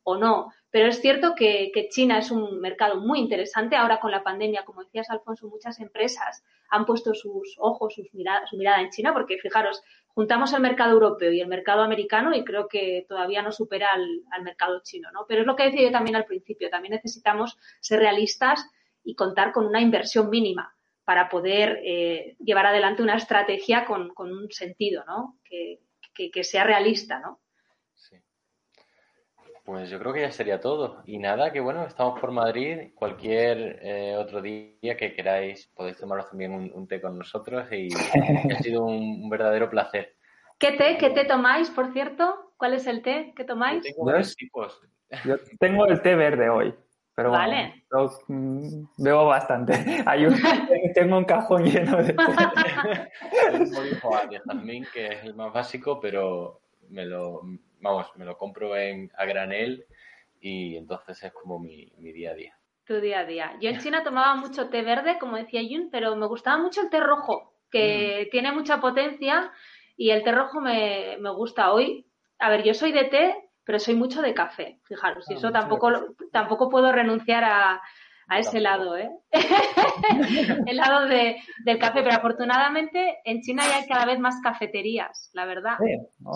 o 0.02 0.16
no. 0.16 0.52
Pero 0.70 0.88
es 0.88 1.00
cierto 1.00 1.34
que, 1.34 1.70
que, 1.72 1.88
China 1.88 2.18
es 2.18 2.30
un 2.30 2.60
mercado 2.60 3.00
muy 3.00 3.18
interesante. 3.18 3.76
Ahora 3.76 4.00
con 4.00 4.10
la 4.10 4.22
pandemia, 4.22 4.64
como 4.64 4.82
decías, 4.82 5.10
Alfonso, 5.10 5.48
muchas 5.48 5.78
empresas 5.78 6.42
han 6.70 6.84
puesto 6.84 7.14
sus 7.14 7.56
ojos, 7.58 7.94
sus 7.94 8.12
mirada, 8.14 8.46
su 8.46 8.56
mirada 8.56 8.80
en 8.80 8.90
China, 8.90 9.12
porque 9.12 9.38
fijaros, 9.38 9.82
juntamos 10.08 10.52
el 10.54 10.60
mercado 10.60 10.92
europeo 10.92 11.32
y 11.32 11.40
el 11.40 11.48
mercado 11.48 11.82
americano 11.82 12.34
y 12.34 12.44
creo 12.44 12.66
que 12.66 13.04
todavía 13.08 13.42
no 13.42 13.52
supera 13.52 13.88
al, 13.92 14.22
al 14.30 14.42
mercado 14.42 14.80
chino, 14.82 15.10
¿no? 15.12 15.26
Pero 15.28 15.42
es 15.42 15.46
lo 15.46 15.54
que 15.54 15.64
decía 15.64 15.82
yo 15.82 15.92
también 15.92 16.16
al 16.16 16.24
principio, 16.24 16.70
también 16.70 16.94
necesitamos 16.94 17.58
ser 17.80 18.00
realistas 18.00 18.66
y 19.06 19.14
contar 19.14 19.52
con 19.52 19.66
una 19.66 19.80
inversión 19.80 20.28
mínima 20.28 20.74
para 21.04 21.28
poder 21.28 21.80
eh, 21.84 22.36
llevar 22.40 22.66
adelante 22.66 23.02
una 23.02 23.14
estrategia 23.14 23.86
con, 23.86 24.08
con 24.12 24.32
un 24.32 24.50
sentido, 24.50 25.04
¿no? 25.06 25.38
Que, 25.44 25.78
que, 26.12 26.32
que, 26.32 26.42
sea 26.42 26.64
realista, 26.64 27.20
¿no? 27.20 27.40
Sí. 27.94 28.16
Pues 29.64 29.88
yo 29.88 30.00
creo 30.00 30.12
que 30.12 30.22
ya 30.22 30.32
sería 30.32 30.60
todo. 30.60 31.04
Y 31.06 31.18
nada, 31.18 31.52
que 31.52 31.60
bueno, 31.60 31.86
estamos 31.86 32.18
por 32.18 32.32
Madrid. 32.32 32.90
Cualquier 32.96 33.78
eh, 33.80 34.16
otro 34.16 34.42
día 34.42 34.96
que 34.96 35.14
queráis 35.14 35.68
podéis 35.76 35.98
tomaros 35.98 36.28
también 36.28 36.52
un, 36.52 36.72
un 36.74 36.88
té 36.88 37.00
con 37.00 37.16
nosotros 37.16 37.68
y 37.70 37.88
ha 38.52 38.58
sido 38.58 38.84
un, 38.84 39.22
un, 39.22 39.30
verdadero 39.30 39.70
placer. 39.70 40.16
¿Qué 40.58 40.72
té? 40.72 40.98
¿Qué 40.98 41.10
té 41.10 41.24
tomáis, 41.24 41.70
por 41.70 41.92
cierto? 41.92 42.52
¿Cuál 42.56 42.74
es 42.74 42.88
el 42.88 43.02
té 43.02 43.32
que 43.36 43.44
tomáis? 43.44 43.84
Yo 43.84 44.04
tengo, 44.04 44.20
tipos. 44.36 44.80
Yo 45.24 45.36
tengo 45.60 45.86
el 45.86 46.02
té 46.02 46.16
verde 46.16 46.48
hoy. 46.48 46.74
Pero 47.16 47.30
vale. 47.30 47.82
bueno, 47.90 48.10
mm, 48.28 48.84
veo 48.98 49.24
bastante. 49.24 49.72
Hay 50.06 50.26
un, 50.26 50.36
tengo 50.94 51.16
un 51.16 51.24
cajón 51.24 51.64
lleno 51.64 52.02
de... 52.02 52.14
Jazmín, 54.46 54.86
que 54.92 55.06
es 55.06 55.24
el 55.24 55.34
más 55.34 55.50
básico, 55.50 55.98
pero 55.98 56.60
me 56.90 57.06
lo, 57.06 57.40
vamos, 57.80 58.12
me 58.16 58.26
lo 58.26 58.36
compro 58.36 58.76
en, 58.76 59.10
a 59.16 59.24
granel 59.24 59.86
y 60.40 60.76
entonces 60.76 61.22
es 61.22 61.32
como 61.32 61.58
mi, 61.58 61.90
mi 61.96 62.12
día 62.12 62.32
a 62.32 62.34
día. 62.34 62.58
Tu 62.84 63.00
día 63.00 63.20
a 63.20 63.24
día. 63.24 63.56
Yo 63.62 63.70
en 63.70 63.78
China 63.80 64.02
tomaba 64.04 64.34
mucho 64.34 64.68
té 64.68 64.82
verde, 64.82 65.16
como 65.18 65.38
decía 65.38 65.62
Yun, 65.62 65.88
pero 65.90 66.16
me 66.16 66.26
gustaba 66.26 66.58
mucho 66.58 66.82
el 66.82 66.90
té 66.90 67.00
rojo, 67.00 67.54
que 67.70 68.26
mm. 68.26 68.30
tiene 68.30 68.52
mucha 68.52 68.78
potencia 68.78 69.50
y 69.96 70.10
el 70.10 70.22
té 70.22 70.32
rojo 70.32 70.60
me, 70.60 71.16
me 71.18 71.30
gusta 71.30 71.72
hoy. 71.72 72.04
A 72.38 72.50
ver, 72.50 72.62
yo 72.62 72.74
soy 72.74 72.92
de 72.92 73.04
té, 73.04 73.45
pero 73.66 73.80
soy 73.80 73.96
mucho 73.96 74.22
de 74.22 74.32
café, 74.32 74.78
fijaros, 74.84 75.28
y 75.28 75.34
ah, 75.34 75.36
eso 75.36 75.50
tampoco, 75.50 75.90
tampoco 76.30 76.70
puedo 76.70 76.92
renunciar 76.92 77.42
a, 77.44 77.82
a 78.28 78.38
ese 78.38 78.60
lado, 78.60 78.96
¿eh? 78.96 79.10
el 80.66 80.76
lado 80.76 81.06
de, 81.06 81.36
del 81.64 81.78
café, 81.78 82.02
pero 82.02 82.14
afortunadamente 82.14 83.18
en 83.24 83.40
China 83.40 83.62
ya 83.68 83.78
hay 83.78 83.86
cada 83.86 84.04
vez 84.04 84.18
más 84.18 84.40
cafeterías, 84.40 85.30
la 85.32 85.46
verdad. 85.46 85.76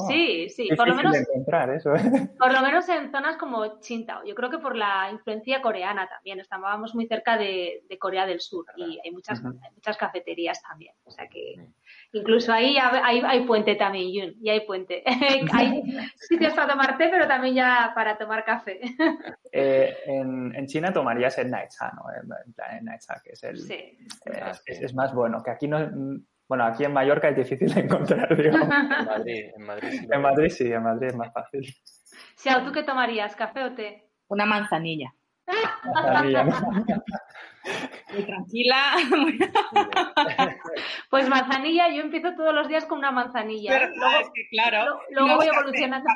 Sí, 0.09 0.49
sí, 0.49 0.69
por 0.77 0.89
lo 0.89 0.95
menos 0.95 1.17
eso, 1.17 1.95
¿eh? 1.95 2.31
por 2.39 2.53
lo 2.53 2.61
menos 2.63 2.89
en 2.89 3.11
zonas 3.11 3.37
como 3.37 3.81
Qingdao. 3.81 4.25
Yo 4.25 4.35
creo 4.35 4.51
que 4.51 4.59
por 4.59 4.77
la 4.77 5.09
influencia 5.11 5.61
coreana 5.61 6.09
también, 6.09 6.39
estábamos 6.39 6.95
muy 6.95 7.07
cerca 7.07 7.37
de, 7.37 7.83
de 7.89 7.99
Corea 7.99 8.27
del 8.27 8.41
Sur 8.41 8.67
y 8.77 9.01
hay 9.05 9.11
muchas, 9.11 9.41
hay 9.45 9.71
muchas 9.75 9.97
cafeterías 9.97 10.63
también, 10.63 10.95
o 11.05 11.11
sea 11.11 11.29
que 11.29 11.57
Incluso 12.13 12.53
ahí 12.53 12.77
hay, 12.77 13.21
hay 13.25 13.47
puente 13.47 13.77
también, 13.77 14.13
Yun, 14.13 14.35
y 14.41 14.51
hay 14.51 14.67
puente. 14.67 15.03
hay 15.53 15.83
sitios 16.17 16.53
para 16.55 16.73
tomar 16.73 16.99
té, 16.99 17.09
pero 17.09 17.29
también 17.29 17.55
ya 17.55 17.93
para 17.95 18.19
tomar 18.19 18.45
café. 18.45 18.81
eh, 19.53 19.97
en, 20.07 20.55
en, 20.55 20.67
China 20.67 20.93
tomarías 20.93 21.39
el 21.39 21.51
Naicha, 21.51 21.93
¿no? 21.95 22.03
El 22.11 22.85
Naicha, 22.85 23.21
que 23.23 23.33
es 23.33 23.43
el... 23.45 23.59
Sí. 23.59 23.75
Eh, 23.75 24.53
es, 24.67 24.83
es, 24.83 24.95
más 24.95 25.15
bueno, 25.15 25.43
que 25.43 25.51
aquí 25.51 25.69
no... 25.69 25.79
Bueno, 26.49 26.65
aquí 26.65 26.85
en 26.85 26.93
Mallorca 26.93 27.29
es 27.29 27.37
difícil 27.37 27.73
de 27.73 27.83
encontrar, 27.83 28.37
digamos. 28.37 28.69
En 28.69 29.05
Madrid, 29.07 29.51
en 29.55 29.63
Madrid 29.63 29.91
sí. 29.91 30.09
En 30.11 30.21
Madrid 30.21 30.49
sí, 30.49 30.73
en 30.73 30.83
Madrid 30.83 31.07
es 31.07 31.17
más 31.17 31.33
fácil. 31.33 31.63
Xiao, 32.35 32.65
¿tú 32.65 32.73
qué 32.73 32.83
tomarías, 32.83 33.37
café 33.37 33.63
o 33.63 33.73
té? 33.73 34.11
Una 34.27 34.47
manzanilla. 34.47 35.15
Muy 38.13 38.25
tranquila. 38.25 38.95
pues 41.11 41.29
manzanilla, 41.29 41.89
yo 41.89 42.03
empiezo 42.03 42.35
todos 42.35 42.55
los 42.55 42.69
días 42.69 42.85
con 42.87 42.99
una 42.99 43.11
manzanilla. 43.11 43.73
Pero, 43.73 43.95
luego, 43.95 44.21
es 44.21 44.31
que, 44.35 44.49
claro, 44.51 45.01
luego 45.11 45.29
no 45.29 45.37
voy 45.37 45.47
evolucionando. 45.47 46.09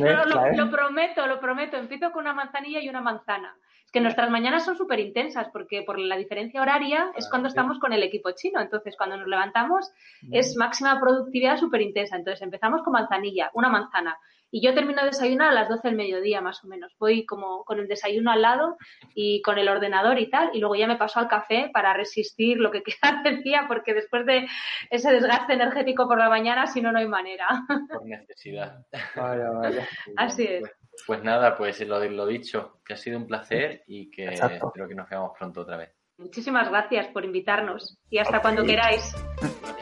no, 0.00 0.24
lo, 0.24 0.46
¿eh? 0.46 0.56
lo, 0.56 0.70
prometo, 0.70 1.26
lo 1.26 1.40
prometo. 1.40 1.76
Empiezo 1.76 2.12
con 2.12 2.22
una 2.22 2.34
manzanilla 2.34 2.80
y 2.80 2.88
una 2.88 3.00
manzana. 3.00 3.56
Es 3.84 3.92
que 3.92 4.00
nuestras 4.00 4.30
mañanas 4.30 4.64
son 4.64 4.76
súper 4.76 5.00
intensas 5.00 5.48
porque 5.52 5.82
por 5.82 5.98
la 5.98 6.16
diferencia 6.16 6.62
horaria 6.62 7.10
es 7.16 7.28
cuando 7.28 7.48
estamos 7.48 7.78
con 7.78 7.92
el 7.92 8.02
equipo 8.02 8.30
chino. 8.32 8.60
Entonces, 8.60 8.96
cuando 8.96 9.16
nos 9.16 9.28
levantamos 9.28 9.90
es 10.30 10.56
máxima 10.56 11.00
productividad 11.00 11.58
súper 11.58 11.80
intensa. 11.82 12.16
Entonces, 12.16 12.42
empezamos 12.42 12.82
con 12.82 12.92
manzanilla, 12.92 13.50
una 13.54 13.68
manzana. 13.68 14.18
Y 14.54 14.60
yo 14.60 14.74
termino 14.74 15.00
de 15.00 15.08
desayunar 15.08 15.48
a 15.48 15.54
las 15.54 15.68
12 15.70 15.88
del 15.88 15.96
mediodía, 15.96 16.42
más 16.42 16.62
o 16.62 16.68
menos. 16.68 16.94
Voy 16.98 17.24
como 17.24 17.64
con 17.64 17.80
el 17.80 17.88
desayuno 17.88 18.30
al 18.30 18.42
lado 18.42 18.76
y 19.14 19.40
con 19.40 19.58
el 19.58 19.66
ordenador 19.66 20.18
y 20.18 20.28
tal, 20.28 20.50
y 20.52 20.60
luego 20.60 20.76
ya 20.76 20.86
me 20.86 20.96
paso 20.96 21.18
al 21.20 21.26
café 21.26 21.70
para 21.72 21.94
resistir 21.94 22.58
lo 22.58 22.70
que 22.70 22.82
queda 22.84 23.22
del 23.24 23.42
día, 23.42 23.64
porque 23.66 23.94
después 23.94 24.26
de 24.26 24.46
ese 24.90 25.10
desgaste 25.10 25.54
energético 25.54 26.06
por 26.06 26.18
la 26.18 26.28
mañana, 26.28 26.66
si 26.66 26.82
no, 26.82 26.92
no 26.92 26.98
hay 26.98 27.08
manera. 27.08 27.46
Por 27.92 28.04
necesidad. 28.04 28.84
Vaya, 29.16 29.50
vaya. 29.50 29.88
Así 30.16 30.44
es. 30.44 30.60
Pues, 30.60 30.72
pues, 31.06 31.24
nada, 31.24 31.56
pues 31.56 31.80
lo, 31.80 31.98
lo, 32.04 32.26
dicho, 32.26 32.80
que 32.84 32.92
ha 32.92 32.96
sido 32.96 33.16
un 33.18 33.26
placer 33.26 33.82
y 33.86 34.10
que 34.10 34.26
Exacto. 34.26 34.66
espero 34.66 34.86
que 34.86 34.94
nos 34.94 35.08
veamos 35.08 35.32
pronto 35.38 35.62
otra 35.62 35.78
vez. 35.78 35.90
Muchísimas 36.18 36.68
gracias 36.68 37.08
por 37.08 37.24
invitarnos 37.24 37.98
y 38.10 38.18
hasta 38.18 38.38
okay. 38.38 38.42
cuando 38.42 38.64
queráis. 38.64 39.14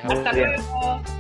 Hasta 0.05 0.33
luego. 0.33 1.20